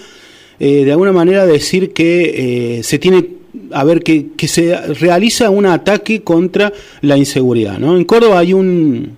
eh, 0.60 0.86
de 0.86 0.92
alguna 0.92 1.12
manera 1.12 1.46
decir 1.46 1.92
que 1.92 2.78
eh, 2.78 2.84
se 2.84 2.98
tiene 2.98 3.28
a 3.72 3.84
ver 3.84 4.02
que, 4.04 4.28
que, 4.38 4.48
se 4.48 4.76
realiza 4.94 5.50
un 5.50 5.66
ataque 5.66 6.22
contra 6.22 6.72
la 7.02 7.18
inseguridad 7.18 7.78
¿no? 7.78 7.98
en 7.98 8.04
Córdoba 8.06 8.40
hay 8.40 8.54
un 8.54 9.18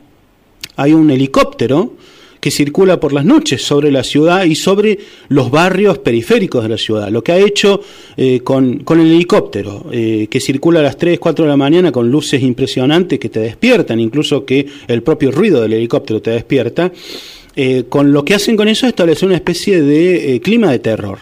hay 0.75 0.93
un 0.93 1.09
helicóptero 1.09 1.93
que 2.39 2.51
circula 2.51 2.99
por 2.99 3.13
las 3.13 3.25
noches 3.25 3.61
sobre 3.61 3.91
la 3.91 4.03
ciudad 4.03 4.45
y 4.45 4.55
sobre 4.55 4.99
los 5.29 5.51
barrios 5.51 5.97
periféricos 5.99 6.63
de 6.63 6.69
la 6.69 6.77
ciudad. 6.77 7.09
Lo 7.09 7.23
que 7.23 7.31
ha 7.31 7.37
hecho 7.37 7.81
eh, 8.15 8.41
con, 8.43 8.79
con, 8.79 8.99
el 8.99 9.07
helicóptero, 9.07 9.85
que 9.91 10.39
circula 10.39 10.79
a 10.79 10.83
las 10.83 10.97
3, 10.97 11.19
4 11.19 11.45
de 11.45 11.49
la 11.49 11.57
mañana 11.57 11.91
con 11.91 12.09
luces 12.09 12.41
impresionantes 12.41 13.19
que 13.19 13.29
te 13.29 13.39
despiertan, 13.39 13.99
incluso 13.99 14.45
que 14.45 14.67
el 14.87 15.03
propio 15.03 15.31
ruido 15.31 15.61
del 15.61 15.73
helicóptero 15.73 16.21
te 16.21 16.31
despierta, 16.31 16.91
con 17.89 18.11
lo 18.13 18.23
que 18.23 18.35
hacen 18.35 18.55
con 18.55 18.67
eso 18.67 18.85
es 18.85 18.91
establecer 18.91 19.27
una 19.27 19.35
especie 19.35 19.81
de 19.81 20.39
clima 20.41 20.71
de 20.71 20.79
terror. 20.79 21.19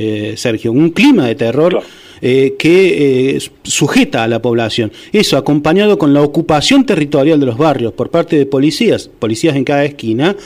Eh, 0.00 0.34
Sergio, 0.36 0.70
un 0.70 0.90
clima 0.90 1.26
de 1.26 1.34
terror 1.34 1.82
eh, 2.20 2.56
que 2.58 3.36
eh, 3.36 3.50
sujeta 3.62 4.24
a 4.24 4.28
la 4.28 4.42
población. 4.42 4.92
Eso, 5.12 5.36
acompañado 5.36 5.98
con 5.98 6.12
la 6.12 6.22
ocupación 6.22 6.84
territorial 6.84 7.38
de 7.40 7.46
los 7.46 7.58
barrios 7.58 7.92
por 7.92 8.10
parte 8.10 8.36
de 8.36 8.46
policías, 8.46 9.08
policías 9.08 9.56
en 9.56 9.64
cada 9.64 9.84
esquina, 9.84 10.36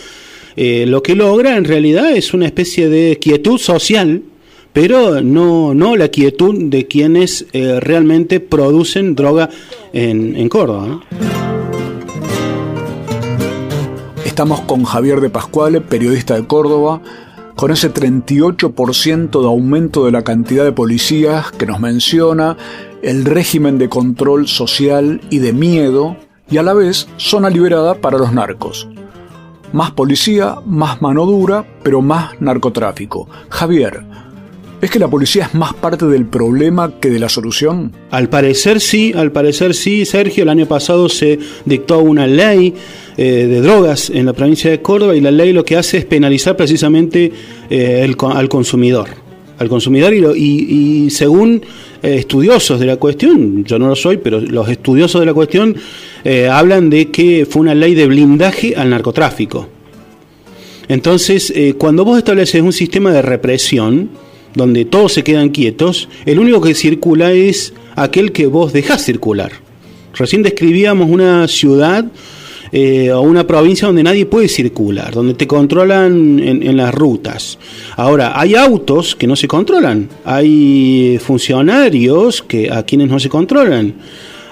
lo 0.54 1.02
que 1.02 1.16
logra 1.16 1.56
en 1.56 1.64
realidad 1.64 2.10
es 2.12 2.34
una 2.34 2.44
especie 2.44 2.90
de 2.90 3.18
quietud 3.18 3.56
social, 3.58 4.22
pero 4.74 5.22
no, 5.22 5.72
no 5.72 5.96
la 5.96 6.08
quietud 6.08 6.64
de 6.64 6.86
quienes 6.86 7.46
realmente 7.52 8.38
producen 8.38 9.14
droga 9.14 9.48
en, 9.94 10.48
Córdoba. 10.50 11.02
Estamos 14.26 14.60
con 14.60 14.84
Javier 14.84 15.22
de 15.22 15.30
Pascuale, 15.30 15.80
periodista 15.80 16.36
de 16.36 16.46
Córdoba 16.46 17.00
con 17.56 17.70
ese 17.70 17.92
38% 17.92 19.40
de 19.40 19.46
aumento 19.46 20.04
de 20.04 20.12
la 20.12 20.22
cantidad 20.22 20.64
de 20.64 20.72
policías 20.72 21.50
que 21.52 21.66
nos 21.66 21.80
menciona, 21.80 22.56
el 23.02 23.24
régimen 23.24 23.78
de 23.78 23.88
control 23.88 24.48
social 24.48 25.20
y 25.30 25.38
de 25.38 25.52
miedo, 25.52 26.16
y 26.50 26.58
a 26.58 26.62
la 26.62 26.74
vez 26.74 27.08
zona 27.16 27.50
liberada 27.50 27.94
para 27.94 28.18
los 28.18 28.32
narcos. 28.32 28.88
Más 29.72 29.90
policía, 29.92 30.56
más 30.66 31.00
mano 31.00 31.24
dura, 31.24 31.64
pero 31.82 32.02
más 32.02 32.40
narcotráfico. 32.40 33.28
Javier, 33.48 34.04
¿Es 34.82 34.90
que 34.90 34.98
la 34.98 35.08
policía 35.08 35.44
es 35.44 35.54
más 35.54 35.74
parte 35.74 36.06
del 36.06 36.26
problema 36.26 36.98
que 36.98 37.08
de 37.08 37.20
la 37.20 37.28
solución? 37.28 37.92
Al 38.10 38.28
parecer 38.28 38.80
sí, 38.80 39.12
al 39.14 39.30
parecer 39.30 39.74
sí, 39.74 40.04
Sergio. 40.04 40.42
El 40.42 40.48
año 40.48 40.66
pasado 40.66 41.08
se 41.08 41.38
dictó 41.64 42.00
una 42.00 42.26
ley 42.26 42.74
eh, 43.16 43.46
de 43.46 43.60
drogas 43.60 44.10
en 44.10 44.26
la 44.26 44.32
provincia 44.32 44.72
de 44.72 44.82
Córdoba 44.82 45.14
y 45.14 45.20
la 45.20 45.30
ley 45.30 45.52
lo 45.52 45.64
que 45.64 45.76
hace 45.76 45.98
es 45.98 46.04
penalizar 46.04 46.56
precisamente 46.56 47.30
eh, 47.70 48.12
al 48.18 48.48
consumidor. 48.48 49.08
Al 49.60 49.68
consumidor 49.68 50.12
y, 50.14 51.08
según 51.10 51.62
eh, 52.02 52.16
estudiosos 52.16 52.80
de 52.80 52.86
la 52.86 52.96
cuestión, 52.96 53.62
yo 53.64 53.78
no 53.78 53.86
lo 53.86 53.94
soy, 53.94 54.16
pero 54.16 54.40
los 54.40 54.68
estudiosos 54.68 55.20
de 55.20 55.26
la 55.26 55.34
cuestión 55.34 55.76
hablan 56.50 56.90
de 56.90 57.08
que 57.12 57.46
fue 57.48 57.62
una 57.62 57.76
ley 57.76 57.94
de 57.94 58.08
blindaje 58.08 58.74
al 58.74 58.90
narcotráfico. 58.90 59.68
Entonces, 60.88 61.54
cuando 61.78 62.04
vos 62.04 62.18
estableces 62.18 62.60
un 62.60 62.72
sistema 62.72 63.12
de 63.12 63.22
represión, 63.22 64.10
donde 64.54 64.84
todos 64.84 65.12
se 65.12 65.24
quedan 65.24 65.50
quietos, 65.50 66.08
el 66.26 66.38
único 66.38 66.60
que 66.60 66.74
circula 66.74 67.32
es 67.32 67.72
aquel 67.96 68.32
que 68.32 68.46
vos 68.46 68.72
dejás 68.72 69.04
circular. 69.04 69.52
Recién 70.14 70.42
describíamos 70.42 71.10
una 71.10 71.48
ciudad 71.48 72.04
eh, 72.70 73.12
o 73.12 73.20
una 73.20 73.46
provincia 73.46 73.86
donde 73.86 74.02
nadie 74.02 74.26
puede 74.26 74.48
circular, 74.48 75.12
donde 75.12 75.34
te 75.34 75.46
controlan 75.46 76.38
en, 76.38 76.76
las 76.76 76.94
rutas. 76.94 77.58
Ahora, 77.96 78.38
hay 78.38 78.54
autos 78.54 79.14
que 79.14 79.26
no 79.26 79.36
se 79.36 79.48
controlan, 79.48 80.08
hay 80.24 81.18
funcionarios 81.22 82.42
que, 82.42 82.70
a 82.70 82.82
quienes 82.82 83.08
no 83.08 83.20
se 83.20 83.28
controlan. 83.28 83.94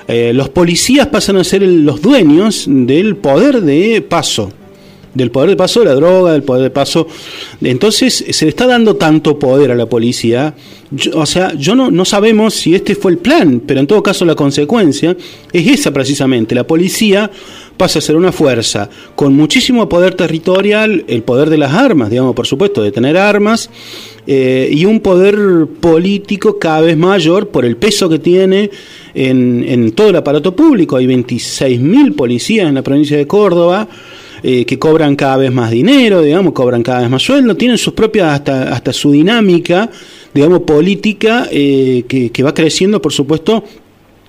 Eh, 0.06 0.32
los 0.34 0.48
policías 0.48 1.06
pasan 1.06 1.36
a 1.36 1.44
ser 1.44 1.62
los 1.62 2.02
dueños 2.02 2.64
del 2.68 3.16
poder 3.16 3.62
de 3.62 4.02
paso 4.02 4.52
del 5.14 5.30
poder 5.30 5.50
de 5.50 5.56
paso 5.56 5.80
de 5.80 5.86
la 5.86 5.94
droga, 5.94 6.32
del 6.32 6.42
poder 6.42 6.62
de 6.64 6.70
paso. 6.70 7.06
Entonces 7.62 8.24
se 8.30 8.44
le 8.44 8.50
está 8.50 8.66
dando 8.66 8.96
tanto 8.96 9.38
poder 9.38 9.70
a 9.70 9.74
la 9.74 9.86
policía. 9.86 10.54
o 11.14 11.26
sea, 11.26 11.54
yo 11.54 11.74
no, 11.74 11.90
no 11.90 12.04
sabemos 12.04 12.54
si 12.54 12.74
este 12.74 12.94
fue 12.94 13.12
el 13.12 13.18
plan, 13.18 13.62
pero 13.66 13.80
en 13.80 13.86
todo 13.86 14.02
caso 14.02 14.24
la 14.24 14.34
consecuencia 14.34 15.16
es 15.52 15.66
esa 15.66 15.92
precisamente. 15.92 16.54
La 16.54 16.66
policía 16.66 17.30
pasa 17.76 17.98
a 17.98 18.02
ser 18.02 18.16
una 18.16 18.30
fuerza 18.30 18.90
con 19.14 19.34
muchísimo 19.34 19.88
poder 19.88 20.14
territorial, 20.14 21.04
el 21.08 21.22
poder 21.22 21.48
de 21.48 21.56
las 21.56 21.72
armas, 21.72 22.10
digamos, 22.10 22.34
por 22.34 22.46
supuesto, 22.46 22.82
de 22.82 22.92
tener 22.92 23.16
armas, 23.16 23.70
eh, 24.26 24.68
y 24.70 24.84
un 24.84 25.00
poder 25.00 25.66
político 25.80 26.58
cada 26.58 26.82
vez 26.82 26.96
mayor 26.96 27.48
por 27.48 27.64
el 27.64 27.78
peso 27.78 28.08
que 28.08 28.18
tiene 28.18 28.70
en, 29.14 29.64
en 29.66 29.92
todo 29.92 30.10
el 30.10 30.16
aparato 30.16 30.54
público. 30.54 30.96
Hay 30.96 31.06
26.000 31.06 32.14
policías 32.14 32.68
en 32.68 32.74
la 32.74 32.82
provincia 32.82 33.16
de 33.16 33.26
Córdoba. 33.26 33.88
Eh, 34.42 34.64
que 34.64 34.78
cobran 34.78 35.16
cada 35.16 35.36
vez 35.36 35.52
más 35.52 35.70
dinero, 35.70 36.22
digamos, 36.22 36.54
cobran 36.54 36.82
cada 36.82 37.00
vez 37.00 37.10
más 37.10 37.22
sueldo, 37.22 37.56
tienen 37.56 37.76
sus 37.76 37.92
propias, 37.92 38.32
hasta, 38.32 38.72
hasta 38.72 38.92
su 38.92 39.12
dinámica, 39.12 39.90
digamos, 40.32 40.60
política, 40.60 41.46
eh, 41.50 42.04
que, 42.08 42.30
que 42.30 42.42
va 42.42 42.54
creciendo, 42.54 43.02
por 43.02 43.12
supuesto, 43.12 43.62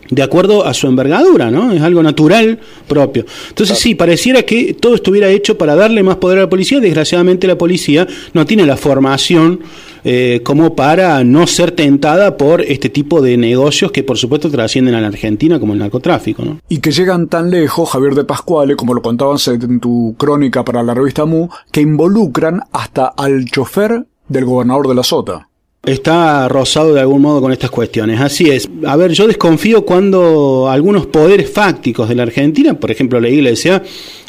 de 0.10 0.21
acuerdo 0.21 0.65
a 0.65 0.74
su 0.74 0.88
envergadura, 0.88 1.50
¿no? 1.50 1.71
Es 1.71 1.82
algo 1.82 2.04
natural 2.04 2.60
propio. 2.88 3.26
Entonces 3.47 3.80
sí, 3.80 3.95
pareciera 3.95 4.43
que 4.43 4.74
todo 4.74 4.95
estuviera 4.95 5.30
hecho 5.30 5.58
para 5.58 5.76
darle 5.76 6.04
más 6.04 6.17
poder 6.17 6.39
a 6.39 6.41
la 6.41 6.50
policía. 6.50 6.82
Desgraciadamente 6.82 7.47
la 7.47 7.58
policía 7.58 8.06
no 8.34 8.45
tiene 8.45 8.65
la 8.65 8.76
formación 8.76 9.62
eh, 10.04 10.42
como 10.44 10.76
para 10.76 11.24
no 11.24 11.48
ser 11.48 11.72
tentada 11.72 12.38
por 12.38 12.62
este 12.62 12.90
tipo 12.90 13.22
de 13.22 13.38
negocios 13.38 13.92
que 13.92 14.04
por 14.04 14.18
supuesto 14.18 14.50
trascienden 14.50 14.96
a 14.96 15.02
la 15.02 15.08
Argentina 15.08 15.60
como 15.60 15.74
el 15.74 15.80
narcotráfico, 15.80 16.44
¿no? 16.44 16.60
Y 16.70 16.80
que 16.80 16.92
llegan 16.92 17.28
tan 17.28 17.50
lejos, 17.52 17.90
Javier 17.90 18.16
de 18.16 18.24
Pascuale, 18.24 18.76
como 18.76 18.94
lo 18.94 19.02
contabas 19.02 19.48
en 19.48 19.80
tu 19.80 20.16
crónica 20.18 20.64
para 20.64 20.84
la 20.84 20.94
revista 20.94 21.26
Mu, 21.26 21.48
que 21.72 21.82
involucran 21.82 22.62
hasta 22.72 23.08
al 23.08 23.46
chofer 23.46 24.06
del 24.28 24.46
gobernador 24.46 24.88
de 24.88 24.96
la 24.96 25.04
Sota. 25.04 25.48
está 25.84 26.48
rozado 26.48 26.94
de 26.94 27.02
algún 27.02 27.22
modo 27.22 27.42
con 27.42 27.52
estas 27.52 27.72
cuestiones. 27.72 28.20
Así 28.22 28.50
es. 28.50 28.70
A 28.86 28.96
ver, 28.96 29.12
yo 29.12 29.28
desconfío 29.28 29.84
cuando 29.86 30.70
algunos 30.70 31.08
poderes 31.08 31.50
fácticos 31.52 32.08
de 32.08 32.16
la 32.16 32.24
Argentina, 32.24 32.76
por 32.76 32.92
ejemplo 32.92 33.20
la 33.20 33.30
Iglesia, 33.30 33.82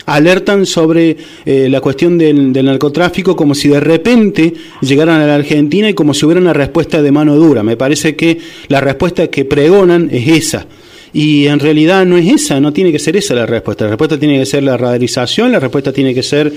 alertan 0.06 0.66
sobre 0.66 1.16
eh, 1.44 1.68
la 1.68 1.80
cuestión 1.80 2.18
del, 2.18 2.52
narcotráfico 2.52 3.36
como 3.36 3.54
si 3.54 3.68
de 3.68 3.80
repente 3.80 4.52
llegaran 4.80 5.20
a 5.20 5.26
la 5.26 5.34
Argentina 5.34 5.88
y 5.88 5.94
como 5.94 6.14
si 6.14 6.24
hubiera 6.26 6.40
una 6.40 6.52
respuesta 6.52 7.02
de 7.02 7.12
mano 7.12 7.36
dura. 7.36 7.62
Me 7.62 7.76
parece 7.76 8.16
que 8.16 8.38
la 8.68 8.80
respuesta 8.80 9.28
que 9.28 9.44
pregonan 9.44 10.08
es 10.10 10.28
esa. 10.28 10.66
Y 11.14 11.46
en 11.46 11.60
realidad 11.60 12.06
no 12.06 12.16
es 12.16 12.26
esa, 12.26 12.58
no 12.58 12.72
tiene 12.72 12.90
que 12.90 12.98
ser 12.98 13.16
esa 13.16 13.34
la 13.34 13.44
respuesta. 13.44 13.84
La 13.84 13.90
respuesta 13.90 14.18
tiene 14.18 14.38
que 14.38 14.46
ser 14.46 14.62
la 14.62 14.78
radarización, 14.78 15.52
la 15.52 15.60
respuesta 15.60 15.92
tiene 15.92 16.14
que 16.14 16.22
ser 16.22 16.50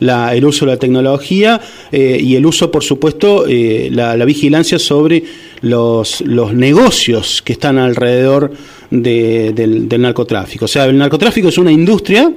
el 0.00 0.44
uso 0.44 0.64
de 0.64 0.72
la 0.72 0.78
tecnología 0.78 1.60
eh, 1.92 2.18
y 2.18 2.34
el 2.34 2.46
uso, 2.46 2.70
por 2.70 2.82
supuesto, 2.82 3.44
eh, 3.46 3.90
la, 3.92 4.24
vigilancia 4.24 4.78
sobre 4.78 5.22
los, 5.60 6.22
negocios 6.54 7.42
que 7.42 7.52
están 7.52 7.76
alrededor 7.76 8.50
del, 8.90 9.86
del 9.88 10.00
narcotráfico. 10.00 10.64
O 10.64 10.68
sea, 10.68 10.86
el 10.86 10.96
narcotráfico 10.96 11.48
es 11.48 11.58
una 11.58 11.70
industria 11.70 12.32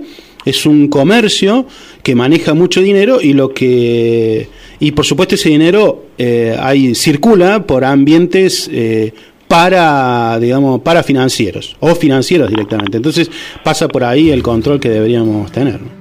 es 0.46 0.66
un 0.66 0.88
comercio 0.88 1.66
que 2.04 2.16
maneja 2.16 2.54
mucho 2.54 2.82
dinero 2.82 3.22
y 3.22 3.34
lo 3.34 3.54
que 3.54 4.48
y 4.80 4.92
por 4.92 5.06
supuesto 5.06 5.36
ese 5.36 5.50
dinero 5.50 6.06
eh, 6.18 6.56
ahí 6.60 6.96
circula 6.96 7.66
por 7.66 7.86
ambientes 7.86 8.70
eh, 8.72 9.14
para 9.48 10.40
digamos 10.40 10.82
para 10.82 11.04
financieros 11.04 11.76
o 11.80 11.94
financieros 11.96 12.50
directamente. 12.50 12.98
Entonces 12.98 13.30
pasa 13.64 13.88
por 13.88 14.04
ahí 14.04 14.30
el 14.30 14.42
control 14.42 14.80
que 14.80 14.90
deberíamos 14.90 15.52
tener 15.52 16.01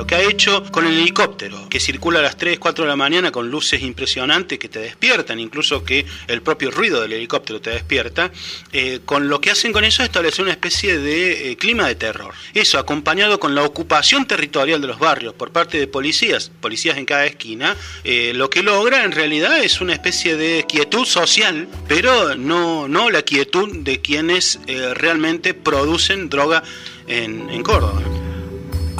lo 0.00 0.06
que 0.06 0.14
ha 0.14 0.22
hecho 0.22 0.62
con 0.72 0.86
el 0.86 0.98
helicóptero, 0.98 1.68
que 1.68 1.78
circula 1.78 2.20
a 2.20 2.22
las 2.22 2.38
3, 2.38 2.58
4 2.58 2.84
de 2.84 2.88
la 2.88 2.96
mañana 2.96 3.30
con 3.30 3.50
luces 3.50 3.82
impresionantes 3.82 4.58
que 4.58 4.70
te 4.70 4.78
despiertan, 4.78 5.38
incluso 5.38 5.84
que 5.84 6.06
el 6.26 6.40
propio 6.40 6.70
ruido 6.70 7.02
del 7.02 7.12
helicóptero 7.12 7.60
te 7.60 7.68
despierta, 7.68 8.32
eh, 8.72 9.00
con 9.04 9.28
lo 9.28 9.42
que 9.42 9.50
hacen 9.50 9.74
con 9.74 9.84
eso 9.84 10.02
es 10.02 10.08
establecer 10.08 10.42
una 10.42 10.52
especie 10.52 10.96
de 10.96 11.50
eh, 11.50 11.56
clima 11.58 11.86
de 11.86 11.96
terror. 11.96 12.32
Eso, 12.54 12.78
acompañado 12.78 13.38
con 13.38 13.54
la 13.54 13.62
ocupación 13.62 14.26
territorial 14.26 14.80
de 14.80 14.86
los 14.86 14.98
barrios 14.98 15.34
por 15.34 15.50
parte 15.52 15.78
de 15.78 15.86
policías, 15.86 16.50
policías 16.62 16.96
en 16.96 17.04
cada 17.04 17.26
esquina, 17.26 17.76
eh, 18.02 18.32
lo 18.34 18.48
que 18.48 18.62
logra 18.62 19.04
en 19.04 19.12
realidad 19.12 19.62
es 19.62 19.82
una 19.82 19.92
especie 19.92 20.34
de 20.34 20.64
quietud 20.66 21.04
social, 21.04 21.68
pero 21.88 22.36
no, 22.36 22.88
no 22.88 23.10
la 23.10 23.20
quietud 23.20 23.76
de 23.76 24.00
quienes 24.00 24.60
realmente 24.94 25.52
producen 25.52 26.30
droga 26.30 26.62
en, 27.06 27.50
en 27.50 27.62
Córdoba. 27.62 28.00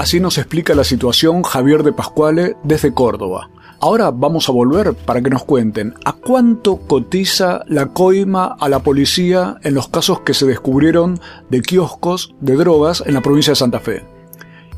Así 0.00 0.18
nos 0.18 0.38
explica 0.38 0.74
la 0.74 0.82
situación 0.82 1.42
Javier 1.42 1.82
de 1.82 1.92
Pascuale 1.92 2.56
desde 2.64 2.94
Córdoba. 2.94 3.50
Ahora 3.82 4.10
vamos 4.10 4.48
a 4.48 4.52
volver 4.52 4.94
para 4.94 5.20
que 5.20 5.28
nos 5.28 5.44
cuenten 5.44 5.92
a 6.06 6.14
cuánto 6.14 6.78
cotiza 6.78 7.64
la 7.66 7.88
coima 7.88 8.56
a 8.58 8.70
la 8.70 8.78
policía 8.78 9.56
en 9.62 9.74
los 9.74 9.88
casos 9.88 10.22
que 10.22 10.32
se 10.32 10.46
descubrieron 10.46 11.20
de 11.50 11.60
kioscos 11.60 12.34
de 12.40 12.56
drogas 12.56 13.02
en 13.04 13.12
la 13.12 13.20
provincia 13.20 13.50
de 13.50 13.56
Santa 13.56 13.78
Fe. 13.78 14.02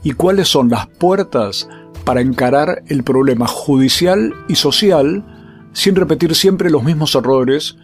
Y 0.02 0.10
cuáles 0.10 0.48
son 0.48 0.70
las 0.70 0.88
puertas 0.88 1.68
para 2.04 2.20
encarar 2.20 2.82
el 2.88 3.04
problema 3.04 3.46
judicial 3.46 4.34
y 4.48 4.56
social 4.56 5.24
sin 5.72 5.94
repetir 5.94 6.34
siempre 6.34 6.68
los 6.68 6.82
mismos 6.82 7.14
errores 7.14 7.76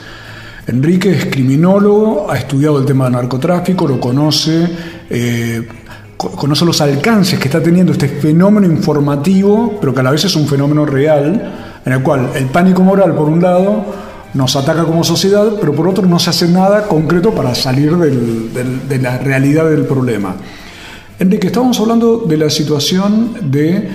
Enrique 0.66 1.10
es 1.10 1.26
criminólogo, 1.26 2.30
ha 2.30 2.38
estudiado 2.38 2.78
el 2.78 2.86
tema 2.86 3.04
del 3.04 3.14
narcotráfico, 3.14 3.86
lo 3.86 4.00
conoce, 4.00 4.68
eh, 5.10 5.68
conoce 6.16 6.64
los 6.64 6.80
alcances 6.80 7.38
que 7.38 7.48
está 7.48 7.62
teniendo 7.62 7.92
este 7.92 8.08
fenómeno 8.08 8.66
informativo, 8.66 9.76
pero 9.80 9.92
que 9.92 10.00
a 10.00 10.04
la 10.04 10.12
vez 10.12 10.24
es 10.24 10.36
un 10.36 10.46
fenómeno 10.46 10.86
real 10.86 11.80
en 11.84 11.92
el 11.92 12.02
cual 12.02 12.30
el 12.34 12.46
pánico 12.46 12.82
moral, 12.82 13.14
por 13.14 13.28
un 13.28 13.42
lado, 13.42 13.84
nos 14.34 14.56
ataca 14.56 14.84
como 14.84 15.04
sociedad, 15.04 15.52
pero 15.60 15.74
por 15.74 15.88
otro 15.88 16.06
no 16.06 16.18
se 16.18 16.30
hace 16.30 16.48
nada 16.48 16.86
concreto 16.86 17.32
para 17.32 17.54
salir 17.54 17.96
de 17.96 18.98
la 18.98 19.18
realidad 19.18 19.68
del 19.68 19.84
problema. 19.84 20.36
Enrique, 21.18 21.48
estábamos 21.48 21.78
hablando 21.78 22.18
de 22.18 22.36
la 22.36 22.50
situación 22.50 23.50
de 23.50 23.88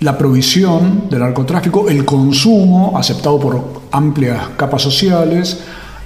la 0.00 0.16
provisión 0.16 1.10
del 1.10 1.20
narcotráfico, 1.20 1.88
el 1.88 2.04
consumo 2.04 2.96
aceptado 2.96 3.38
por 3.38 3.82
amplias 3.90 4.50
capas 4.56 4.80
sociales. 4.82 5.58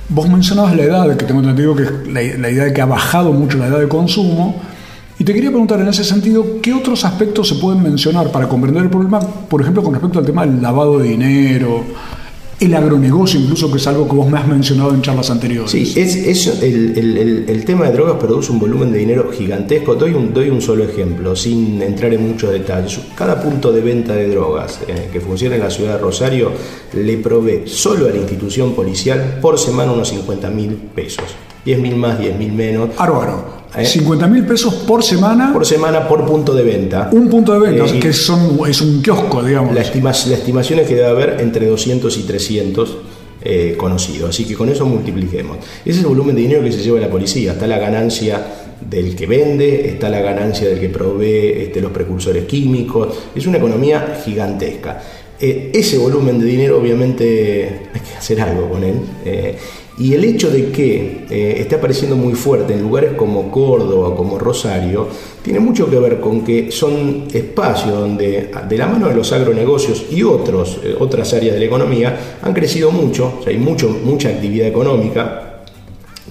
Vos 0.09 0.29
mencionabas 0.29 0.75
la 0.75 0.83
edad, 0.83 1.17
que 1.17 1.25
tengo 1.25 1.41
entendido 1.41 1.77
que 1.77 1.83
es 1.85 1.91
la 2.09 2.51
idea 2.51 2.65
de 2.65 2.73
que 2.73 2.81
ha 2.81 2.87
bajado 2.87 3.33
mucho 3.33 3.59
la 3.59 3.69
edad 3.69 3.79
de 3.79 3.89
consumo, 3.89 4.57
y 5.17 5.23
te 5.23 5.33
quería 5.33 5.51
preguntar 5.51 5.81
en 5.81 5.89
ese 5.89 6.03
sentido, 6.03 6.61
¿qué 6.61 6.73
otros 6.73 7.05
aspectos 7.05 7.49
se 7.49 7.55
pueden 7.55 7.83
mencionar 7.83 8.33
para 8.33 8.49
comprender 8.49 8.83
el 8.83 8.91
problema, 8.91 9.21
por 9.21 9.61
ejemplo, 9.61 9.83
con 9.83 9.93
respecto 9.93 10.19
al 10.19 10.25
tema 10.25 10.45
del 10.45 10.61
lavado 10.61 10.99
de 10.99 11.09
dinero, 11.09 11.85
el 12.67 12.75
agronegocio 12.75 13.41
incluso, 13.41 13.71
que 13.71 13.79
es 13.79 13.87
algo 13.87 14.09
que 14.09 14.15
vos 14.15 14.29
me 14.29 14.39
has 14.39 14.47
mencionado 14.47 14.95
en 14.95 15.03
charlas 15.03 15.31
anteriores? 15.31 15.71
Sí, 15.71 15.93
es, 15.97 16.47
el, 16.63 17.65
tema 17.65 17.87
de 17.87 17.93
drogas 17.93 18.17
produce 18.17 18.53
un 18.53 18.59
volumen 18.59 18.93
de 18.93 18.99
dinero 18.99 19.31
gigantesco. 19.33 19.95
Doy 19.95 20.13
un, 20.13 20.33
doy 20.33 20.51
un 20.51 20.61
solo 20.61 20.85
ejemplo, 20.85 21.35
sin 21.35 21.81
entrar 21.83 22.13
en 22.13 22.29
muchos 22.29 22.51
detalles. 22.51 23.01
Cada 23.15 23.41
punto 23.41 23.73
de 23.73 23.81
venta 23.81 24.15
de 24.15 24.29
drogas 24.29 24.81
eh, 24.87 25.09
que 25.13 25.21
funciona 25.21 25.57
en 25.57 25.63
la 25.63 25.71
ciudad 25.71 25.95
de 25.95 25.99
Rosario 25.99 26.53
le 26.93 27.17
provee 27.19 27.63
solo 27.67 28.07
a 28.07 28.11
la 28.11 28.17
institución 28.17 28.75
policial 28.75 29.39
por 29.41 29.59
semana 29.59 29.93
unos 29.93 30.09
50 30.09 30.51
mil 30.51 30.75
pesos. 30.95 31.25
10 31.65 31.81
mil 31.81 31.97
más, 31.97 32.19
10 32.19 32.39
mil 32.39 32.53
menos. 32.53 32.91
Aro, 33.75 33.85
50 33.85 34.25
¿Eh? 34.25 34.29
mil 34.29 34.47
pesos 34.47 34.73
por 34.87 35.03
semana. 35.03 35.53
Por 35.53 35.67
semana 35.67 36.07
por 36.07 36.25
punto 36.25 36.55
de 36.55 36.63
venta. 36.63 37.09
Un 37.13 37.29
punto 37.29 37.53
de 37.53 37.71
venta, 37.71 37.87
eh, 37.87 37.99
que 37.99 38.13
son, 38.13 38.59
es 38.69 38.81
un 38.81 39.03
kiosco, 39.03 39.43
digamos. 39.43 39.75
La, 39.75 39.83
estimación 39.83 40.79
es 40.79 40.87
que 40.87 40.95
debe 40.95 41.09
haber 41.09 41.41
entre 41.41 41.67
200 41.67 42.17
y 42.17 42.23
300 42.23 42.97
eh, 43.43 43.75
conocidos. 43.77 44.31
Así 44.31 44.45
que 44.45 44.55
con 44.55 44.69
eso 44.69 44.87
multipliquemos. 44.87 45.59
Ese 45.85 45.99
es 45.99 45.99
el 45.99 46.07
volumen 46.07 46.37
de 46.37 46.43
dinero 46.43 46.63
que 46.63 46.71
se 46.71 46.83
lleva 46.83 47.01
la 47.01 47.11
policía. 47.11 47.53
Está 47.53 47.67
la 47.67 47.79
ganancia 47.79 48.47
del 48.89 49.17
que 49.17 49.27
vende, 49.27 49.89
está 49.89 50.09
la 50.09 50.21
ganancia 50.21 50.69
del 50.69 50.79
que 50.79 50.89
provee 50.89 51.65
este, 51.65 51.81
los 51.81 51.91
precursores 51.91 52.45
químicos. 52.45 53.09
Es 53.35 53.47
una 53.47 53.59
economía 53.59 54.21
gigantesca. 54.25 55.03
ese 55.41 55.99
volumen 55.99 56.39
de 56.39 56.47
dinero 56.47 56.79
obviamente 56.79 57.89
hay 57.93 58.01
que 58.01 58.17
hacer 58.17 58.41
algo 58.41 58.71
con 58.71 58.85
él. 58.85 59.01
Y 59.97 60.13
el 60.15 60.25
hecho 60.25 60.51
de 60.51 60.73
que 60.73 61.25
eh, 61.31 61.55
esté 61.61 61.77
apareciendo 61.77 62.17
muy 62.17 62.35
fuerte 62.35 62.73
en 62.73 62.83
lugares 62.83 63.13
como 63.13 63.51
Córdoba, 63.51 64.17
como 64.17 64.41
Rosario, 64.41 65.07
tiene 65.41 65.61
mucho 65.61 65.89
que 65.89 65.99
ver 66.01 66.21
con 66.21 66.43
que 66.43 66.73
son 66.73 67.29
espacios 67.33 67.93
donde, 67.93 68.51
de 68.69 68.79
la 68.79 68.89
mano 68.89 69.09
de 69.09 69.15
los 69.15 69.31
agronegocios 69.33 70.07
y 70.11 70.25
otros, 70.25 70.81
eh, 70.83 70.97
otras 70.99 71.33
áreas 71.35 71.55
de 71.55 71.61
la 71.61 71.67
economía, 71.67 72.39
han 72.43 72.53
crecido 72.53 72.91
mucho, 72.91 73.35
o 73.39 73.43
sea, 73.45 73.53
hay 73.53 73.59
mucho, 73.59 73.89
mucha 73.89 74.31
actividad 74.31 74.67
económica, 74.67 75.44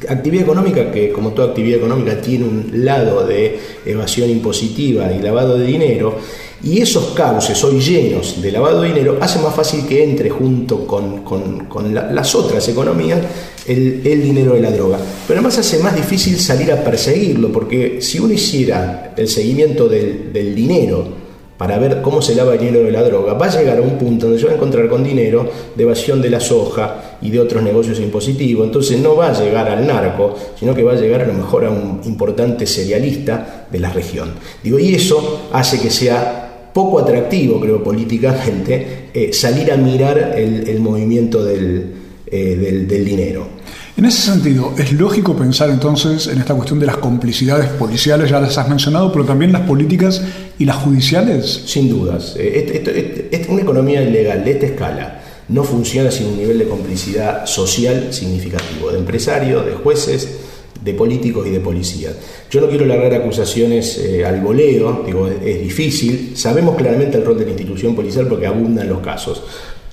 actividad 0.10 0.44
económica 0.44 0.92
que, 0.92 1.12
como 1.12 1.32
toda 1.32 1.50
actividad 1.50 1.80
económica, 1.80 2.20
tiene 2.22 2.46
un 2.46 2.86
lado 2.86 3.26
de 3.26 3.60
evasión 3.86 4.30
impositiva 4.30 5.12
y 5.12 5.20
lavado 5.20 5.58
de 5.58 5.66
dinero, 5.66 6.18
y 6.64 6.82
esos 6.82 7.08
cauces 7.14 7.62
hoy 7.66 7.82
llenos 7.82 8.42
de 8.42 8.50
lavado 8.50 8.82
de 8.82 8.88
dinero 8.88 9.18
hacen 9.20 9.44
más 9.44 9.54
fácil 9.54 9.86
que 9.86 10.02
entre 10.02 10.30
junto 10.30 10.88
con, 10.88 11.68
las 11.94 12.36
otras 12.36 12.66
economías 12.70 13.20
el, 13.68 14.02
dinero 14.02 14.54
de 14.54 14.62
la 14.62 14.72
droga. 14.72 14.98
Pero 15.28 15.40
además 15.40 15.58
hace 15.58 15.80
más 15.80 15.94
difícil 15.94 16.40
salir 16.40 16.72
a 16.72 16.82
perseguirlo, 16.82 17.52
porque 17.52 18.02
si 18.02 18.20
uno 18.20 18.34
hiciera 18.34 19.14
el 19.18 19.28
seguimiento 19.28 19.90
del, 19.90 20.32
del 20.32 20.56
dinero, 20.56 21.24
para 21.58 21.78
ver 21.78 22.02
cómo 22.02 22.22
se 22.22 22.34
lava 22.34 22.54
el 22.54 22.60
dinero 22.60 22.86
de 22.86 22.92
la 22.92 23.04
droga, 23.04 23.34
va 23.34 23.46
a 23.48 23.58
llegar 23.58 23.78
a 23.78 23.82
un 23.82 23.98
punto 23.98 24.26
donde 24.26 24.40
se 24.40 24.46
va 24.46 24.54
a 24.54 24.56
encontrar 24.56 24.88
con 24.90 25.04
dinero 25.04 25.50
de 25.76 25.84
evasión 25.84 26.22
de 26.22 26.30
la 26.30 26.40
soja 26.40 27.13
y 27.24 27.32
de 27.32 27.40
otros 27.40 27.64
negocios 27.64 28.00
impositivos. 28.00 28.66
Entonces 28.66 29.00
no 29.00 29.16
va 29.16 29.30
a 29.30 29.40
llegar 29.40 29.70
al 29.70 29.88
narco, 29.88 30.36
sino 30.60 30.76
que 30.76 30.84
va 30.84 30.92
a 30.92 30.96
llegar 30.96 31.22
a 31.22 31.28
lo 31.28 31.34
mejor 31.34 31.66
a 31.66 31.72
un 31.72 32.02
importante 32.06 32.68
serialista 32.68 33.68
de 33.72 33.80
la 33.80 33.90
región. 33.90 34.32
Digo, 34.64 34.78
y 34.78 34.94
eso 34.94 35.50
hace 35.54 35.80
que 35.80 35.90
sea 35.90 36.72
poco 36.74 37.00
atractivo, 37.00 37.60
creo, 37.60 37.84
políticamente, 37.84 39.10
eh, 39.14 39.32
salir 39.32 39.72
a 39.72 39.78
mirar 39.78 40.34
el, 40.36 40.80
movimiento 40.80 41.44
del, 41.44 41.94
eh, 42.26 42.56
del, 42.56 42.88
del 42.88 43.06
dinero. 43.06 43.48
En 43.96 44.06
ese 44.06 44.32
sentido, 44.32 44.74
¿es 44.76 44.92
lógico 44.92 45.36
pensar 45.36 45.70
entonces 45.70 46.26
en 46.26 46.40
esta 46.40 46.56
cuestión 46.56 46.80
de 46.80 46.88
las 46.88 46.98
complicidades 46.98 47.70
policiales, 47.70 48.32
ya 48.32 48.40
las 48.40 48.58
has 48.58 48.68
mencionado, 48.68 49.12
pero 49.12 49.24
también 49.24 49.52
las 49.52 49.62
políticas 49.62 50.20
y 50.58 50.66
las 50.66 50.78
judiciales? 50.78 51.62
Sin 51.68 51.90
dudas. 51.90 52.36
Eh, 52.38 53.46
una 53.50 53.62
economía 53.62 54.02
ilegal 54.02 54.44
de 54.44 54.52
esta 54.52 54.66
escala 54.66 55.23
no 55.50 55.64
funciona 55.64 56.12
sin 56.12 56.28
un 56.28 56.38
nivel 56.38 56.60
de 56.60 56.68
complicidad 56.68 57.46
social 57.46 58.14
significativo, 58.14 58.92
de 58.92 59.00
empresarios, 59.00 59.66
de 59.66 59.74
jueces, 59.74 60.40
de 60.84 60.94
políticos 60.94 61.48
y 61.48 61.52
de 61.52 61.60
policías. 61.60 62.14
Yo 62.50 62.62
no 62.62 62.68
quiero 62.68 62.86
largar 62.86 63.14
acusaciones 63.14 63.98
eh, 63.98 64.26
al 64.26 64.42
voleo, 64.42 65.04
digo, 65.06 65.28
es, 65.28 65.62
difícil. 65.62 66.34
Sabemos 66.36 66.76
claramente 66.76 67.18
el 67.18 67.26
rol 67.26 67.38
de 67.38 67.46
la 67.46 67.52
institución 67.52 67.96
policial 67.96 68.28
porque 68.28 68.48
abundan 68.48 68.90
los 68.90 69.00
casos. 69.00 69.44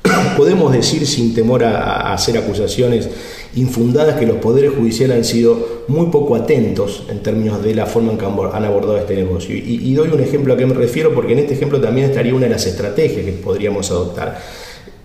Podemos 0.36 0.72
decir 0.72 1.06
sin 1.06 1.34
temor 1.34 1.64
a 1.64 2.12
hacer 2.12 2.36
acusaciones 2.38 3.08
infundadas 3.56 4.18
que 4.18 4.26
los 4.26 4.36
poderes 4.36 4.72
judiciales 4.72 5.16
han 5.16 5.24
sido 5.24 5.84
muy 5.88 6.06
poco 6.06 6.36
atentos 6.36 7.04
en 7.08 7.20
términos 7.20 7.62
de 7.62 7.74
la 7.74 7.86
forma 7.86 8.12
en 8.12 8.18
que 8.18 8.24
han 8.24 8.64
abordado 8.64 8.96
este 8.96 9.16
negocio. 9.16 9.56
Y, 9.56 9.92
doy 9.94 10.08
un 10.08 10.20
ejemplo 10.20 10.54
a 10.54 10.56
qué 10.56 10.66
me 10.66 10.74
refiero, 10.74 11.12
porque 11.14 11.32
en 11.32 11.40
este 11.40 11.54
ejemplo 11.54 11.80
también 11.80 12.08
estaría 12.08 12.34
una 12.34 12.44
de 12.44 12.52
las 12.52 12.66
estrategias 12.66 13.24
que 13.24 13.32
podríamos 13.32 13.90
adoptar. 13.90 14.40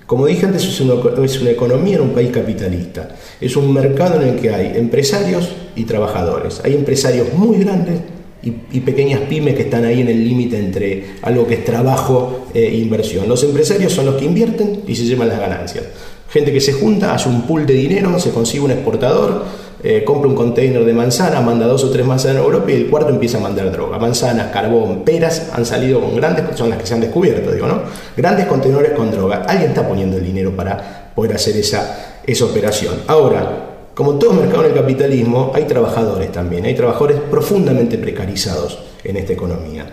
Como 0.05 0.27
dije 0.27 0.45
antes, 0.45 0.63
es 0.65 0.81
una, 0.81 1.49
economía 1.49 1.95
en 1.95 2.01
un 2.01 2.09
país 2.11 2.29
capitalista. 2.29 3.15
Es 3.41 3.55
un 3.55 3.73
mercado 3.73 4.21
en 4.21 4.29
el 4.29 4.35
que 4.39 4.51
hay 4.51 4.77
empresarios 4.77 5.49
y 5.75 5.85
trabajadores. 5.85 6.61
Hay 6.63 6.75
empresarios 6.75 7.33
muy 7.33 7.57
grandes 7.57 8.01
y, 8.43 8.79
pequeñas 8.81 9.21
pymes 9.21 9.55
que 9.55 9.63
están 9.63 9.83
ahí 9.83 10.01
en 10.01 10.07
el 10.09 10.23
límite 10.23 10.59
entre 10.59 11.05
algo 11.23 11.47
que 11.47 11.55
es 11.55 11.65
trabajo 11.65 12.47
e 12.53 12.75
inversión. 12.75 13.27
Los 13.27 13.43
empresarios 13.43 13.93
son 13.93 14.05
los 14.05 14.15
que 14.15 14.25
invierten 14.25 14.83
y 14.87 14.95
se 14.95 15.05
llevan 15.05 15.29
las 15.29 15.39
ganancias. 15.39 15.85
Gente 16.29 16.53
que 16.53 16.61
se 16.61 16.73
junta, 16.73 17.15
hace 17.15 17.27
un 17.27 17.47
pool 17.47 17.65
de 17.65 17.73
dinero, 17.73 18.19
se 18.19 18.29
consigue 18.29 18.63
un 18.63 18.71
exportador, 18.71 19.45
eh, 19.87 20.03
compra 20.03 20.27
un 20.27 20.35
container 20.35 20.83
de 20.83 20.93
manzana, 20.93 21.41
manda 21.41 21.67
dos 21.67 21.83
o 21.83 21.91
tres 21.91 22.03
manzanas 22.03 22.37
a 22.37 22.45
Europa 22.45 22.71
y 22.71 22.73
el 22.73 22.89
cuarto 22.89 23.09
empieza 23.09 23.37
a 23.37 23.41
mandar 23.41 23.71
droga. 23.71 23.99
Manzanas, 23.99 24.51
carbón, 24.51 25.03
peras 25.03 25.51
han 25.53 25.63
salido 25.63 26.01
con 26.01 26.15
grandes, 26.15 26.57
son 26.57 26.71
las 26.71 26.79
que 26.79 26.87
se 26.87 26.95
han 26.95 27.01
descubierto, 27.01 27.51
digo, 27.51 27.67
¿no? 27.67 27.81
Grandes 28.17 28.47
contenedores 28.47 28.93
con 28.93 29.11
droga. 29.11 29.43
Alguien 29.47 29.69
está 29.69 29.87
poniendo 29.87 30.17
el 30.17 30.23
dinero 30.23 30.55
para 30.55 31.11
poder 31.13 31.35
hacer 31.35 31.55
esa, 31.57 32.17
esa 32.25 32.45
operación. 32.45 32.95
Ahora, 33.05 33.89
como 33.93 34.15
todo 34.15 34.33
mercado 34.33 34.65
en 34.65 34.71
el 34.71 34.75
capitalismo, 34.75 35.51
hay 35.53 35.65
trabajadores 35.65 36.31
también, 36.31 36.65
hay 36.65 36.73
trabajadores 36.73 37.17
profundamente 37.29 37.99
precarizados 37.99 38.84
en 39.05 39.17
esta 39.17 39.33
economía. 39.33 39.85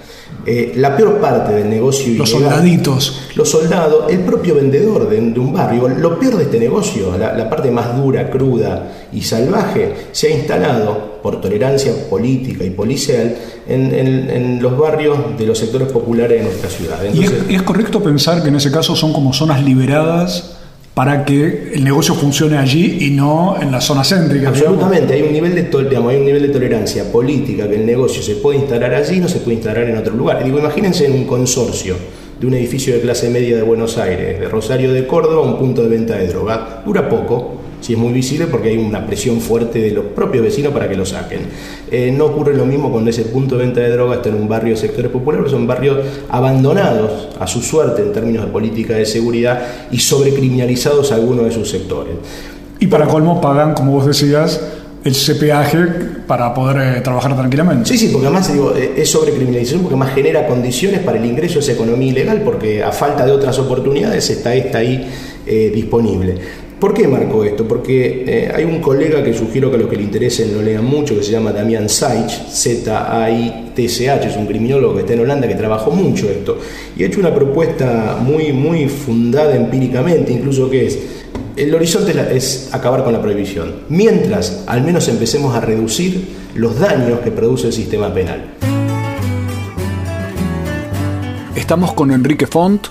Eh, 0.44 0.72
la 0.76 0.96
peor 0.96 1.20
parte 1.20 1.52
del 1.52 1.68
negocio... 1.68 2.14
Los 2.18 2.30
soldaditos. 2.30 3.28
Los 3.36 3.48
soldados, 3.48 4.10
el 4.10 4.20
propio 4.20 4.54
vendedor 4.54 5.08
de, 5.08 5.18
un 5.18 5.52
barrio. 5.52 5.88
Lo 5.88 6.18
peor 6.18 6.36
de 6.36 6.44
este 6.44 6.58
negocio, 6.58 7.16
la, 7.16 7.48
parte 7.48 7.70
más 7.70 7.96
dura, 7.96 8.30
cruda 8.30 9.08
y 9.12 9.20
salvaje, 9.22 9.94
se 10.12 10.28
ha 10.28 10.30
instalado 10.36 11.20
por 11.22 11.40
tolerancia 11.40 11.92
política 12.08 12.64
y 12.64 12.70
policial 12.70 13.36
en, 13.68 14.60
los 14.60 14.76
barrios 14.76 15.38
de 15.38 15.46
los 15.46 15.58
sectores 15.58 15.88
populares 15.88 16.40
de 16.40 16.44
nuestra 16.44 16.68
ciudad. 16.68 16.98
¿Y 17.48 17.54
es 17.54 17.62
correcto 17.62 18.02
pensar 18.02 18.42
que 18.42 18.48
en 18.48 18.56
ese 18.56 18.72
caso 18.72 18.96
son 18.96 19.12
como 19.12 19.32
zonas 19.32 19.62
liberadas 19.62 20.61
para 20.94 21.24
que 21.24 21.72
el 21.72 21.84
negocio 21.84 22.14
funcione 22.14 22.58
allí 22.58 22.98
y 23.00 23.10
no 23.10 23.56
en 23.60 23.72
la 23.72 23.80
zona 23.80 24.04
céntrica. 24.04 24.48
Absolutamente, 24.48 25.14
hay 25.14 25.22
un, 25.22 25.32
nivel 25.32 25.54
de 25.54 25.60
hay 25.60 26.16
un 26.16 26.24
nivel 26.24 26.42
de 26.42 26.48
tolerancia 26.48 27.10
política 27.10 27.68
que 27.68 27.76
el 27.76 27.86
negocio 27.86 28.22
se 28.22 28.36
puede 28.36 28.58
instalar 28.58 28.94
allí 28.94 29.16
y 29.16 29.20
no 29.20 29.28
se 29.28 29.38
puede 29.38 29.54
instalar 29.54 29.84
en 29.84 29.96
otro 29.96 30.14
lugar. 30.14 30.44
digo, 30.44 30.58
imagínense 30.58 31.06
en 31.06 31.12
un 31.12 31.24
consorcio 31.24 31.96
de 32.38 32.46
un 32.46 32.54
edificio 32.54 32.92
de 32.92 33.00
clase 33.00 33.30
media 33.30 33.56
de 33.56 33.62
Buenos 33.62 33.96
Aires, 33.96 34.40
de 34.40 34.48
Rosario 34.48 34.92
de 34.92 35.06
Córdoba, 35.06 35.42
un 35.42 35.58
punto 35.58 35.82
de 35.82 35.88
venta 35.88 36.16
de 36.16 36.26
droga. 36.26 36.82
Dura 36.84 37.08
poco, 37.08 37.61
si 37.82 37.94
es 37.94 37.98
muy 37.98 38.12
visible 38.12 38.46
porque 38.46 38.70
hay 38.70 38.78
una 38.78 39.04
presión 39.04 39.40
fuerte 39.40 39.80
de 39.80 39.90
los 39.90 40.04
propios 40.06 40.44
vecinos 40.44 40.72
para 40.72 40.88
que 40.88 40.96
lo 40.96 41.04
saquen. 41.04 41.40
Eh, 41.90 42.14
no 42.16 42.26
ocurre 42.26 42.56
lo 42.56 42.64
mismo 42.64 42.90
cuando 42.90 43.10
ese 43.10 43.24
punto 43.24 43.58
de 43.58 43.64
venta 43.64 43.80
de 43.80 43.90
droga 43.90 44.16
está 44.16 44.28
en 44.28 44.36
un 44.36 44.48
barrio 44.48 44.74
de 44.74 44.80
sectores 44.80 45.10
populares, 45.10 45.50
son 45.50 45.66
barrios 45.66 45.98
abandonados 46.30 47.28
a 47.38 47.46
su 47.46 47.60
suerte 47.60 48.02
en 48.02 48.12
términos 48.12 48.46
de 48.46 48.52
política 48.52 48.94
de 48.94 49.04
seguridad 49.04 49.60
y 49.90 49.98
sobrecriminalizados 49.98 51.10
algunos 51.10 51.44
de 51.44 51.50
sus 51.50 51.68
sectores. 51.68 52.14
Y 52.78 52.86
para 52.86 53.06
colmo 53.06 53.40
pagan, 53.40 53.74
como 53.74 53.92
vos 53.92 54.06
decías, 54.06 54.60
el 55.04 55.14
peaje 55.40 55.78
para 56.28 56.54
poder 56.54 56.98
eh, 56.98 57.00
trabajar 57.00 57.34
tranquilamente. 57.36 57.88
Sí, 57.88 57.98
sí, 57.98 58.10
porque 58.12 58.28
además 58.28 58.52
digo, 58.52 58.76
eh, 58.76 58.92
es 58.96 59.10
sobrecriminalización 59.10 59.82
porque 59.82 59.96
más 59.96 60.14
genera 60.14 60.46
condiciones 60.46 61.00
para 61.00 61.18
el 61.18 61.24
ingreso 61.24 61.54
de 61.54 61.60
esa 61.60 61.72
economía 61.72 62.10
ilegal, 62.10 62.42
porque 62.44 62.84
a 62.84 62.92
falta 62.92 63.26
de 63.26 63.32
otras 63.32 63.58
oportunidades 63.58 64.30
está 64.30 64.54
esta 64.54 64.78
ahí 64.78 65.10
disponible. 65.74 66.36
¿Por 66.82 66.94
qué 66.94 67.06
marco 67.06 67.44
esto? 67.44 67.62
Porque 67.62 68.24
eh, 68.26 68.52
hay 68.52 68.64
un 68.64 68.80
colega 68.80 69.22
que 69.22 69.32
sugiero 69.32 69.70
que 69.70 69.76
a 69.76 69.78
los 69.78 69.88
que 69.88 69.94
le 69.94 70.02
interesen 70.02 70.52
lo 70.52 70.60
lean 70.60 70.84
mucho, 70.84 71.16
que 71.16 71.22
se 71.22 71.30
llama 71.30 71.52
Damian 71.52 71.88
Saich, 71.88 72.48
Z-A-I-T-C-H, 72.48 74.28
es 74.28 74.36
un 74.36 74.46
criminólogo 74.46 74.96
que 74.96 75.02
está 75.02 75.12
en 75.12 75.20
Holanda 75.20 75.46
que 75.46 75.54
trabajó 75.54 75.92
mucho 75.92 76.28
esto 76.28 76.58
y 76.96 77.04
ha 77.04 77.06
hecho 77.06 77.20
una 77.20 77.32
propuesta 77.32 78.18
muy, 78.20 78.52
muy 78.52 78.88
fundada 78.88 79.54
empíricamente, 79.54 80.32
incluso 80.32 80.68
que 80.68 80.86
es 80.86 80.98
el 81.54 81.72
horizonte 81.72 82.14
es 82.34 82.70
acabar 82.72 83.04
con 83.04 83.12
la 83.12 83.22
prohibición, 83.22 83.74
mientras 83.88 84.64
al 84.66 84.82
menos 84.82 85.06
empecemos 85.06 85.54
a 85.54 85.60
reducir 85.60 86.30
los 86.56 86.80
daños 86.80 87.20
que 87.20 87.30
produce 87.30 87.68
el 87.68 87.72
sistema 87.72 88.12
penal. 88.12 88.54
Estamos 91.54 91.92
con 91.92 92.10
Enrique 92.10 92.48
Font, 92.48 92.88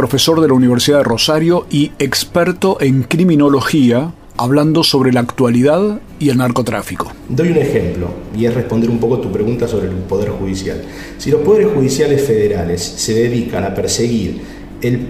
profesor 0.00 0.40
de 0.40 0.48
la 0.48 0.54
Universidad 0.54 0.96
de 0.96 1.04
Rosario 1.04 1.66
y 1.70 1.92
experto 1.98 2.78
en 2.80 3.02
criminología, 3.02 4.14
hablando 4.38 4.82
sobre 4.82 5.12
la 5.12 5.20
actualidad 5.20 6.00
y 6.18 6.30
el 6.30 6.38
narcotráfico. 6.38 7.12
Doy 7.28 7.50
un 7.50 7.58
ejemplo, 7.58 8.08
y 8.34 8.46
es 8.46 8.54
responder 8.54 8.88
un 8.88 8.96
poco 8.96 9.20
tu 9.20 9.30
pregunta 9.30 9.68
sobre 9.68 9.88
el 9.88 9.92
Poder 9.96 10.30
Judicial. 10.30 10.80
Si 11.18 11.30
los 11.30 11.42
poderes 11.42 11.74
judiciales 11.74 12.26
federales 12.26 12.82
se 12.82 13.12
dedican 13.12 13.62
a 13.62 13.74
perseguir 13.74 14.40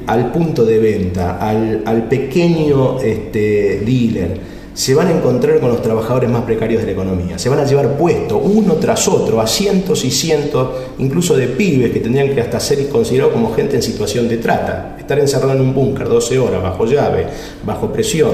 al 0.08 0.32
punto 0.32 0.64
de 0.64 0.80
venta, 0.80 1.38
al, 1.38 2.08
pequeño 2.08 2.98
este, 3.00 3.84
dealer, 3.86 4.40
se 4.72 4.94
van 4.94 5.08
a 5.08 5.10
encontrar 5.10 5.58
con 5.60 5.70
los 5.70 5.82
trabajadores 5.82 6.30
más 6.30 6.42
precarios 6.42 6.80
de 6.80 6.86
la 6.86 6.92
economía. 6.92 7.38
Se 7.38 7.48
van 7.48 7.58
a 7.58 7.64
llevar 7.64 7.96
puesto 7.96 8.38
uno 8.38 8.74
tras 8.74 9.08
otro 9.08 9.40
a 9.40 9.46
cientos 9.46 10.04
y 10.04 10.10
cientos, 10.10 10.68
incluso 10.98 11.36
de 11.36 11.48
pibes 11.48 11.90
que 11.90 12.00
tendrían 12.00 12.32
que 12.34 12.40
hasta 12.40 12.60
ser 12.60 12.88
considerados 12.88 13.32
como 13.32 13.52
gente 13.54 13.76
en 13.76 13.82
situación 13.82 14.28
de 14.28 14.36
trata. 14.36 14.96
Estar 14.98 15.18
encerrado 15.18 15.52
en 15.52 15.60
un 15.60 15.74
búnker 15.74 16.08
12 16.08 16.38
horas, 16.38 16.62
bajo 16.62 16.86
llave, 16.86 17.26
bajo 17.64 17.92
presión, 17.92 18.30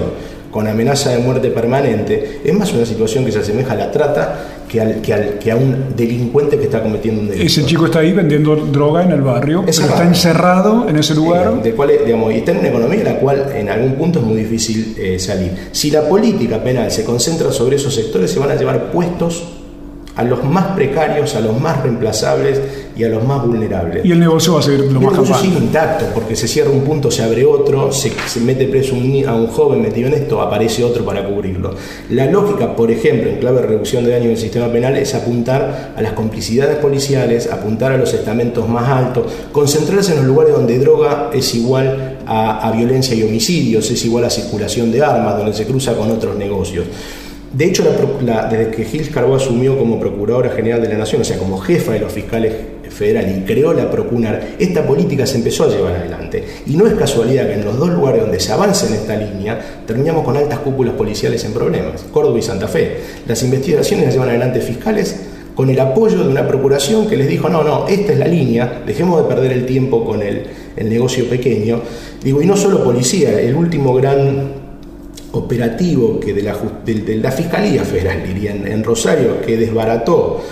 con 0.57 0.67
amenaza 0.67 1.11
de 1.11 1.19
muerte 1.19 1.51
permanente, 1.51 2.41
es 2.43 2.55
más 2.55 2.73
una 2.73 2.87
situación 2.87 3.27
que 3.27 3.31
se 3.31 3.41
asemeja 3.41 3.75
a 3.75 3.77
la 3.77 3.91
trata 3.91 4.63
que, 4.67 4.81
al, 4.81 5.03
que, 5.03 5.53
a 5.53 5.55
un 5.55 5.95
delincuente 5.95 6.57
que 6.57 6.65
está 6.65 6.83
cometiendo 6.83 7.21
un 7.21 7.29
delito. 7.29 7.47
Ese 7.47 7.67
chico 7.67 7.85
está 7.85 7.99
ahí 7.99 8.15
vendiendo 8.15 8.57
droga 8.57 9.03
en 9.05 9.13
el 9.13 9.21
barrio, 9.21 9.67
está 9.67 10.03
encerrado 10.03 10.89
en 10.89 10.97
ese 10.97 11.15
lugar. 11.15 11.63
De 11.63 11.73
cual, 11.73 11.91
digamos, 12.07 12.33
y 12.33 12.39
está 12.39 12.53
en 12.53 12.61
una 12.61 12.69
economía 12.69 13.01
en 13.01 13.05
la 13.05 13.19
cual 13.19 13.53
en 13.55 13.69
algún 13.69 13.97
punto 13.97 14.21
es 14.21 14.25
muy 14.25 14.37
difícil 14.37 14.97
eh, 14.99 15.19
salir. 15.19 15.53
Si 15.73 15.91
la 15.91 16.09
política 16.09 16.65
penal 16.65 16.91
se 16.91 17.05
concentra 17.05 17.53
sobre 17.53 17.77
esos 17.77 17.95
sectores, 17.95 18.31
se 18.31 18.39
van 18.39 18.51
a 18.51 18.55
llevar 18.55 18.91
puestos 18.93 19.56
a 20.17 20.25
los 20.25 20.43
más 20.45 20.69
precarios, 20.69 21.35
a 21.35 21.41
los 21.41 21.61
más 21.61 21.83
reemplazables 21.83 22.61
y 22.97 23.05
a 23.05 23.09
los 23.11 23.23
más 23.23 23.45
vulnerables. 23.45 24.05
Y 24.05 24.13
el 24.13 24.19
negocio 24.19 24.55
va 24.55 24.61
a 24.61 24.63
seguir 24.63 24.81
lo 24.81 25.01
más 25.01 25.13
el 25.13 25.21
negocio 25.21 25.35
sigue 25.35 25.59
intacto, 25.59 26.07
porque 26.15 26.35
se 26.35 26.49
cierra 26.49 26.71
un 26.71 26.81
punto, 26.81 27.11
se 27.11 27.23
abre 27.23 27.45
otro, 27.45 27.93
se, 27.93 28.11
se 28.27 28.41
mete 28.41 28.67
preso 28.67 28.95
un 28.95 29.07
a 29.27 29.35
un 29.35 29.49
joven 29.49 29.83
metido 29.83 30.09
en 30.09 30.15
esto, 30.15 30.41
aparece 30.41 30.83
otro 30.83 31.05
para 31.05 31.23
cubrirlo. 31.23 31.75
La 32.11 32.27
lógica, 32.31 32.75
por 32.75 32.91
ejemplo, 32.91 33.31
en 33.31 33.39
clave 33.39 33.61
de 33.61 33.67
reducción 33.67 34.05
de 34.05 34.13
daño 34.13 34.29
del 34.29 34.39
sistema 34.39 34.69
penal 34.69 34.97
es 34.97 35.15
apuntar 35.15 35.93
a 35.95 36.01
las 36.01 36.13
complicidades 36.13 36.79
policiales, 36.79 37.53
apuntar 37.53 37.93
a 37.93 37.99
los 37.99 38.13
estamentos 38.15 38.67
más 38.69 38.89
altos, 38.89 39.31
concentrarse 39.53 40.13
en 40.13 40.19
los 40.19 40.27
lugares 40.27 40.55
donde 40.55 40.79
droga 40.79 41.31
es 41.33 41.55
igual 41.55 42.19
a, 42.27 42.67
a 42.67 42.73
violencia 42.73 43.15
y 43.15 43.23
homicidios, 43.23 43.91
es 43.91 44.05
igual 44.07 44.25
a 44.25 44.31
circulación 44.31 44.91
de 44.91 45.05
armas, 45.05 45.37
donde 45.37 45.53
se 45.53 45.67
cruza 45.67 45.95
con 45.95 46.11
otros 46.11 46.37
negocios. 46.37 46.87
De 47.57 47.65
hecho, 47.65 47.85
desde 48.51 48.71
que 48.71 48.85
Gil 48.85 49.11
Carbó 49.11 49.35
asumió 49.35 49.79
como 49.79 49.99
Procuradora 49.99 50.51
General 50.51 50.83
de 50.83 50.91
la 50.91 50.99
Nación, 50.99 51.23
o 51.23 51.25
sea, 51.25 51.39
como 51.39 51.57
jefa 51.57 51.93
de 51.93 52.01
los 52.01 52.13
fiscales 52.13 52.53
federales 52.91 53.39
y 53.39 53.41
creó 53.47 53.73
la 53.73 53.91
Procunar, 53.91 54.49
esta 54.59 54.87
política 54.87 55.25
se 55.25 55.39
empezó 55.39 55.65
a 55.65 55.69
llevar 55.69 55.95
adelante. 55.95 56.45
Y 56.67 56.77
no 56.77 56.87
es 56.87 56.93
casualidad 56.93 57.47
que 57.47 57.55
en 57.55 57.65
los 57.65 57.79
dos 57.79 57.89
lugares 57.89 58.21
donde 58.21 58.41
se 58.41 58.53
avanza 58.53 58.87
en 58.89 58.93
esta 58.93 59.17
línea, 59.17 59.59
terminamos 59.87 60.23
con 60.23 60.37
altas 60.37 60.59
cúpulas 60.59 60.93
policiales 60.97 61.43
en 61.47 61.55
problemas, 61.55 62.05
Córdoba 62.13 62.39
y 62.39 62.43
Santa 62.43 62.69
Fe. 62.69 62.99
Las 63.27 63.43
investigaciones 63.43 64.05
las 64.05 64.13
llevan 64.13 64.29
adelante 64.29 64.61
fiscales 64.61 65.17
con 65.55 65.71
el 65.71 65.81
apoyo 65.81 66.25
de 66.25 66.29
una 66.29 66.47
procuración 66.47 67.09
que 67.09 67.17
les 67.17 67.27
dijo, 67.27 67.49
no, 67.49 67.65
no, 67.65 67.89
esta 67.89 68.13
es 68.13 68.19
la 68.19 68.29
línea, 68.29 68.83
dejemos 68.87 69.23
de 69.23 69.35
perder 69.35 69.53
el 69.53 69.65
tiempo 69.65 70.05
con 70.05 70.21
el, 70.21 70.43
el 70.77 70.91
negocio 70.91 71.27
pequeño. 71.27 71.81
Digo, 72.23 72.43
y 72.43 72.47
no 72.47 72.55
solo 72.55 72.85
policía, 72.85 73.41
el 73.41 73.55
último 73.55 73.95
gran 73.95 74.66
operativo 75.37 76.19
que 76.21 76.33
de 76.35 76.43
la, 76.43 76.57
de, 76.85 76.95
de 76.95 77.17
la 77.17 77.31
Fiscalía 77.31 77.83
Federal, 77.85 78.23
diría, 78.27 78.53
en, 78.53 78.83
Rosario, 78.85 79.41
que 79.41 79.57
desbarató 79.57 80.43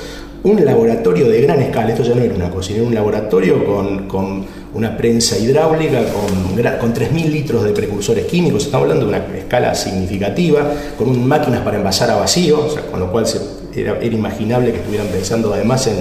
un 0.44 0.62
laboratorio 0.64 1.28
de 1.28 1.40
gran 1.40 1.60
escala, 1.62 1.90
esto 1.90 2.02
ya 2.02 2.14
no 2.14 2.20
era 2.22 2.34
una 2.34 2.50
cocina, 2.50 2.78
era 2.80 2.86
un 2.88 2.94
laboratorio 2.94 3.64
con, 3.64 4.44
una 4.74 4.96
prensa 4.96 5.38
hidráulica, 5.38 6.02
con, 6.12 6.54
con 6.78 6.92
3.000 6.94 7.24
litros 7.30 7.64
de 7.64 7.70
precursores 7.70 8.26
químicos, 8.26 8.64
estamos 8.64 8.84
hablando 8.84 9.06
de 9.06 9.16
una 9.16 9.38
escala 9.38 9.74
significativa, 9.74 10.70
con 10.98 11.26
máquinas 11.26 11.60
para 11.62 11.78
envasar 11.78 12.10
a 12.10 12.16
vacío, 12.16 12.58
con 12.90 13.00
lo 13.00 13.10
cual 13.10 13.26
se- 13.26 13.40
era, 13.74 13.98
era 14.00 14.14
imaginable 14.14 14.70
que 14.72 14.78
estuvieran 14.78 15.06
pensando 15.08 15.54
además 15.54 15.86
en 15.86 15.94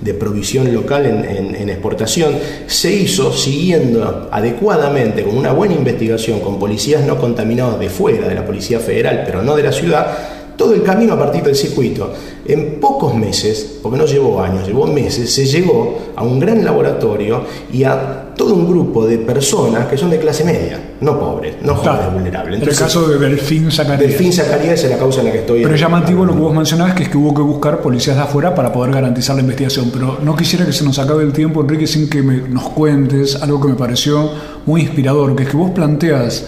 de 0.00 0.14
provisión 0.14 0.72
local 0.72 1.06
en, 1.06 1.68
exportación, 1.68 2.34
se 2.66 2.92
hizo 2.92 3.32
siguiendo 3.32 4.28
adecuadamente, 4.30 5.22
con 5.22 5.36
una 5.36 5.52
buena 5.52 5.74
investigación, 5.74 6.40
con 6.40 6.58
policías 6.58 7.04
no 7.04 7.18
contaminados 7.18 7.78
de 7.78 7.88
fuera, 7.88 8.28
de 8.28 8.34
la 8.34 8.46
Policía 8.46 8.80
Federal, 8.80 9.22
pero 9.24 9.42
no 9.42 9.56
de 9.56 9.62
la 9.62 9.72
ciudad, 9.72 10.16
todo 10.56 10.74
el 10.74 10.82
camino 10.82 11.14
a 11.14 11.18
partir 11.18 11.42
del 11.42 11.54
circuito. 11.54 12.12
En 12.44 12.80
pocos 12.80 13.14
meses, 13.14 13.78
porque 13.82 13.96
no 13.96 14.06
llevó 14.06 14.42
años, 14.42 14.66
llevó 14.66 14.86
meses, 14.86 15.32
se 15.32 15.46
llegó 15.46 15.98
a 16.16 16.22
un 16.24 16.40
gran 16.40 16.64
laboratorio 16.64 17.42
y 17.72 17.84
a 17.84 18.17
todo 18.38 18.54
un 18.54 18.66
grupo 18.66 19.04
de 19.06 19.18
personas 19.18 19.86
que 19.88 19.98
son 19.98 20.08
de 20.10 20.18
clase 20.18 20.44
media, 20.44 20.80
no 21.00 21.18
pobres, 21.18 21.56
no 21.60 21.74
jóvenes 21.74 22.12
vulnerables. 22.14 22.62
En 22.62 22.68
el 22.68 22.74
caso 22.76 23.06
de 23.08 23.18
Delfín 23.18 23.70
Zacarías. 23.70 23.98
Delfín 24.00 24.32
Zacarías 24.32 24.82
es 24.84 24.90
la 24.90 24.96
causa 24.96 25.20
en 25.20 25.26
la 25.26 25.32
que 25.32 25.38
estoy. 25.40 25.62
Pero 25.62 25.74
es 25.74 25.80
llamativo 25.80 26.24
lo 26.24 26.32
que 26.32 26.38
vos 26.40 26.54
mencionabas, 26.54 26.94
que 26.94 27.02
es 27.02 27.08
que 27.10 27.18
hubo 27.18 27.34
que 27.34 27.42
buscar 27.42 27.80
policías 27.82 28.16
de 28.16 28.22
afuera 28.22 28.54
para 28.54 28.72
poder 28.72 28.94
garantizar 28.94 29.34
la 29.36 29.42
investigación. 29.42 29.90
Pero 29.92 30.18
no 30.22 30.34
quisiera 30.36 30.64
que 30.64 30.72
se 30.72 30.84
nos 30.84 30.98
acabe 30.98 31.24
el 31.24 31.32
tiempo, 31.32 31.60
Enrique, 31.60 31.86
sin 31.86 32.08
que 32.08 32.22
me- 32.22 32.48
nos 32.48 32.70
cuentes 32.70 33.34
algo 33.42 33.60
que 33.60 33.68
me 33.68 33.74
pareció 33.74 34.30
muy 34.64 34.82
inspirador, 34.82 35.34
que 35.36 35.42
es 35.42 35.48
que 35.50 35.56
vos 35.56 35.72
planteas 35.72 36.46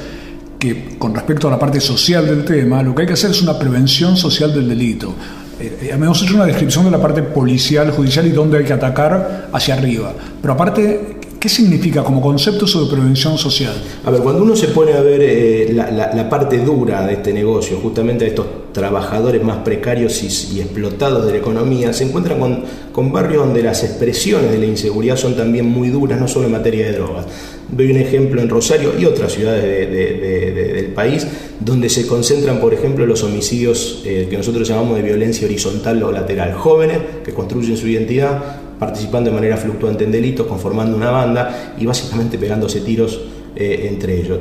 que 0.58 0.96
con 0.98 1.14
respecto 1.14 1.48
a 1.48 1.50
la 1.50 1.58
parte 1.58 1.80
social 1.80 2.24
del 2.26 2.44
tema, 2.44 2.82
lo 2.82 2.94
que 2.94 3.02
hay 3.02 3.06
que 3.08 3.14
hacer 3.14 3.30
es 3.32 3.42
una 3.42 3.58
prevención 3.58 4.16
social 4.16 4.54
del 4.54 4.68
delito. 4.68 5.12
Eh, 5.58 5.90
eh, 5.90 5.96
me 5.98 6.06
hemos 6.06 6.22
hecho 6.22 6.36
una 6.36 6.46
descripción 6.46 6.84
de 6.84 6.90
la 6.90 7.00
parte 7.00 7.22
policial, 7.22 7.90
judicial 7.90 8.26
y 8.26 8.30
dónde 8.30 8.58
hay 8.58 8.64
que 8.64 8.72
atacar 8.72 9.48
hacia 9.52 9.74
arriba. 9.74 10.12
Pero 10.40 10.54
aparte, 10.54 11.16
¿qué 11.40 11.48
significa 11.48 12.04
como 12.04 12.20
concepto 12.20 12.66
de 12.66 12.90
prevención 12.90 13.36
social? 13.38 13.72
A 14.04 14.10
ver, 14.10 14.20
cuando 14.20 14.42
uno 14.44 14.54
se 14.54 14.68
pone 14.68 14.92
a 14.92 15.00
ver 15.00 15.20
eh, 15.22 15.70
la, 15.72 15.90
la- 15.90 16.14
la 16.14 16.28
parte 16.28 16.58
dura 16.58 17.04
de 17.06 17.14
este 17.14 17.32
negocio, 17.32 17.78
justamente 17.82 18.26
a 18.26 18.28
estos 18.28 18.46
trabajadores 18.72 19.42
más 19.42 19.56
precarios 19.64 20.22
y, 20.22 20.56
y 20.56 20.60
explotados 20.60 21.26
de 21.26 21.32
la 21.32 21.38
economía, 21.38 21.92
se 21.92 22.04
encuentran 22.04 22.38
con, 22.38 22.62
con 22.92 23.10
barrios 23.10 23.44
donde 23.44 23.62
las 23.62 23.82
expresiones 23.82 24.52
de 24.52 24.58
la 24.58 24.66
inseguridad 24.66 25.16
son 25.16 25.34
también 25.36 25.66
muy 25.66 25.88
duras, 25.88 26.20
no 26.20 26.28
solo 26.28 26.46
en 26.46 26.52
materia 26.52 26.86
de 26.86 26.92
drogas. 26.92 27.26
Doy 27.72 27.90
un 27.90 27.98
ejemplo 27.98 28.40
en 28.40 28.48
Rosario 28.48 28.92
y 28.98 29.04
otras 29.04 29.32
ciudades 29.32 29.62
de- 29.62 29.86
de- 29.86 30.14
de- 30.14 30.50
de- 30.52 30.72
del 30.72 30.86
país, 30.86 31.26
donde 31.60 31.88
se 31.88 32.06
concentran, 32.06 32.58
por 32.60 32.74
ejemplo, 32.74 33.06
los 33.06 33.22
homicidios 33.22 34.02
eh, 34.04 34.26
que 34.28 34.36
nosotros 34.36 34.66
llamamos 34.68 34.96
de 34.96 35.02
violencia 35.02 35.46
horizontal 35.46 36.02
o 36.02 36.10
lateral. 36.10 36.52
Jóvenes 36.54 36.98
que 37.24 37.32
construyen 37.32 37.76
su 37.76 37.86
identidad, 37.86 38.42
participando 38.78 39.30
de 39.30 39.36
manera 39.36 39.56
fluctuante 39.56 40.04
en 40.04 40.10
delitos, 40.12 40.46
conformando 40.46 40.96
una 40.96 41.10
banda 41.10 41.74
y 41.78 41.86
básicamente 41.86 42.38
pegándose 42.38 42.80
tiros 42.80 43.20
eh, 43.54 43.86
entre 43.90 44.18
ellos. 44.18 44.38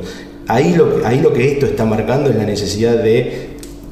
Ahí 0.48 0.74
lo, 0.74 1.06
ahí 1.06 1.20
lo 1.22 1.32
que 1.32 1.52
esto 1.52 1.68
está 1.68 1.86
marcando 1.86 2.30
es 2.32 2.36
la 2.36 2.46
necesidad 2.46 3.04
de 3.04 3.49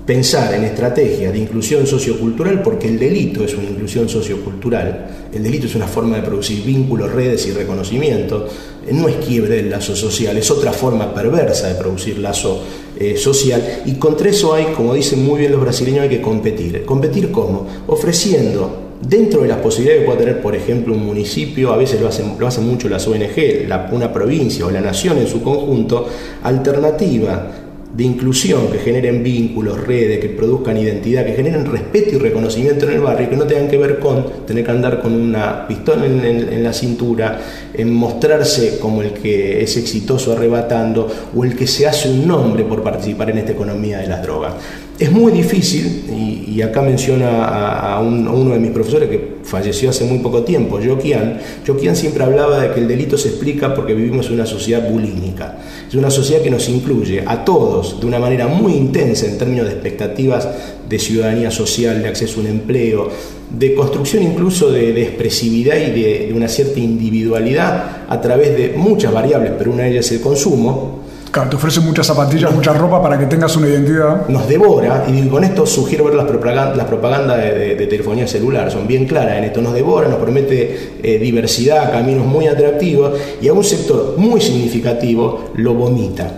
pensar 0.07 0.53
en 0.53 0.63
estrategias 0.63 1.33
de 1.33 1.39
inclusión 1.39 1.85
sociocultural, 1.85 2.61
porque 2.63 2.87
el 2.87 2.97
delito 2.97 3.43
es 3.43 3.53
una 3.53 3.69
inclusión 3.69 4.07
sociocultural, 4.07 5.27
el 5.33 5.43
delito 5.43 5.67
es 5.67 5.75
una 5.75 5.85
forma 5.85 6.15
de 6.15 6.23
producir 6.23 6.63
vínculos, 6.63 7.11
redes 7.11 7.45
y 7.45 7.51
reconocimiento, 7.51 8.47
eh, 8.87 8.93
no 8.93 9.09
es 9.09 9.17
quiebre 9.17 9.57
del 9.57 9.69
lazo 9.69 9.97
social, 9.97 10.37
es 10.37 10.49
otra 10.49 10.71
forma 10.71 11.13
perversa 11.13 11.67
de 11.67 11.75
producir 11.75 12.19
lazo 12.19 12.63
eh, 12.97 13.17
social, 13.17 13.83
y 13.85 13.95
contra 13.95 14.29
eso 14.29 14.53
hay, 14.53 14.67
como 14.67 14.93
dicen 14.93 15.25
muy 15.25 15.41
bien 15.41 15.51
los 15.51 15.59
brasileños, 15.59 16.03
hay 16.03 16.09
que 16.09 16.21
competir. 16.21 16.85
¿Competir 16.85 17.29
cómo? 17.29 17.67
Ofreciendo 17.87 18.87
Dentro 18.99 19.43
de 19.43 19.47
las 19.47 19.59
posibilidades 19.59 20.01
que 20.01 20.05
pueda 20.07 20.19
tener, 20.19 20.41
por 20.41 20.55
ejemplo, 20.55 20.91
un 20.91 21.05
municipio, 21.05 21.71
a 21.71 21.77
veces 21.77 22.01
lo 22.01 22.07
hacen, 22.07 22.33
lo 22.39 22.47
hacen 22.47 22.67
mucho 22.67 22.89
las 22.89 23.07
ONG, 23.07 23.67
una 23.91 24.11
provincia 24.11 24.65
o 24.65 24.71
la 24.71 24.81
nación 24.81 25.19
en 25.19 25.27
su 25.27 25.43
conjunto, 25.43 26.07
alternativa 26.41 27.66
de 27.93 28.03
inclusión 28.03 28.67
que 28.71 28.79
generen 28.79 29.23
vínculos, 29.23 29.79
redes, 29.87 30.19
que 30.19 30.29
produzcan 30.29 30.77
identidad, 30.77 31.25
que 31.25 31.33
generen 31.33 31.65
respeto 31.65 32.15
y 32.15 32.19
reconocimiento 32.19 32.85
en 32.85 32.93
el 32.93 32.99
barrio, 32.99 33.29
que 33.29 33.37
no 33.37 33.45
tengan 33.45 33.67
que 33.67 33.77
ver 33.77 33.97
con 33.99 34.45
tener 34.45 34.63
que 34.65 34.71
andar 34.71 35.01
con 35.01 35.13
una 35.13 35.67
pistola 35.67 36.05
en, 36.05 36.23
en- 36.23 36.53
en 36.53 36.63
la 36.63 36.73
cintura, 36.73 37.39
en 37.73 37.91
mostrarse 37.93 38.77
como 38.79 39.01
el 39.01 39.11
que 39.13 39.63
es 39.63 39.77
exitoso 39.77 40.33
arrebatando 40.33 41.07
o 41.35 41.43
el 41.43 41.55
que 41.55 41.65
se 41.65 41.87
hace 41.87 42.09
un 42.09 42.27
nombre 42.27 42.63
por 42.65 42.83
participar 42.83 43.29
en 43.31 43.39
esta 43.39 43.53
economía 43.53 43.99
de 43.99 44.07
las 44.07 44.21
drogas. 44.21 44.53
Es 44.99 45.11
muy 45.11 45.31
difícil, 45.31 46.05
y, 46.11 46.59
acá 46.63 46.81
menciona 46.81 47.45
a, 47.45 47.97
a 47.97 48.01
un- 48.01 48.27
a 48.27 48.31
uno 48.31 48.53
de 48.53 48.59
mis 48.59 48.71
profesores 48.71 49.07
que 49.09 49.35
falleció 49.43 49.91
hace 49.91 50.03
muy 50.05 50.17
poco 50.19 50.41
tiempo, 50.41 50.79
Jokian. 50.83 51.39
Jokian 51.67 51.95
siempre 51.95 52.23
hablaba 52.23 52.59
de 52.59 52.71
que 52.73 52.79
el 52.79 52.87
delito 52.87 53.15
se 53.15 53.27
explica 53.29 53.75
porque 53.75 53.93
vivimos 53.93 54.25
en 54.25 54.33
una 54.33 54.47
sociedad 54.47 54.89
bulímica. 54.89 55.59
Es 55.87 55.93
una 55.93 56.09
sociedad 56.09 56.41
que 56.41 56.49
nos 56.49 56.67
incluye 56.67 57.23
a 57.23 57.45
todos 57.45 57.99
de 57.99 58.07
una 58.07 58.17
manera 58.17 58.47
muy 58.47 58.73
intensa 58.73 59.27
en 59.27 59.37
términos 59.37 59.67
de 59.67 59.73
expectativas 59.73 60.47
de 60.89 60.97
ciudadanía 60.97 61.51
social, 61.51 62.01
de 62.01 62.07
acceso 62.09 62.39
a 62.39 62.43
un 62.43 62.47
empleo, 62.47 63.09
de 63.51 63.75
construcción 63.75 64.23
incluso 64.23 64.71
de, 64.71 64.99
expresividad 65.03 65.75
y 65.77 65.91
de 65.91 66.33
una 66.35 66.47
cierta 66.47 66.79
individualidad 66.79 68.07
a 68.09 68.19
través 68.19 68.57
de 68.57 68.73
muchas 68.75 69.13
variables, 69.13 69.51
pero 69.59 69.71
una 69.71 69.83
de 69.83 69.91
ellas 69.91 70.07
es 70.07 70.13
el 70.13 70.21
consumo, 70.21 70.96
Claro, 71.37 71.51
te 71.51 71.55
ofrecen 71.55 71.85
muchas 71.85 72.07
zapatillas, 72.07 72.51
mucha 72.51 72.73
ropa 72.73 72.99
para 72.99 73.19
que 73.19 73.27
tengas 73.27 73.55
una 73.55 73.67
identidad. 73.67 74.27
nos 74.27 74.47
devora, 74.47 75.05
y 75.07 75.27
con 75.27 75.43
esto 75.43 75.67
sugiero 75.67 76.05
ver 76.05 76.15
las 76.15 76.25
propagandas, 76.25 76.75
las 76.75 76.87
propagandas 76.87 77.37
de, 77.37 77.85
telefonía 77.87 78.27
celular, 78.27 78.71
son 78.71 78.87
bien 78.87 79.05
claras 79.05 79.37
en 79.37 79.43
esto, 79.43 79.61
nos 79.61 79.75
devora, 79.75 80.07
nos 80.07 80.17
promete 80.17 80.93
eh, 81.03 81.19
diversidad, 81.19 81.91
caminos 81.91 82.25
muy 82.25 82.47
atractivos, 82.47 83.19
y 83.39 83.49
a 83.49 83.53
un 83.53 83.63
sector 83.63 84.15
muy 84.17 84.41
significativo 84.41 85.51
lo 85.57 85.75
vomita. 85.75 86.31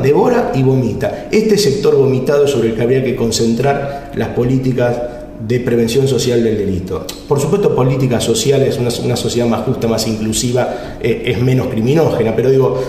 Devora 0.00 0.52
y 0.54 0.62
vomita. 0.62 1.26
Este 1.32 1.58
sector 1.58 1.96
vomitado 1.96 2.46
sobre 2.46 2.68
el 2.68 2.76
que 2.76 2.82
habría 2.82 3.02
que 3.02 3.16
concentrar 3.16 4.12
las 4.14 4.28
políticas 4.28 4.96
de 5.40 5.58
prevención 5.58 6.06
social 6.06 6.44
del 6.44 6.56
delito. 6.56 7.04
Por 7.26 7.40
supuesto, 7.40 7.74
políticas 7.74 8.22
sociales, 8.22 8.78
una, 8.78 8.90
una 9.04 9.16
sociedad 9.16 9.48
más 9.48 9.62
justa, 9.62 9.88
más 9.88 10.06
inclusiva, 10.06 10.98
eh, 11.00 11.24
es 11.26 11.42
menos 11.42 11.66
criminógena, 11.66 12.34
pero 12.36 12.50
digo, 12.50 12.80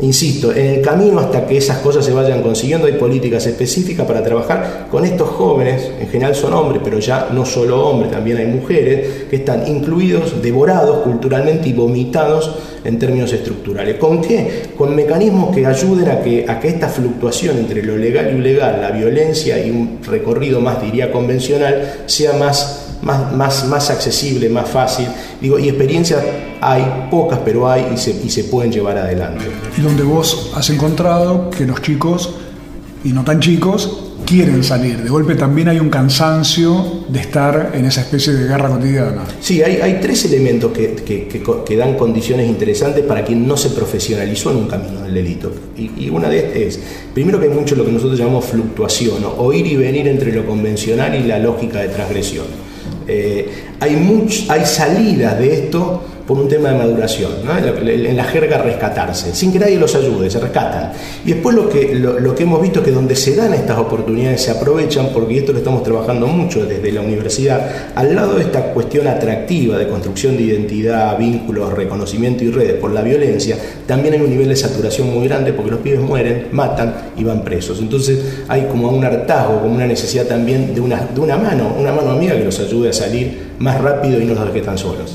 Insisto, 0.00 0.52
en 0.52 0.66
el 0.66 0.80
camino 0.80 1.20
hasta 1.20 1.46
que 1.46 1.56
esas 1.56 1.78
cosas 1.78 2.04
se 2.04 2.12
vayan 2.12 2.42
consiguiendo 2.42 2.88
hay 2.88 2.94
políticas 2.94 3.46
específicas 3.46 4.04
para 4.04 4.24
trabajar 4.24 4.88
con 4.90 5.04
estos 5.04 5.28
jóvenes, 5.28 5.88
en 6.00 6.08
general 6.08 6.34
son 6.34 6.52
hombres, 6.52 6.80
pero 6.82 6.98
ya 6.98 7.28
no 7.32 7.46
solo 7.46 7.86
hombres, 7.86 8.10
también 8.10 8.38
hay 8.38 8.46
mujeres, 8.46 9.26
que 9.30 9.36
están 9.36 9.68
incluidos, 9.68 10.42
devorados 10.42 11.04
culturalmente 11.04 11.68
y 11.68 11.74
vomitados 11.74 12.56
en 12.84 12.98
términos 12.98 13.32
estructurales. 13.32 13.94
¿Con 13.96 14.20
qué? 14.20 14.64
Con 14.76 14.96
mecanismos 14.96 15.54
que 15.54 15.64
ayuden 15.64 16.08
a 16.08 16.20
que, 16.20 16.44
a 16.48 16.58
que 16.58 16.68
esta 16.68 16.88
fluctuación 16.88 17.58
entre 17.58 17.80
lo 17.82 17.96
legal 17.96 18.34
y 18.34 18.40
ilegal, 18.40 18.80
la 18.80 18.90
violencia 18.90 19.64
y 19.64 19.70
un 19.70 20.00
recorrido 20.04 20.60
más, 20.60 20.82
diría, 20.82 21.12
convencional, 21.12 22.02
sea 22.06 22.32
más 22.32 22.83
más, 23.04 23.32
más, 23.34 23.66
más 23.68 23.90
accesible, 23.90 24.48
más 24.48 24.68
fácil. 24.68 25.06
Digo, 25.40 25.58
y 25.58 25.68
experiencias 25.68 26.22
hay, 26.60 27.08
pocas, 27.10 27.38
pero 27.44 27.70
hay 27.70 27.86
y 27.94 27.96
se, 27.96 28.10
y 28.24 28.30
se 28.30 28.44
pueden 28.44 28.72
llevar 28.72 28.98
adelante. 28.98 29.44
Y 29.76 29.82
donde 29.82 30.02
vos 30.02 30.52
has 30.54 30.70
encontrado 30.70 31.50
que 31.50 31.66
los 31.66 31.80
chicos, 31.82 32.34
y 33.04 33.10
no 33.10 33.22
tan 33.22 33.40
chicos, 33.40 34.00
quieren 34.24 34.64
salir. 34.64 35.02
De 35.02 35.10
golpe 35.10 35.34
también 35.34 35.68
hay 35.68 35.78
un 35.78 35.90
cansancio 35.90 37.04
de 37.08 37.20
estar 37.20 37.72
en 37.74 37.84
esa 37.84 38.00
especie 38.00 38.32
de 38.32 38.48
guerra 38.48 38.70
cotidiana. 38.70 39.22
Sí, 39.38 39.62
hay, 39.62 39.76
hay 39.82 39.98
tres 40.00 40.24
elementos 40.24 40.72
que, 40.72 40.94
que, 40.94 41.28
que, 41.28 41.42
que 41.42 41.76
dan 41.76 41.94
condiciones 41.98 42.48
interesantes 42.48 43.04
para 43.04 43.22
quien 43.22 43.46
no 43.46 43.58
se 43.58 43.68
profesionalizó 43.70 44.50
en 44.52 44.56
un 44.56 44.66
camino 44.66 45.02
del 45.02 45.12
delito. 45.12 45.52
Y, 45.76 46.04
y 46.04 46.08
una 46.08 46.30
de 46.30 46.38
estas 46.38 46.56
es, 46.56 46.80
primero 47.12 47.38
que 47.38 47.48
hay 47.48 47.54
mucho 47.54 47.76
lo 47.76 47.84
que 47.84 47.92
nosotros 47.92 48.18
llamamos 48.18 48.46
fluctuación, 48.46 49.22
o 49.36 49.52
ir 49.52 49.66
y 49.66 49.76
venir 49.76 50.08
entre 50.08 50.32
lo 50.32 50.46
convencional 50.46 51.14
y 51.14 51.24
la 51.24 51.38
lógica 51.38 51.80
de 51.80 51.88
transgresión. 51.88 52.46
Eh, 53.06 53.73
hay, 53.84 53.96
much, 53.96 54.48
hay 54.48 54.64
salidas 54.64 55.38
de 55.38 55.52
esto 55.52 56.00
por 56.26 56.38
un 56.38 56.48
tema 56.48 56.70
de 56.70 56.78
maduración, 56.78 57.32
en 57.86 58.16
la 58.16 58.24
jerga 58.24 58.56
rescatarse, 58.56 59.34
sin 59.34 59.52
que 59.52 59.58
nadie 59.58 59.76
los 59.76 59.94
ayude, 59.94 60.30
se 60.30 60.40
rescatan. 60.40 60.92
Y 61.24 61.32
después 61.32 61.54
lo 61.54 61.68
que, 61.68 61.94
lo, 61.94 62.34
que 62.34 62.44
hemos 62.44 62.62
visto 62.62 62.78
es 62.78 62.86
que 62.86 62.92
donde 62.92 63.14
se 63.14 63.36
dan 63.36 63.52
estas 63.52 63.76
oportunidades 63.76 64.40
se 64.40 64.50
aprovechan, 64.50 65.10
porque 65.12 65.36
esto 65.38 65.52
lo 65.52 65.58
estamos 65.58 65.82
trabajando 65.82 66.26
mucho 66.26 66.64
desde 66.64 66.92
la 66.92 67.02
universidad, 67.02 67.92
al 67.94 68.14
lado 68.14 68.36
de 68.36 68.44
esta 68.44 68.72
cuestión 68.72 69.06
atractiva 69.06 69.76
de 69.76 69.86
construcción 69.86 70.38
de 70.38 70.44
identidad, 70.44 71.18
vínculos, 71.18 71.74
reconocimiento 71.74 72.42
y 72.42 72.50
redes 72.50 72.80
por 72.80 72.92
la 72.92 73.02
violencia, 73.02 73.58
también 73.86 74.14
hay 74.14 74.20
un 74.22 74.30
nivel 74.30 74.48
de 74.48 74.56
saturación 74.56 75.12
muy 75.12 75.28
grande 75.28 75.52
porque 75.52 75.72
los 75.72 75.80
pibes 75.80 76.00
mueren, 76.00 76.48
matan 76.52 77.10
y 77.18 77.24
van 77.24 77.44
presos. 77.44 77.80
Entonces 77.80 78.44
hay 78.48 78.62
como 78.62 78.88
un 78.88 79.04
hartazgo, 79.04 79.60
como 79.60 79.74
una 79.74 79.86
necesidad 79.86 80.24
también 80.24 80.74
de 80.74 80.80
una, 80.80 81.06
de 81.14 81.20
una 81.20 81.36
mano, 81.36 81.76
una 81.78 81.92
mano 81.92 82.12
amiga 82.12 82.34
que 82.34 82.44
los 82.44 82.58
ayude 82.60 82.88
a 82.88 82.92
salir 82.94 83.53
más 83.58 83.80
rápido 83.80 84.20
y 84.20 84.26
no 84.26 84.34
los 84.34 84.62
tan 84.62 84.78
solos 84.78 85.14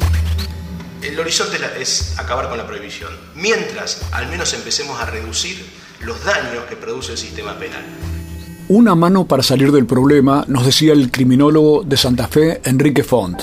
el 1.01 1.19
horizonte 1.19 1.57
es 1.79 2.17
acabar 2.17 2.49
con 2.49 2.57
la 2.57 2.67
prohibición, 2.67 3.11
mientras 3.35 4.01
al 4.11 4.29
menos 4.29 4.53
empecemos 4.53 5.01
a 5.01 5.05
reducir 5.05 5.57
los 6.01 6.23
daños 6.23 6.63
que 6.69 6.75
produce 6.75 7.13
el 7.13 7.17
sistema 7.17 7.57
penal. 7.57 7.83
Una 8.67 8.95
mano 8.95 9.25
para 9.25 9.43
salir 9.43 9.71
del 9.71 9.85
problema, 9.85 10.45
nos 10.47 10.65
decía 10.65 10.93
el 10.93 11.11
criminólogo 11.11 11.83
de 11.83 11.97
Santa 11.97 12.27
Fe, 12.27 12.61
Enrique 12.63 13.03
Font. 13.03 13.41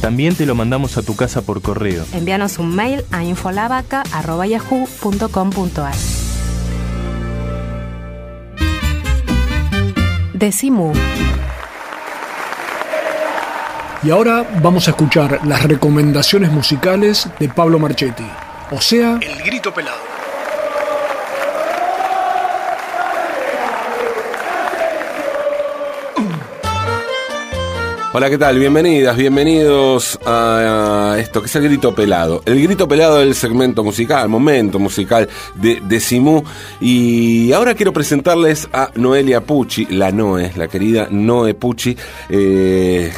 También 0.00 0.36
te 0.36 0.46
lo 0.46 0.54
mandamos 0.54 0.96
a 0.98 1.02
tu 1.02 1.16
casa 1.16 1.42
por 1.42 1.60
correo. 1.62 2.04
Envíanos 2.12 2.58
un 2.58 2.74
mail 2.76 3.04
a 3.10 3.24
infolavaca.yahoo.com.ar. 3.24 5.94
Decimu. 10.34 10.92
Y 14.02 14.10
ahora 14.10 14.46
vamos 14.62 14.86
a 14.86 14.90
escuchar 14.90 15.40
las 15.46 15.62
recomendaciones 15.64 16.52
musicales 16.52 17.26
de 17.40 17.48
Pablo 17.48 17.78
Marchetti, 17.78 18.26
o 18.70 18.78
sea, 18.80 19.18
El 19.22 19.42
Grito 19.42 19.72
Pelado. 19.72 20.13
Hola, 28.16 28.30
¿qué 28.30 28.38
tal? 28.38 28.60
Bienvenidas, 28.60 29.16
bienvenidos 29.16 30.20
a 30.24 31.16
esto 31.18 31.40
que 31.40 31.46
es 31.46 31.56
el 31.56 31.64
grito 31.64 31.96
pelado. 31.96 32.42
El 32.46 32.62
grito 32.62 32.86
pelado 32.86 33.18
del 33.18 33.34
segmento 33.34 33.82
musical, 33.82 34.28
momento 34.28 34.78
musical 34.78 35.28
de, 35.56 35.80
de. 35.80 36.44
Y 36.80 37.50
ahora 37.50 37.74
quiero 37.74 37.92
presentarles 37.92 38.68
a 38.72 38.92
Noelia 38.94 39.40
Pucci, 39.40 39.86
la 39.86 40.12
Noe, 40.12 40.52
la 40.54 40.68
querida 40.68 41.08
Noe 41.10 41.54
Pucci. 41.54 41.96
Eh, 42.28 43.12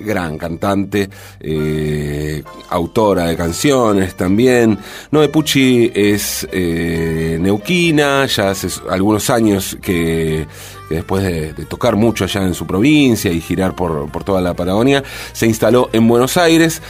gran 0.00 0.36
cantante, 0.38 1.08
eh, 1.38 2.42
autora 2.70 3.26
de 3.26 3.36
canciones 3.36 4.16
también. 4.16 4.76
Noe 5.12 5.28
Pucci 5.28 5.92
es 5.94 6.48
eh, 6.50 7.38
neuquina, 7.40 8.26
ya 8.26 8.50
hace 8.50 8.68
algunos 8.90 9.30
años 9.30 9.78
que, 9.80 10.48
que 10.88 10.96
después 10.96 11.22
de, 11.22 11.52
tocar 11.66 11.96
mucho 11.96 12.24
allá 12.24 12.42
en 12.42 12.54
su 12.54 12.66
provincia 12.66 13.30
y 13.32 13.40
girar 13.40 13.74
por, 13.74 14.10
por 14.10 14.24
toda 14.24 14.40
la 14.40 14.54
Patagonia, 14.54 15.02
se 15.32 15.46
instaló 15.46 15.90
en 15.92 16.06
Buenos 16.08 16.36
Aires 16.36 16.82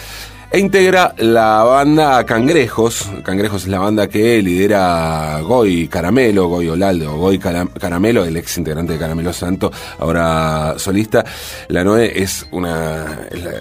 e 0.51 0.61
integra 0.61 1.15
la 1.19 1.65
banda 1.65 2.25
Cangrejos. 2.25 3.11
Cangrejos 3.25 3.63
es 3.63 3.69
la 3.69 3.81
banda 3.81 4.09
que 4.09 4.41
lidera 4.43 5.41
Goy 5.41 5.89
Caramelo, 5.89 6.47
Goy 6.47 6.69
Olaldo, 6.69 7.17
Goy 7.17 7.39
Caramelo, 7.39 8.25
el 8.25 8.37
ex 8.37 8.57
integrante 8.59 8.93
de 8.95 8.99
Caramelo 8.99 9.33
Santo, 9.33 9.73
ahora 9.99 10.75
solista. 10.79 11.25
La 11.69 11.85
Noé 11.85 12.23
es 12.23 12.47
una... 12.53 13.27
Es 13.31 13.45
la, 13.45 13.53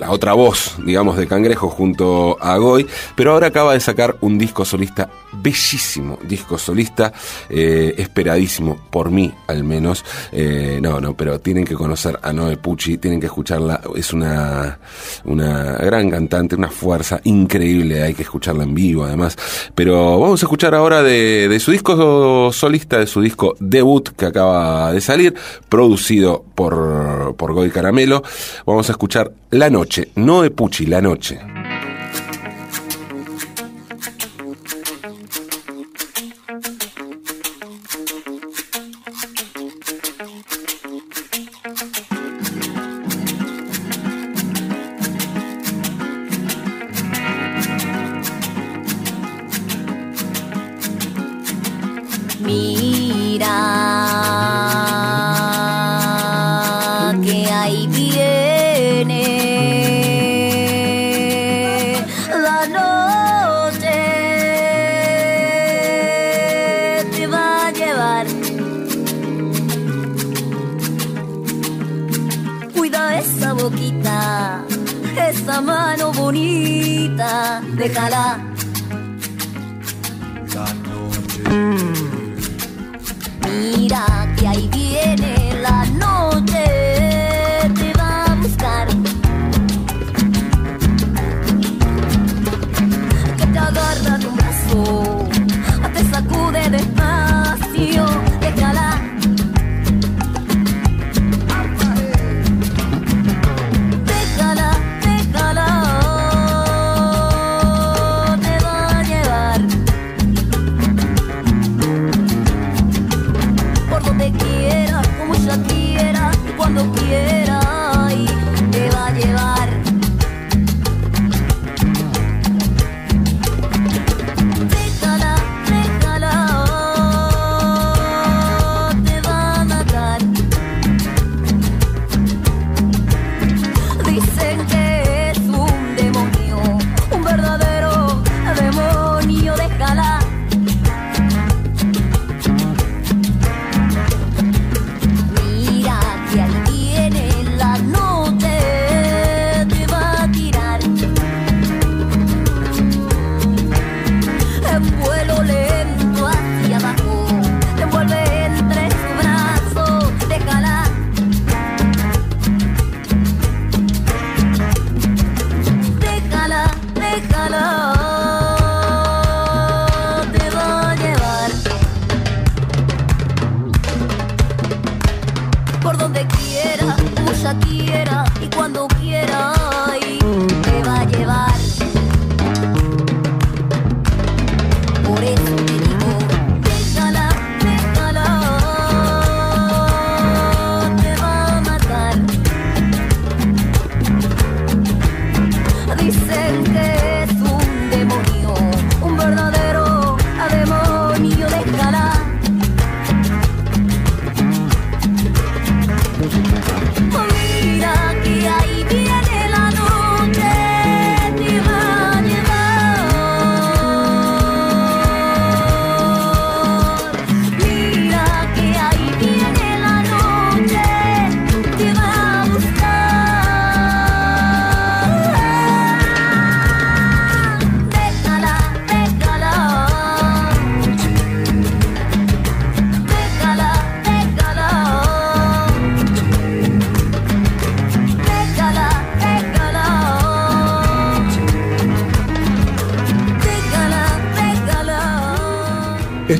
la 0.00 0.10
otra 0.10 0.32
voz, 0.32 0.76
digamos, 0.84 1.18
de 1.18 1.26
Cangrejo 1.26 1.68
junto 1.68 2.38
a 2.40 2.56
Goy, 2.56 2.86
pero 3.14 3.32
ahora 3.32 3.48
acaba 3.48 3.74
de 3.74 3.80
sacar 3.80 4.16
un 4.22 4.38
disco 4.38 4.64
solista, 4.64 5.10
bellísimo 5.32 6.18
disco 6.22 6.58
solista, 6.58 7.12
eh, 7.48 7.94
esperadísimo, 7.98 8.88
por 8.90 9.10
mí 9.10 9.32
al 9.46 9.64
menos. 9.64 10.04
Eh, 10.32 10.78
no, 10.82 11.00
no, 11.00 11.16
pero 11.16 11.40
tienen 11.40 11.64
que 11.64 11.74
conocer 11.74 12.18
a 12.22 12.32
Noe 12.32 12.56
Pucci, 12.56 12.98
tienen 12.98 13.20
que 13.20 13.26
escucharla, 13.26 13.80
es 13.94 14.12
una, 14.12 14.78
una 15.24 15.74
gran 15.78 16.10
cantante, 16.10 16.56
una 16.56 16.70
fuerza 16.70 17.20
increíble, 17.24 18.02
hay 18.02 18.14
que 18.14 18.22
escucharla 18.22 18.64
en 18.64 18.74
vivo 18.74 19.04
además. 19.04 19.36
Pero 19.74 20.18
vamos 20.18 20.42
a 20.42 20.46
escuchar 20.46 20.74
ahora 20.74 21.02
de, 21.02 21.48
de 21.48 21.60
su 21.60 21.72
disco 21.72 22.52
solista, 22.52 22.98
de 22.98 23.06
su 23.06 23.20
disco 23.20 23.54
debut 23.58 24.10
que 24.16 24.26
acaba 24.26 24.92
de 24.92 25.00
salir, 25.00 25.34
producido 25.68 26.44
por, 26.54 27.34
por 27.36 27.52
Goy 27.52 27.70
Caramelo. 27.70 28.22
Vamos 28.66 28.88
a 28.88 28.92
escuchar 28.92 29.32
La 29.50 29.70
Noche. 29.70 30.10
No 30.14 30.42
de 30.42 30.50
Pucci, 30.50 30.86
la 30.86 31.00
noche. 31.00 31.40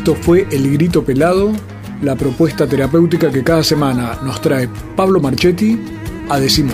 Esto 0.01 0.15
fue 0.15 0.47
El 0.51 0.73
Grito 0.73 1.05
Pelado, 1.05 1.53
la 2.01 2.17
propuesta 2.17 2.67
terapéutica 2.67 3.31
que 3.31 3.45
cada 3.45 3.63
semana 3.63 4.19
nos 4.25 4.41
trae 4.41 4.67
Pablo 4.97 5.21
Marchetti 5.21 5.79
a 6.31 6.41
Decimo. 6.41 6.73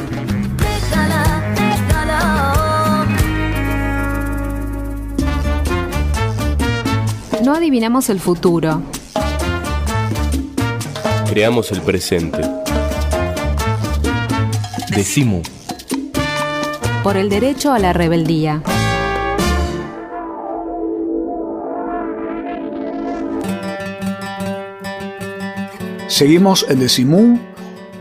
No 7.44 7.52
adivinamos 7.52 8.10
el 8.10 8.20
futuro. 8.20 8.80
Creamos 11.28 11.72
el 11.72 11.80
presente. 11.82 12.38
Decimo. 14.94 15.42
Por 17.02 17.16
el 17.16 17.28
derecho 17.28 17.72
a 17.72 17.80
la 17.80 17.92
rebeldía. 17.92 18.62
Seguimos 26.16 26.64
en 26.70 26.80
Decimú, 26.80 27.38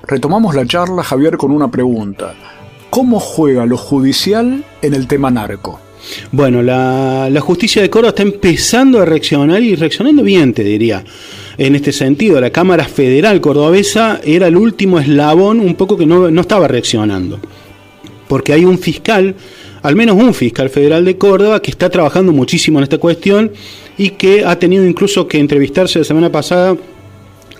Retomamos 0.04 0.54
la 0.54 0.64
charla, 0.64 1.02
Javier, 1.02 1.36
con 1.36 1.50
una 1.50 1.72
pregunta. 1.72 2.36
¿Cómo 2.90 3.20
juega 3.20 3.66
lo 3.66 3.76
judicial 3.76 4.64
en 4.82 4.94
el 4.94 5.06
tema 5.06 5.30
narco? 5.30 5.80
Bueno, 6.32 6.62
la, 6.62 7.28
la, 7.30 7.40
justicia 7.40 7.82
de 7.82 7.90
Córdoba 7.90 8.10
está 8.10 8.22
empezando 8.22 9.00
a 9.00 9.04
reaccionar 9.04 9.62
y 9.62 9.74
reaccionando 9.74 10.22
bien, 10.22 10.54
te 10.54 10.64
diría. 10.64 11.04
En 11.58 11.74
este 11.74 11.92
sentido, 11.92 12.40
la 12.40 12.50
Cámara 12.50 12.84
Federal 12.84 13.40
Cordobesa 13.40 14.20
era 14.24 14.46
el 14.46 14.56
último 14.56 14.98
eslabón 14.98 15.60
un 15.60 15.74
poco 15.74 15.98
que 15.98 16.06
no, 16.06 16.30
no 16.30 16.40
estaba 16.40 16.68
reaccionando. 16.68 17.40
Porque 18.28 18.52
hay 18.52 18.64
un 18.64 18.78
fiscal, 18.78 19.34
al 19.82 19.96
menos 19.96 20.16
un 20.16 20.32
fiscal 20.32 20.70
federal 20.70 21.04
de 21.04 21.18
Córdoba, 21.18 21.60
que 21.60 21.70
está 21.70 21.90
trabajando 21.90 22.32
muchísimo 22.32 22.78
en 22.78 22.84
esta 22.84 22.98
cuestión 22.98 23.52
y 23.98 24.10
que 24.10 24.44
ha 24.44 24.58
tenido 24.58 24.86
incluso 24.86 25.26
que 25.26 25.38
entrevistarse 25.38 25.98
la 25.98 26.04
semana 26.04 26.30
pasada 26.30 26.76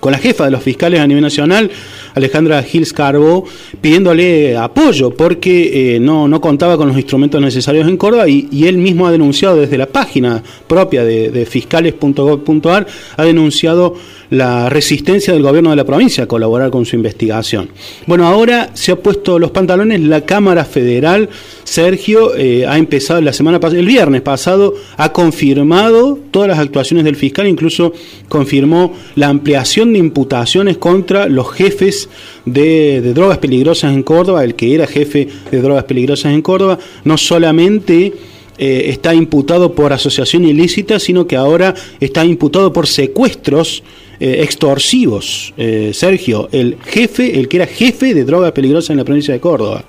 con 0.00 0.12
la 0.12 0.18
jefa 0.18 0.44
de 0.44 0.50
los 0.50 0.62
fiscales 0.62 1.00
a 1.00 1.06
nivel 1.06 1.22
nacional, 1.22 1.70
Alejandra 2.14 2.62
Gils 2.62 2.92
Carbo, 2.92 3.44
pidiéndole 3.80 4.56
apoyo 4.56 5.10
porque 5.10 5.94
eh, 5.96 6.00
no, 6.00 6.28
no, 6.28 6.40
contaba 6.40 6.76
con 6.76 6.88
los 6.88 6.96
instrumentos 6.96 7.40
necesarios 7.40 7.88
en 7.88 7.96
Córdoba 7.96 8.28
y, 8.28 8.48
y 8.50 8.66
él 8.66 8.78
mismo 8.78 9.06
ha 9.06 9.12
denunciado 9.12 9.56
desde 9.56 9.78
la 9.78 9.86
página 9.86 10.42
propia 10.66 11.04
de, 11.04 11.30
de 11.30 11.46
fiscales.gov.ar, 11.46 12.86
ha 13.16 13.24
denunciado 13.24 13.94
la 14.30 14.68
resistencia 14.68 15.32
del 15.32 15.42
gobierno 15.42 15.70
de 15.70 15.76
la 15.76 15.84
provincia 15.84 16.24
a 16.24 16.28
colaborar 16.28 16.70
con 16.70 16.84
su 16.84 16.96
investigación. 16.96 17.70
Bueno, 18.06 18.26
ahora 18.26 18.70
se 18.74 18.92
ha 18.92 18.96
puesto 18.96 19.38
los 19.38 19.50
pantalones 19.50 20.00
la 20.00 20.22
Cámara 20.22 20.64
Federal, 20.64 21.28
Sergio, 21.64 22.34
eh, 22.34 22.66
ha 22.66 22.78
empezado 22.78 23.20
la 23.20 23.32
semana 23.32 23.60
pasada, 23.60 23.80
el 23.80 23.86
viernes 23.86 24.22
pasado, 24.22 24.74
ha 24.96 25.12
confirmado 25.12 26.18
todas 26.30 26.48
las 26.48 26.58
actuaciones 26.58 27.04
del 27.04 27.16
fiscal, 27.16 27.46
incluso 27.46 27.92
confirmó 28.28 28.94
la 29.14 29.28
ampliación 29.28 29.92
de 29.92 29.98
imputaciones 29.98 30.78
contra 30.78 31.26
los 31.26 31.50
jefes 31.52 32.08
de, 32.44 33.00
drogas 33.14 33.38
peligrosas 33.38 33.94
en 33.94 34.02
Córdoba, 34.02 34.44
el 34.44 34.54
que 34.54 34.74
era 34.74 34.86
jefe 34.86 35.28
de 35.50 35.60
drogas 35.60 35.84
peligrosas 35.84 36.32
en 36.32 36.42
Córdoba, 36.42 36.78
no 37.04 37.16
solamente 37.16 38.12
eh, 38.58 38.84
está 38.88 39.14
imputado 39.14 39.72
por 39.72 39.92
asociación 39.92 40.44
ilícita, 40.44 40.98
sino 40.98 41.26
que 41.26 41.36
ahora 41.36 41.74
está 42.00 42.24
imputado 42.24 42.72
por 42.72 42.86
secuestros 42.86 43.82
eh, 44.20 44.40
extorsivos. 44.42 45.54
Eh, 45.56 45.90
Sergio, 45.94 46.48
el 46.52 46.76
jefe, 46.84 47.38
el 47.38 47.48
que 47.48 47.58
era 47.58 47.66
jefe 47.66 48.14
de 48.14 48.24
drogas 48.24 48.52
peligrosas 48.52 48.90
en 48.90 48.98
la 48.98 49.04
provincia 49.04 49.34
de 49.34 49.40
Córdoba. 49.40 49.84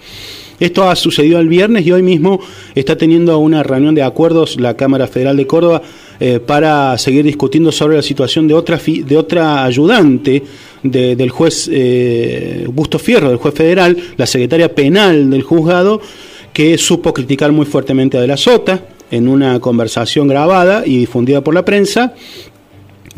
Esto 0.59 0.89
ha 0.89 0.95
sucedido 0.95 1.39
el 1.39 1.47
viernes 1.47 1.85
y 1.85 1.91
hoy 1.91 2.03
mismo 2.03 2.41
está 2.75 2.97
teniendo 2.97 3.37
una 3.39 3.63
reunión 3.63 3.95
de 3.95 4.03
acuerdos 4.03 4.59
la 4.59 4.75
Cámara 4.75 5.07
Federal 5.07 5.37
de 5.37 5.47
Córdoba 5.47 5.81
eh, 6.19 6.41
para 6.41 6.97
seguir 6.97 7.23
discutiendo 7.23 7.71
sobre 7.71 7.95
la 7.95 8.01
situación 8.01 8.45
de 8.45 8.53
otra, 8.53 8.77
de 8.77 9.17
otra 9.17 9.63
ayudante 9.63 10.43
de, 10.83 11.15
del 11.15 11.29
juez 11.29 11.69
eh, 11.71 12.67
Busto 12.73 12.99
Fierro, 12.99 13.29
del 13.29 13.37
juez 13.37 13.53
federal, 13.53 13.95
la 14.17 14.25
secretaria 14.25 14.75
penal 14.75 15.29
del 15.29 15.43
juzgado, 15.43 16.01
que 16.51 16.77
supo 16.77 17.13
criticar 17.13 17.53
muy 17.53 17.65
fuertemente 17.65 18.17
a 18.17 18.21
De 18.21 18.27
la 18.27 18.35
Sota 18.35 18.83
en 19.11 19.29
una 19.29 19.59
conversación 19.61 20.27
grabada 20.27 20.83
y 20.85 20.97
difundida 20.97 21.41
por 21.41 21.53
la 21.53 21.63
prensa, 21.63 22.13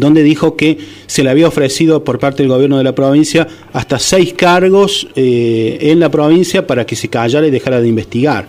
donde 0.01 0.23
dijo 0.23 0.57
que 0.57 0.79
se 1.05 1.23
le 1.23 1.29
había 1.29 1.47
ofrecido 1.47 2.03
por 2.03 2.17
parte 2.17 2.41
del 2.41 2.51
gobierno 2.51 2.79
de 2.79 2.83
la 2.83 2.95
provincia 2.95 3.47
hasta 3.71 3.99
seis 3.99 4.33
cargos 4.33 5.07
eh, 5.15 5.77
en 5.79 5.99
la 5.99 6.09
provincia 6.09 6.65
para 6.65 6.87
que 6.87 6.95
se 6.95 7.07
callara 7.07 7.45
y 7.45 7.51
dejara 7.51 7.79
de 7.79 7.87
investigar. 7.87 8.47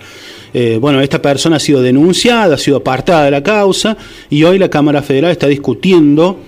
Eh, 0.54 0.78
bueno, 0.80 1.02
esta 1.02 1.20
persona 1.20 1.56
ha 1.56 1.60
sido 1.60 1.82
denunciada, 1.82 2.54
ha 2.54 2.58
sido 2.58 2.78
apartada 2.78 3.26
de 3.26 3.30
la 3.30 3.42
causa 3.42 3.98
y 4.30 4.44
hoy 4.44 4.58
la 4.58 4.70
Cámara 4.70 5.02
Federal 5.02 5.30
está 5.30 5.46
discutiendo 5.46 6.38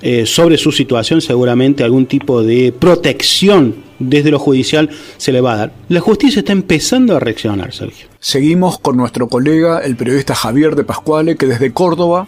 eh, 0.00 0.24
sobre 0.24 0.56
su 0.56 0.72
situación, 0.72 1.20
seguramente 1.20 1.84
algún 1.84 2.06
tipo 2.06 2.42
de 2.42 2.72
protección 2.72 3.74
desde 3.98 4.30
lo 4.30 4.38
judicial 4.38 4.88
se 5.18 5.32
le 5.32 5.42
va 5.42 5.52
a 5.52 5.56
dar. 5.56 5.72
La 5.90 6.00
justicia 6.00 6.40
está 6.40 6.52
empezando 6.52 7.14
a 7.14 7.20
reaccionar, 7.20 7.74
Sergio. 7.74 8.08
Seguimos 8.20 8.78
con 8.78 8.96
nuestro 8.96 9.28
colega, 9.28 9.80
el 9.80 9.96
periodista 9.96 10.34
Javier 10.34 10.76
de 10.76 10.84
Pascuale, 10.84 11.36
que 11.36 11.46
desde 11.46 11.72
Córdoba 11.74 12.26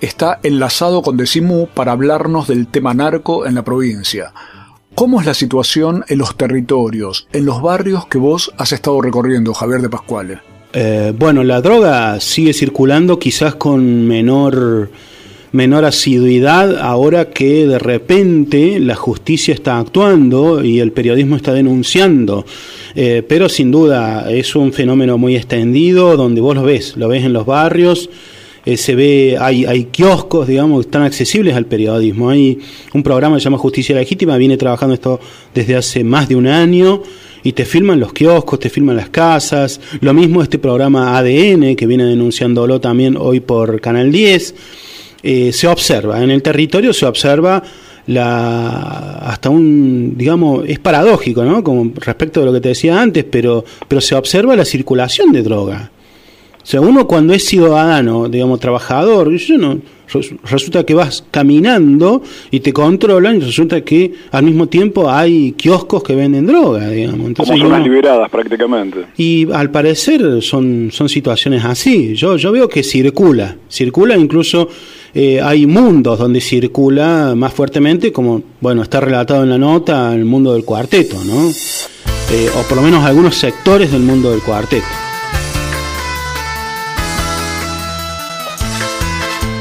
está 0.00 0.40
enlazado 0.42 1.02
con 1.02 1.16
Decimú 1.16 1.68
para 1.72 1.92
hablarnos 1.92 2.48
del 2.48 2.66
tema 2.66 2.94
narco 2.94 3.46
en 3.46 3.54
la 3.54 3.64
provincia. 3.64 4.32
¿Cómo 4.94 5.20
es 5.20 5.26
la 5.26 5.34
situación 5.34 6.04
en 6.08 6.18
los 6.18 6.36
territorios, 6.36 7.28
en 7.32 7.44
los 7.44 7.62
barrios 7.62 8.06
que 8.06 8.18
vos 8.18 8.52
has 8.58 8.72
estado 8.72 9.00
recorriendo, 9.00 9.54
Javier 9.54 9.80
de 9.80 9.88
Pascuale? 9.88 10.38
Eh, 10.72 11.14
bueno, 11.16 11.44
la 11.44 11.60
droga 11.60 12.20
sigue 12.20 12.52
circulando 12.52 13.18
quizás 13.18 13.54
con 13.54 14.06
menor, 14.06 14.90
menor 15.52 15.84
asiduidad 15.84 16.78
ahora 16.78 17.30
que 17.30 17.66
de 17.66 17.78
repente 17.78 18.80
la 18.80 18.96
justicia 18.96 19.54
está 19.54 19.78
actuando 19.78 20.64
y 20.64 20.80
el 20.80 20.92
periodismo 20.92 21.36
está 21.36 21.54
denunciando. 21.54 22.44
Eh, 22.94 23.22
pero 23.26 23.48
sin 23.48 23.70
duda 23.70 24.30
es 24.30 24.56
un 24.56 24.72
fenómeno 24.72 25.16
muy 25.16 25.36
extendido 25.36 26.16
donde 26.16 26.40
vos 26.40 26.56
lo 26.56 26.64
ves, 26.64 26.96
lo 26.96 27.08
ves 27.08 27.24
en 27.24 27.32
los 27.32 27.46
barrios. 27.46 28.10
Eh, 28.68 28.76
se 28.76 28.94
ve, 28.94 29.38
hay, 29.40 29.64
hay 29.64 29.84
kioscos, 29.84 30.46
digamos, 30.46 30.80
que 30.80 30.88
están 30.88 31.02
accesibles 31.02 31.56
al 31.56 31.64
periodismo. 31.64 32.28
Hay 32.28 32.58
un 32.92 33.02
programa 33.02 33.36
que 33.36 33.40
se 33.40 33.44
llama 33.44 33.56
Justicia 33.56 33.96
Legítima, 33.96 34.36
viene 34.36 34.58
trabajando 34.58 34.92
esto 34.92 35.18
desde 35.54 35.74
hace 35.74 36.04
más 36.04 36.28
de 36.28 36.36
un 36.36 36.46
año 36.46 37.02
y 37.42 37.52
te 37.52 37.64
filman 37.64 37.98
los 37.98 38.12
kioscos, 38.12 38.60
te 38.60 38.68
filman 38.68 38.94
las 38.94 39.08
casas. 39.08 39.80
Lo 40.02 40.12
mismo 40.12 40.42
este 40.42 40.58
programa 40.58 41.16
ADN, 41.16 41.76
que 41.76 41.86
viene 41.86 42.04
denunciándolo 42.04 42.78
también 42.78 43.16
hoy 43.18 43.40
por 43.40 43.80
Canal 43.80 44.12
10. 44.12 44.54
Eh, 45.22 45.50
se 45.50 45.66
observa, 45.66 46.22
en 46.22 46.30
el 46.30 46.42
territorio 46.42 46.92
se 46.92 47.06
observa 47.06 47.62
la 48.08 49.18
hasta 49.30 49.48
un 49.48 50.12
digamos 50.14 50.64
es 50.66 50.78
paradójico 50.78 51.44
no 51.44 51.62
como 51.62 51.92
respecto 51.94 52.40
de 52.40 52.46
lo 52.46 52.52
que 52.54 52.60
te 52.62 52.68
decía 52.70 52.98
antes 52.98 53.22
pero 53.30 53.66
pero 53.86 54.00
se 54.00 54.14
observa 54.14 54.56
la 54.56 54.64
circulación 54.64 55.30
de 55.30 55.42
droga 55.42 55.90
sea, 56.70 56.82
uno 56.82 57.06
cuando 57.06 57.32
es 57.32 57.46
ciudadano, 57.46 58.28
digamos, 58.28 58.60
trabajador, 58.60 59.34
yo 59.34 59.56
no, 59.56 59.78
resulta 60.44 60.84
que 60.84 60.92
vas 60.92 61.24
caminando 61.30 62.22
y 62.50 62.60
te 62.60 62.74
controlan 62.74 63.36
y 63.36 63.40
resulta 63.40 63.80
que 63.80 64.12
al 64.32 64.42
mismo 64.42 64.68
tiempo 64.68 65.10
hay 65.10 65.52
kioscos 65.52 66.02
que 66.02 66.14
venden 66.14 66.46
droga, 66.46 66.90
digamos. 66.90 67.26
Entonces, 67.26 67.54
Como 67.54 67.64
zonas 67.64 67.80
uno, 67.80 67.88
liberadas 67.88 68.30
prácticamente. 68.30 69.06
Y 69.16 69.50
al 69.50 69.70
parecer 69.70 70.42
son, 70.42 70.90
son 70.92 71.08
situaciones 71.08 71.64
así. 71.64 72.14
Yo, 72.14 72.36
yo 72.36 72.52
veo 72.52 72.68
que 72.68 72.82
circula, 72.82 73.56
circula 73.70 74.16
incluso 74.18 74.68
eh, 75.14 75.40
hay 75.40 75.66
mundos 75.66 76.18
donde 76.18 76.42
circula 76.42 77.32
más 77.34 77.54
fuertemente, 77.54 78.12
como, 78.12 78.42
bueno, 78.60 78.82
está 78.82 79.00
relatado 79.00 79.42
en 79.42 79.48
la 79.48 79.58
nota, 79.58 80.14
el 80.14 80.26
mundo 80.26 80.52
del 80.52 80.66
cuarteto, 80.66 81.16
¿no? 81.24 81.48
Eh, 82.30 82.50
o 82.58 82.62
por 82.68 82.76
lo 82.76 82.82
menos 82.82 83.02
algunos 83.04 83.36
sectores 83.36 83.90
del 83.90 84.02
mundo 84.02 84.30
del 84.30 84.40
cuarteto. 84.40 85.07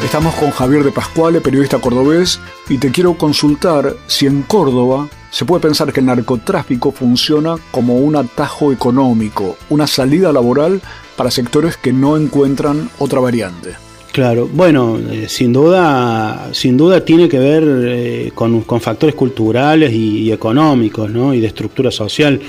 Estamos 0.08 0.36
con 0.36 0.52
Javier 0.52 0.86
de 0.86 0.94
Pascuale, 0.94 1.42
periodista 1.42 1.80
cordobés, 1.80 2.40
y 2.70 2.78
te 2.78 2.92
quiero 2.92 3.16
consultar 3.18 3.94
si 4.08 4.26
en 4.26 4.44
Córdoba 4.44 5.10
se 5.32 5.44
puede 5.44 5.62
pensar 5.62 5.92
que 5.92 6.00
el 6.00 6.06
narcotráfico 6.06 6.94
funciona 6.94 7.58
como 7.72 7.98
un 7.98 8.16
atajo 8.16 8.72
económico, 8.72 9.58
una 9.70 9.86
salida 9.86 10.32
laboral 10.32 10.82
para 11.18 11.30
sectores 11.30 11.76
que 11.76 11.92
no 11.92 12.16
encuentran 12.16 12.90
otra 13.00 13.20
variante. 13.20 13.72
Claro, 14.14 14.50
bueno, 14.50 14.98
eh, 14.98 15.26
sin 15.28 15.52
duda, 15.52 16.52
sin 16.54 16.78
duda 16.78 17.04
tiene 17.04 17.28
que 17.28 17.40
ver 17.40 17.64
eh, 17.68 18.32
con, 18.34 18.64
factores 18.80 19.14
culturales 19.14 19.92
y, 19.92 20.20
y, 20.20 20.32
económicos, 20.32 21.12
¿no? 21.12 21.34
Y 21.34 21.42
de 21.42 21.48
estructura 21.48 21.92
social. 21.92 22.40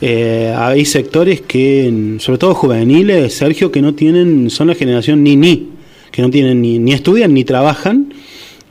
eh, 0.00 0.54
hay 0.56 0.84
sectores 0.84 1.40
que, 1.40 2.18
sobre 2.20 2.38
todo 2.38 2.54
juveniles, 2.54 3.34
Sergio, 3.34 3.72
que 3.72 3.82
no 3.82 3.94
tienen, 3.94 4.48
son 4.48 4.68
la 4.68 4.76
generación 4.76 5.24
ni 5.24 5.34
ni, 5.34 5.73
que 6.14 6.22
no 6.22 6.30
tienen 6.30 6.62
ni, 6.62 6.78
ni 6.78 6.92
estudian 6.92 7.34
ni 7.34 7.42
trabajan 7.42 8.14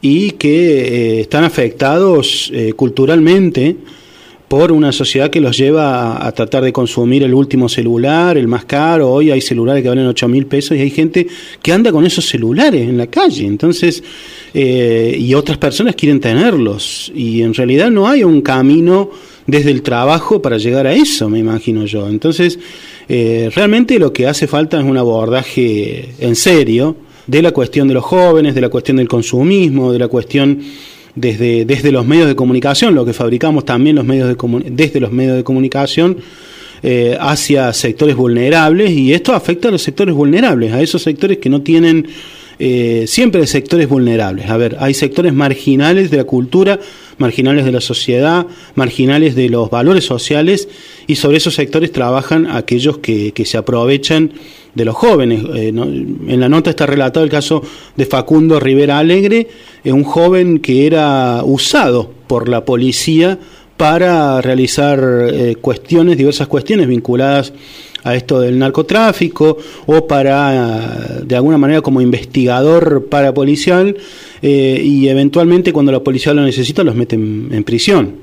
y 0.02 0.32
que 0.32 1.18
eh, 1.18 1.20
están 1.20 1.44
afectados 1.44 2.50
eh, 2.54 2.72
culturalmente 2.72 3.76
por 4.48 4.72
una 4.72 4.94
sociedad 4.94 5.30
que 5.30 5.42
los 5.42 5.58
lleva 5.58 6.26
a, 6.26 6.32
tratar 6.32 6.64
de 6.64 6.72
consumir 6.72 7.22
el 7.24 7.34
último 7.34 7.68
celular, 7.68 8.38
el 8.38 8.48
más 8.48 8.64
caro. 8.64 9.12
Hoy 9.12 9.30
hay 9.30 9.42
celulares 9.42 9.84
que 9.84 9.90
valen 9.90 10.08
8 10.08 10.28
mil 10.30 10.46
pesos 10.46 10.78
y 10.78 10.80
hay 10.80 10.90
gente 10.90 11.28
que 11.62 11.74
anda 11.74 11.92
con 11.92 12.06
esos 12.06 12.26
celulares 12.26 12.88
en 12.88 12.98
la 12.98 13.08
calle. 13.08 13.46
Entonces, 13.46 14.02
eh, 14.54 15.14
y 15.20 15.34
otras 15.34 15.58
personas 15.58 15.96
quieren 15.98 16.22
tenerlos. 16.22 17.12
Y 17.14 17.42
en 17.42 17.54
realidad 17.54 17.92
no 17.92 18.08
hay 18.08 18.24
un 18.24 18.40
camino 18.42 19.12
desde 19.48 19.72
el 19.72 19.82
trabajo 19.82 20.42
para 20.42 20.58
llegar 20.58 20.88
a 20.88 20.94
eso, 20.94 21.28
me 21.28 21.40
imagino 21.40 21.86
yo. 21.86 22.08
Entonces, 22.08 22.58
eh, 23.10 23.50
realmente 23.54 24.00
lo 24.00 24.14
que 24.14 24.28
hace 24.28 24.48
falta 24.48 24.80
es 24.80 24.86
un 24.86 24.98
abordaje 24.98 26.12
en 26.20 26.38
serio 26.38 26.96
de 27.28 27.42
la 27.42 27.52
cuestión 27.52 27.88
de 27.88 27.94
los 27.94 28.04
jóvenes, 28.04 28.56
de 28.56 28.62
la 28.62 28.70
cuestión 28.70 28.98
del 28.98 29.08
consumismo, 29.08 29.92
de 29.92 30.00
la 30.00 30.08
cuestión 30.08 30.60
desde, 31.16 31.66
desde 31.66 31.92
los 31.92 32.06
medios 32.06 32.28
de 32.28 32.36
comunicación, 32.36 32.96
lo 32.96 33.06
que 33.06 33.14
fabricamos 33.14 33.66
también 33.66 33.96
los 33.96 34.06
medios 34.06 34.28
de 34.28 34.64
desde 34.72 35.00
los 35.00 35.12
medios 35.12 35.38
de 35.38 35.44
comunicación 35.44 36.18
eh, 36.82 37.18
hacia 37.20 37.72
sectores 37.72 38.16
vulnerables 38.16 38.92
y 38.92 39.14
esto 39.14 39.34
afecta 39.34 39.70
a 39.70 39.72
los 39.72 39.82
sectores 39.82 40.14
vulnerables, 40.14 40.74
a 40.74 40.82
esos 40.82 41.02
sectores 41.02 41.38
que 41.38 41.50
no 41.50 41.62
tienen 41.62 42.08
eh, 42.60 43.06
siempre 43.08 43.46
sectores 43.48 43.88
vulnerables. 43.90 44.50
A 44.50 44.58
ver, 44.58 44.78
hay 44.80 44.94
sectores 44.94 45.34
marginales 45.34 46.12
de 46.12 46.18
la 46.18 46.24
cultura, 46.24 46.80
marginales 47.18 47.66
de 47.66 47.72
la 47.72 47.82
sociedad, 47.82 48.48
marginales 48.76 49.36
de 49.36 49.50
los 49.50 49.70
valores 49.70 50.06
sociales 50.06 50.68
y 51.08 51.16
sobre 51.16 51.38
esos 51.38 51.56
sectores 51.56 51.92
trabajan 51.92 52.48
aquellos 52.48 52.98
que, 53.00 53.32
que 53.34 53.46
se 53.46 53.58
aprovechan 53.58 54.32
de 54.76 54.86
los 54.86 54.96
jóvenes. 54.96 55.44
Eh, 55.56 55.68
en 55.70 56.40
la 56.40 56.50
nota 56.50 56.70
está 56.70 56.86
relatado 56.86 57.24
el 57.24 57.32
caso 57.32 57.62
de 57.96 58.06
Facundo 58.06 58.60
Rivera 58.60 59.00
Alegre, 59.00 59.48
eh, 59.84 59.92
un 59.92 60.04
joven 60.04 60.60
que 60.60 60.88
era 60.88 61.42
usado 61.44 62.12
por 62.28 62.50
la 62.50 62.66
policía 62.66 63.40
para 63.78 64.42
realizar 64.42 65.00
eh, 65.32 65.56
cuestiones, 65.60 66.18
diversas 66.18 66.48
cuestiones 66.48 66.88
vinculadas 66.88 67.54
a 68.04 68.16
esto 68.16 68.40
del 68.40 68.60
narcotráfico 68.60 69.58
o 69.86 70.08
para, 70.08 71.22
de 71.24 71.36
alguna 71.36 71.58
manera, 71.58 71.82
como 71.82 72.02
investigador 72.02 73.08
parapolicial 73.08 73.96
eh, 74.42 74.82
y 74.84 75.08
eventualmente 75.08 75.74
cuando 75.74 75.92
la 75.92 76.02
policía 76.02 76.34
lo 76.34 76.44
necesita 76.44 76.84
los 76.84 76.96
meten 76.96 77.50
en 77.52 77.64
prisión. 77.64 78.16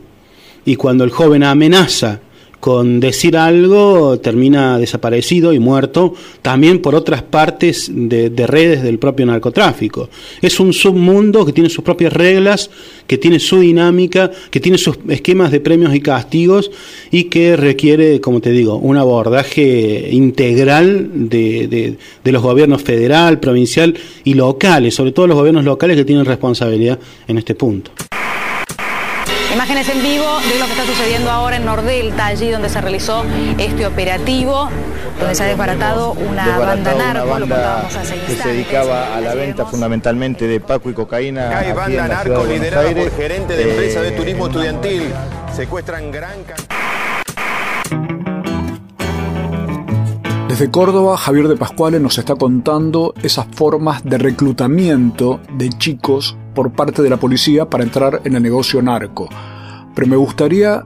Y 0.65 0.77
cuando 0.77 1.05
el 1.05 1.11
joven 1.11 1.43
amenaza 1.43 2.21
con 2.61 3.01
decir 3.01 3.37
algo 3.37 4.21
termina 4.21 4.79
desaparecido 4.79 5.53
y 5.53 5.59
muerto 5.59 6.15
también 6.43 6.81
por 6.81 6.95
otras 6.95 7.23
partes 7.23 7.91
de, 7.93 8.29
de, 8.31 8.47
redes 8.47 8.83
del 8.83 8.99
propio 8.99 9.27
narcotráfico. 9.27 10.11
Es 10.43 10.61
un 10.61 10.73
submundo 10.73 11.45
que 11.47 11.53
tiene 11.53 11.71
sus 11.71 11.83
propias 11.83 12.13
reglas, 12.13 12.71
que 13.07 13.19
tiene 13.19 13.41
su 13.41 13.59
dinámica, 13.61 14.31
que 14.51 14.61
tiene 14.61 14.77
sus 14.77 14.99
esquemas 15.09 15.51
de 15.51 15.61
premios 15.61 15.95
y 15.95 16.01
castigos 16.01 16.71
y 17.11 17.25
que 17.25 17.57
requiere, 17.57 18.21
como 18.21 18.41
te 18.41 18.51
digo, 18.51 18.77
un 18.77 18.99
abordaje 18.99 20.11
integral 20.13 21.29
de, 21.29 21.97
de 22.23 22.33
los 22.33 22.43
gobiernos 22.43 22.83
federal, 22.83 23.41
provincial 23.41 23.97
y 24.23 24.35
locales, 24.35 24.95
sobre 24.95 25.13
todo 25.13 25.27
los 25.27 25.37
gobiernos 25.37 25.65
locales 25.65 25.97
que 25.97 26.05
tienen 26.05 26.27
responsabilidad 26.27 26.99
en 27.27 27.39
este 27.39 27.55
punto. 27.55 27.91
Imágenes 29.53 29.89
en 29.89 30.03
vivo 30.03 30.39
de 30.41 30.59
lo 30.59 30.67
que 30.67 30.73
está 30.73 30.87
sucediendo 30.87 31.31
ahora 31.31 31.57
en 31.57 31.65
Nordelta, 31.65 32.27
allí 32.27 32.51
donde 32.51 32.69
se 32.69 32.81
realizó 32.81 33.25
este 33.59 33.85
operativo, 33.85 34.69
donde 35.19 35.35
se 35.35 35.43
ha 35.43 35.47
desbaratado 35.47 36.13
una 36.13 36.59
banda 36.59 36.95
narco, 36.95 37.25
una 37.25 37.33
banda 37.33 37.89
que 38.27 38.37
se 38.37 38.49
dedicaba 38.49 39.17
a 39.17 39.21
la 39.21 39.35
venta 39.35 39.67
fundamentalmente 39.67 40.47
de 40.47 40.61
paco 40.61 40.89
y 40.91 40.95
cocaína. 40.95 41.59
Hay 41.59 41.73
banda 41.73 42.09
narco 42.09 42.45
liderada 42.45 42.91
por 42.91 43.17
gerente 43.17 43.57
de 43.57 43.71
empresa 43.71 44.01
de 44.03 44.13
turismo 44.13 44.47
estudiantil. 44.47 45.13
Secuestran 45.55 46.13
gran 46.13 46.45
Desde 50.51 50.69
Córdoba, 50.69 51.17
Javier 51.17 51.47
de 51.47 51.57
Pascuale 51.57 52.01
nos 52.01 52.19
está 52.19 52.35
contando 52.35 53.15
esas 53.23 53.47
formas 53.53 54.03
de 54.03 54.19
reclutamiento 54.19 55.39
de 55.57 55.69
chicos 55.69 56.37
por 56.57 56.73
parte 56.73 57.03
de 57.03 57.09
la 57.09 57.19
policía 57.19 57.71
para 57.71 57.85
entrar 57.85 58.23
en 58.25 58.35
el 58.35 58.43
negocio 58.43 58.83
narco. 58.83 59.29
Pero 59.95 60.09
me 60.09 60.17
gustaría 60.17 60.85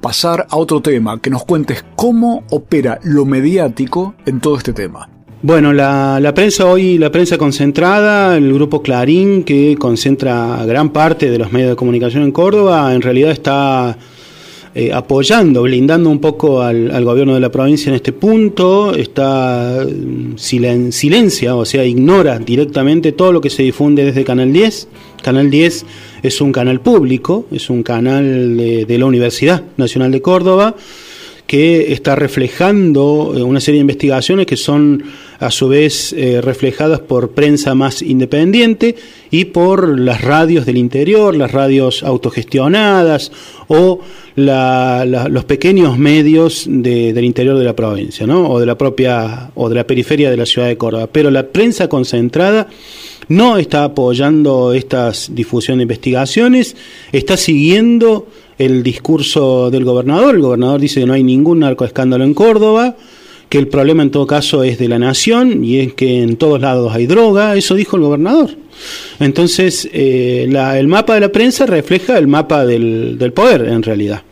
pasar 0.00 0.46
a 0.48 0.56
otro 0.56 0.80
tema, 0.80 1.20
que 1.20 1.28
nos 1.28 1.44
cuentes 1.44 1.84
cómo 1.96 2.44
opera 2.50 3.00
lo 3.02 3.24
mediático 3.24 4.14
en 4.26 4.38
todo 4.38 4.56
este 4.56 4.72
tema. 4.72 5.08
Bueno, 5.42 5.72
la, 5.72 6.20
la, 6.20 6.32
prensa 6.32 6.66
hoy, 6.66 6.96
la 6.96 7.10
prensa 7.10 7.36
concentrada, 7.36 8.36
el 8.36 8.54
grupo 8.54 8.80
Clarín, 8.80 9.42
que 9.42 9.76
concentra 9.76 10.64
gran 10.66 10.90
parte 10.90 11.32
de 11.32 11.38
los 11.38 11.50
medios 11.50 11.70
de 11.70 11.76
comunicación 11.76 12.22
en 12.22 12.30
Córdoba, 12.30 12.94
en 12.94 13.02
realidad 13.02 13.32
está 13.32 13.98
eh, 14.74 14.92
apoyando, 14.92 15.62
blindando 15.62 16.10
un 16.10 16.20
poco 16.20 16.62
al, 16.62 16.90
al, 16.92 17.04
gobierno 17.04 17.34
de 17.34 17.40
la 17.40 17.50
provincia 17.50 17.90
en 17.90 17.96
este 17.96 18.12
punto, 18.12 18.94
está 18.94 19.84
silen, 20.36 20.92
silencia, 20.92 21.56
o 21.56 21.64
sea, 21.64 21.84
ignora 21.84 22.38
directamente 22.38 23.12
todo 23.12 23.32
lo 23.32 23.40
que 23.40 23.50
se 23.50 23.64
difunde 23.64 24.04
desde 24.04 24.22
Canal 24.22 24.52
10. 24.52 24.88
Canal 25.22 25.50
10 25.50 25.86
es 26.22 26.40
un 26.40 26.52
canal 26.52 26.80
público, 26.80 27.46
es 27.50 27.68
un 27.68 27.82
canal 27.82 28.56
de, 28.56 28.86
de 28.86 28.98
la 28.98 29.06
Universidad 29.06 29.64
Nacional 29.76 30.12
de 30.12 30.22
Córdoba 30.22 30.76
que 31.50 31.92
está 31.92 32.14
reflejando 32.14 33.30
una 33.44 33.58
serie 33.58 33.78
de 33.78 33.80
investigaciones 33.80 34.46
que 34.46 34.56
son 34.56 35.02
a 35.40 35.50
su 35.50 35.68
vez 35.68 36.12
eh, 36.12 36.40
reflejadas 36.42 37.00
por 37.00 37.30
prensa 37.30 37.74
más 37.74 38.02
independiente 38.02 38.94
y 39.30 39.46
por 39.46 39.98
las 39.98 40.20
radios 40.20 40.66
del 40.66 40.76
interior, 40.76 41.34
las 41.34 41.50
radios 41.50 42.02
autogestionadas 42.02 43.32
o 43.68 44.00
la, 44.36 45.04
los 45.04 45.44
pequeños 45.44 45.98
medios 45.98 46.66
de, 46.68 47.12
del 47.14 47.24
interior 47.24 47.58
de 47.58 47.64
la 47.64 47.74
provincia, 47.74 48.26
¿no? 48.26 48.50
o 48.50 48.60
de 48.60 48.66
la 48.66 48.76
propia 48.76 49.50
o 49.54 49.68
de 49.70 49.74
la 49.74 49.86
periferia 49.86 50.30
de 50.30 50.36
la 50.36 50.46
ciudad 50.46 50.68
de 50.68 50.76
Córdoba. 50.76 51.08
Pero 51.10 51.30
la 51.30 51.46
prensa 51.46 51.88
concentrada 51.88 52.68
no 53.28 53.56
está 53.56 53.84
apoyando 53.84 54.74
estas 54.74 55.34
difusión 55.34 55.78
de 55.78 55.82
investigaciones, 55.82 56.76
está 57.12 57.36
siguiendo 57.36 58.26
el 58.58 58.82
discurso 58.82 59.70
del 59.70 59.84
gobernador. 59.84 60.34
El 60.34 60.42
gobernador 60.42 60.80
dice 60.80 61.00
que 61.00 61.06
no 61.06 61.14
hay 61.14 61.22
ningún 61.22 61.60
narcoescándalo 61.60 62.24
en 62.24 62.34
Córdoba, 62.34 62.96
que 63.50 63.58
el 63.58 63.66
problema 63.66 64.04
en 64.04 64.12
todo 64.12 64.28
caso 64.28 64.62
es 64.62 64.78
de 64.78 64.88
la 64.88 64.98
nación 64.98 65.64
y 65.64 65.80
es 65.80 65.94
que 65.94 66.22
en 66.22 66.36
todos 66.36 66.60
lados 66.60 66.94
hay 66.94 67.06
droga, 67.06 67.56
eso 67.56 67.74
dijo 67.74 67.96
el 67.96 68.02
gobernador. 68.02 68.50
Entonces, 69.18 69.88
eh, 69.92 70.46
la, 70.48 70.78
el 70.78 70.86
mapa 70.86 71.14
de 71.14 71.20
la 71.20 71.32
prensa 71.32 71.66
refleja 71.66 72.16
el 72.16 72.28
mapa 72.28 72.64
del, 72.64 73.18
del 73.18 73.32
poder 73.32 73.62
en 73.62 73.82
realidad. 73.82 74.22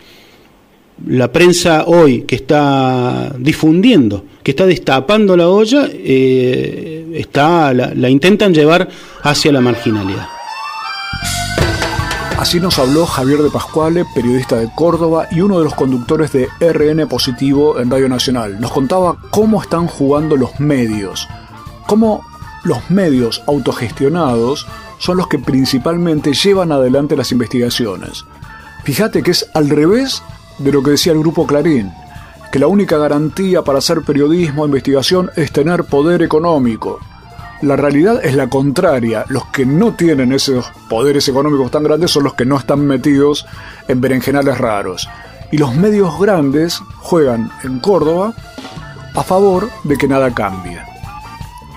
La 1.08 1.32
prensa 1.32 1.84
hoy 1.86 2.22
que 2.22 2.36
está 2.36 3.34
difundiendo, 3.38 4.24
que 4.44 4.52
está 4.52 4.66
destapando 4.66 5.36
la 5.36 5.48
olla, 5.48 5.88
eh, 5.92 7.08
está, 7.14 7.74
la, 7.74 7.92
la 7.94 8.08
intentan 8.08 8.54
llevar 8.54 8.88
hacia 9.22 9.50
la 9.50 9.60
marginalidad. 9.60 10.28
Así 12.38 12.60
nos 12.60 12.78
habló 12.78 13.04
Javier 13.04 13.42
de 13.42 13.50
Pascuale, 13.50 14.04
periodista 14.14 14.54
de 14.54 14.70
Córdoba 14.72 15.26
y 15.28 15.40
uno 15.40 15.58
de 15.58 15.64
los 15.64 15.74
conductores 15.74 16.30
de 16.30 16.48
RN 16.60 17.08
Positivo 17.08 17.80
en 17.80 17.90
Radio 17.90 18.08
Nacional. 18.08 18.60
Nos 18.60 18.70
contaba 18.70 19.16
cómo 19.30 19.60
están 19.60 19.88
jugando 19.88 20.36
los 20.36 20.60
medios, 20.60 21.26
cómo 21.88 22.24
los 22.62 22.90
medios 22.90 23.42
autogestionados 23.48 24.68
son 24.98 25.16
los 25.16 25.26
que 25.26 25.40
principalmente 25.40 26.32
llevan 26.32 26.70
adelante 26.70 27.16
las 27.16 27.32
investigaciones. 27.32 28.24
Fíjate 28.84 29.24
que 29.24 29.32
es 29.32 29.50
al 29.52 29.68
revés 29.68 30.22
de 30.58 30.70
lo 30.70 30.84
que 30.84 30.92
decía 30.92 31.14
el 31.14 31.18
grupo 31.18 31.44
Clarín, 31.44 31.90
que 32.52 32.60
la 32.60 32.68
única 32.68 32.98
garantía 32.98 33.62
para 33.62 33.78
hacer 33.80 34.02
periodismo 34.02 34.62
e 34.62 34.68
investigación 34.68 35.28
es 35.34 35.50
tener 35.50 35.82
poder 35.82 36.22
económico. 36.22 37.00
La 37.60 37.74
realidad 37.74 38.24
es 38.24 38.36
la 38.36 38.48
contraria. 38.48 39.24
Los 39.28 39.46
que 39.46 39.66
no 39.66 39.94
tienen 39.94 40.32
esos 40.32 40.70
poderes 40.88 41.26
económicos 41.28 41.72
tan 41.72 41.82
grandes 41.82 42.12
son 42.12 42.22
los 42.22 42.34
que 42.34 42.44
no 42.44 42.56
están 42.56 42.86
metidos 42.86 43.46
en 43.88 44.00
berenjenales 44.00 44.58
raros. 44.58 45.08
Y 45.50 45.58
los 45.58 45.74
medios 45.74 46.20
grandes 46.20 46.80
juegan 46.98 47.50
en 47.64 47.80
Córdoba 47.80 48.32
a 49.14 49.22
favor 49.24 49.68
de 49.82 49.96
que 49.96 50.06
nada 50.06 50.32
cambie. 50.32 50.80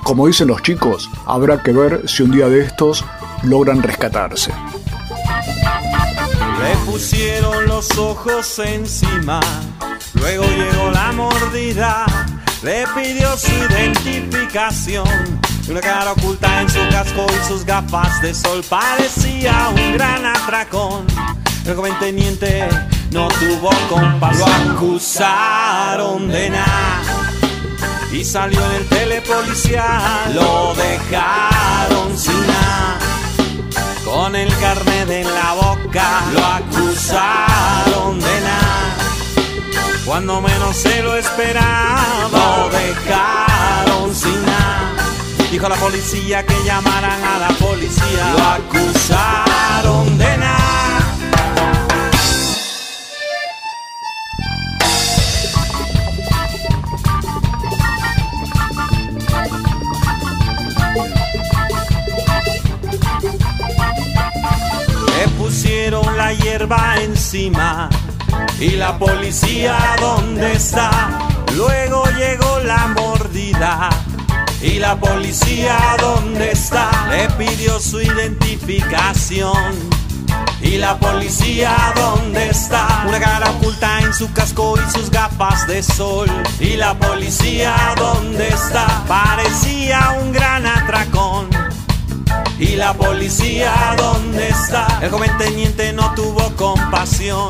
Como 0.04 0.28
dicen 0.28 0.50
los 0.50 0.62
chicos, 0.62 1.10
habrá 1.26 1.64
que 1.64 1.72
ver 1.72 2.08
si 2.08 2.22
un 2.22 2.32
día 2.32 2.48
de 2.48 2.62
estos 2.62 3.04
logran 3.44 3.82
rescatarse. 3.82 4.52
Le 6.60 6.92
pusieron 6.92 7.66
los 7.66 7.98
ojos 7.98 8.60
encima, 8.60 9.40
luego 10.14 10.44
llegó 10.44 10.92
la 10.92 11.12
mordida, 11.12 12.06
le 12.62 12.86
pidió 12.96 13.36
su 13.36 13.52
identificación 13.52 15.42
una 15.70 15.82
cara 15.82 16.12
oculta 16.12 16.62
en 16.62 16.70
su 16.70 16.80
casco 16.90 17.26
y 17.30 17.48
sus 17.48 17.66
gafas 17.66 18.22
de 18.22 18.34
sol 18.34 18.64
parecía 18.68 19.70
un 19.70 19.94
gran 19.94 20.26
atracón. 20.26 21.06
El 21.66 21.76
joven 21.76 21.98
teniente 22.00 22.68
no 23.12 23.28
tuvo 23.28 23.70
compasión. 23.90 24.50
Lo 24.68 24.74
acusaron 24.74 26.28
de 26.28 26.50
nada 26.50 27.02
y 28.12 28.24
salió 28.24 28.60
en 28.66 28.72
el 28.78 28.88
telepolicial. 28.88 30.34
Lo 30.34 30.74
dejaron 30.74 32.18
sin 32.18 32.48
nada, 32.48 33.00
con 34.04 34.36
el 34.36 34.54
carnet 34.58 35.10
en 35.10 35.34
la 35.34 35.54
boca. 35.54 36.24
Lo 36.34 36.46
acusaron 36.46 38.20
de 38.20 38.42
nada, 38.42 38.96
cuando 40.06 40.42
menos 40.42 40.76
se 40.76 41.02
lo 41.04 41.16
esperaba. 41.16 42.30
Lo 42.32 42.70
dejaron 42.70 44.16
sin 44.16 44.46
nada. 44.46 45.01
Dijo 45.52 45.68
la 45.68 45.76
policía 45.76 46.46
que 46.46 46.56
llamaran 46.64 47.22
a 47.22 47.38
la 47.40 47.50
policía. 47.50 48.34
Lo 48.38 48.42
acusaron 48.42 50.18
de 50.18 50.38
nada. 50.38 50.62
Le 65.18 65.28
pusieron 65.38 66.16
la 66.16 66.34
hierba 66.34 66.96
encima 67.02 67.90
y 68.58 68.70
la 68.70 68.98
policía 68.98 69.78
dónde 70.00 70.54
está. 70.54 70.90
Luego 71.58 72.06
llegó 72.18 72.60
la 72.62 72.88
mordida 72.88 73.90
y 74.62 74.80
la 74.80 74.96
policía 74.96 75.78
dónde 76.00 76.52
está. 76.52 77.08
Le 77.10 77.30
pidió 77.32 77.80
su 77.80 78.02
identificación. 78.02 80.02
Y 80.62 80.78
la 80.78 80.98
policía, 81.00 81.76
¿dónde 81.96 82.50
está? 82.50 83.04
Una 83.08 83.20
cara 83.20 83.50
oculta 83.50 84.00
en 84.02 84.14
su 84.14 84.32
casco 84.32 84.76
y 84.78 84.92
sus 84.92 85.10
gafas 85.10 85.68
de 85.68 85.82
sol. 85.82 86.30
Y 86.60 86.78
la 86.78 86.94
policía, 86.94 87.76
¿dónde 87.98 88.48
está? 88.48 89.04
Parecía 89.08 90.18
un 90.22 90.32
gran 90.32 90.68
atracón. 90.68 91.50
Y 92.60 92.76
la 92.76 92.94
policía, 92.94 93.74
¿dónde 93.98 94.50
está? 94.50 95.00
El 95.02 95.10
joven 95.10 95.36
teniente 95.40 95.92
no 95.94 96.14
tuvo 96.14 96.56
compasión. 96.56 97.50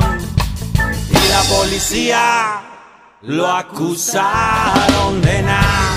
Y 1.10 1.30
la 1.30 1.42
policía 1.44 2.62
lo 3.24 3.52
acusaron 3.52 5.22
de 5.22 5.44
nada. 5.44 5.91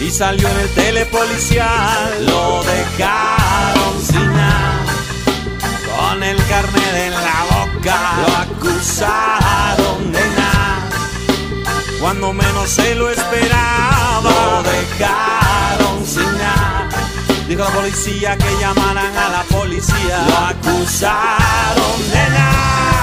Y 0.00 0.10
salió 0.10 0.48
en 0.48 0.56
el 0.56 0.68
telepolicial, 0.70 2.26
lo 2.26 2.62
dejaron 2.64 4.02
sin 4.02 4.26
nada. 4.32 4.84
Con 5.94 6.22
el 6.22 6.36
carnet 6.46 6.94
en 6.94 7.12
la 7.12 7.44
boca, 7.50 7.98
lo 8.26 8.36
acusaron 8.36 10.10
de 10.10 10.20
nada. 10.20 10.88
Cuando 12.00 12.32
menos 12.32 12.70
se 12.70 12.94
lo 12.94 13.10
esperaba, 13.10 14.22
lo 14.22 14.62
dejaron 14.62 16.06
sin 16.06 16.38
nada. 16.38 16.88
Dijo 17.46 17.62
la 17.62 17.70
policía 17.70 18.38
que 18.38 18.56
llamaran 18.58 19.14
a 19.16 19.28
la 19.28 19.42
policía, 19.42 20.24
lo 20.26 20.36
acusaron 20.46 22.10
de 22.10 22.30
nada. 22.30 22.99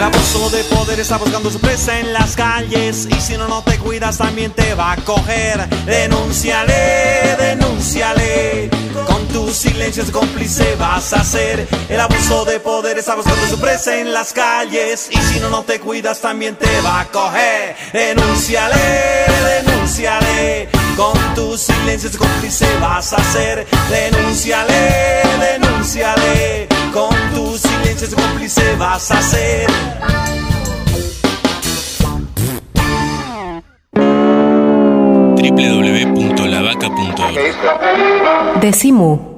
El 0.00 0.06
abuso 0.06 0.48
de 0.48 0.64
poder 0.64 0.98
está 0.98 1.18
buscando 1.18 1.50
su 1.50 1.60
presa 1.60 2.00
en 2.00 2.14
las 2.14 2.34
calles 2.34 3.06
y 3.06 3.20
si 3.20 3.36
no 3.36 3.48
no 3.48 3.62
te 3.62 3.76
cuidas 3.76 4.16
también 4.16 4.50
te 4.50 4.72
va 4.72 4.92
a 4.92 4.96
coger. 4.96 5.68
Denúnciale, 5.84 7.36
denúnciale. 7.38 8.70
Con 9.06 9.28
tu 9.28 9.52
silencio 9.52 10.02
es 10.02 10.10
cómplice 10.10 10.74
vas 10.76 11.12
a 11.12 11.22
ser. 11.22 11.68
El 11.90 12.00
abuso 12.00 12.46
de 12.46 12.60
poder 12.60 12.96
está 12.96 13.14
buscando 13.14 13.46
su 13.46 13.60
presa 13.60 13.98
en 13.98 14.14
las 14.14 14.32
calles 14.32 15.10
y 15.10 15.18
si 15.18 15.38
no 15.38 15.50
no 15.50 15.64
te 15.64 15.78
cuidas 15.78 16.18
también 16.22 16.56
te 16.56 16.80
va 16.80 17.00
a 17.00 17.06
coger. 17.08 17.76
Denúnciale, 17.92 19.26
denúnciale. 19.66 20.70
Con 20.96 21.34
tu 21.34 21.58
silencio 21.58 22.08
es 22.08 22.16
cómplice 22.16 22.66
vas 22.80 23.12
a 23.12 23.22
ser. 23.34 23.66
Denúnciale, 23.90 25.20
denúnciale. 25.38 26.69
Con 26.92 27.14
tu 27.34 27.56
silencio 27.56 28.06
es 28.08 28.14
cómplice 28.14 28.76
vas 28.76 29.10
a 29.10 29.22
ser. 29.22 29.70
www.lavaca.org 36.10 38.60
Decimu. 38.60 39.29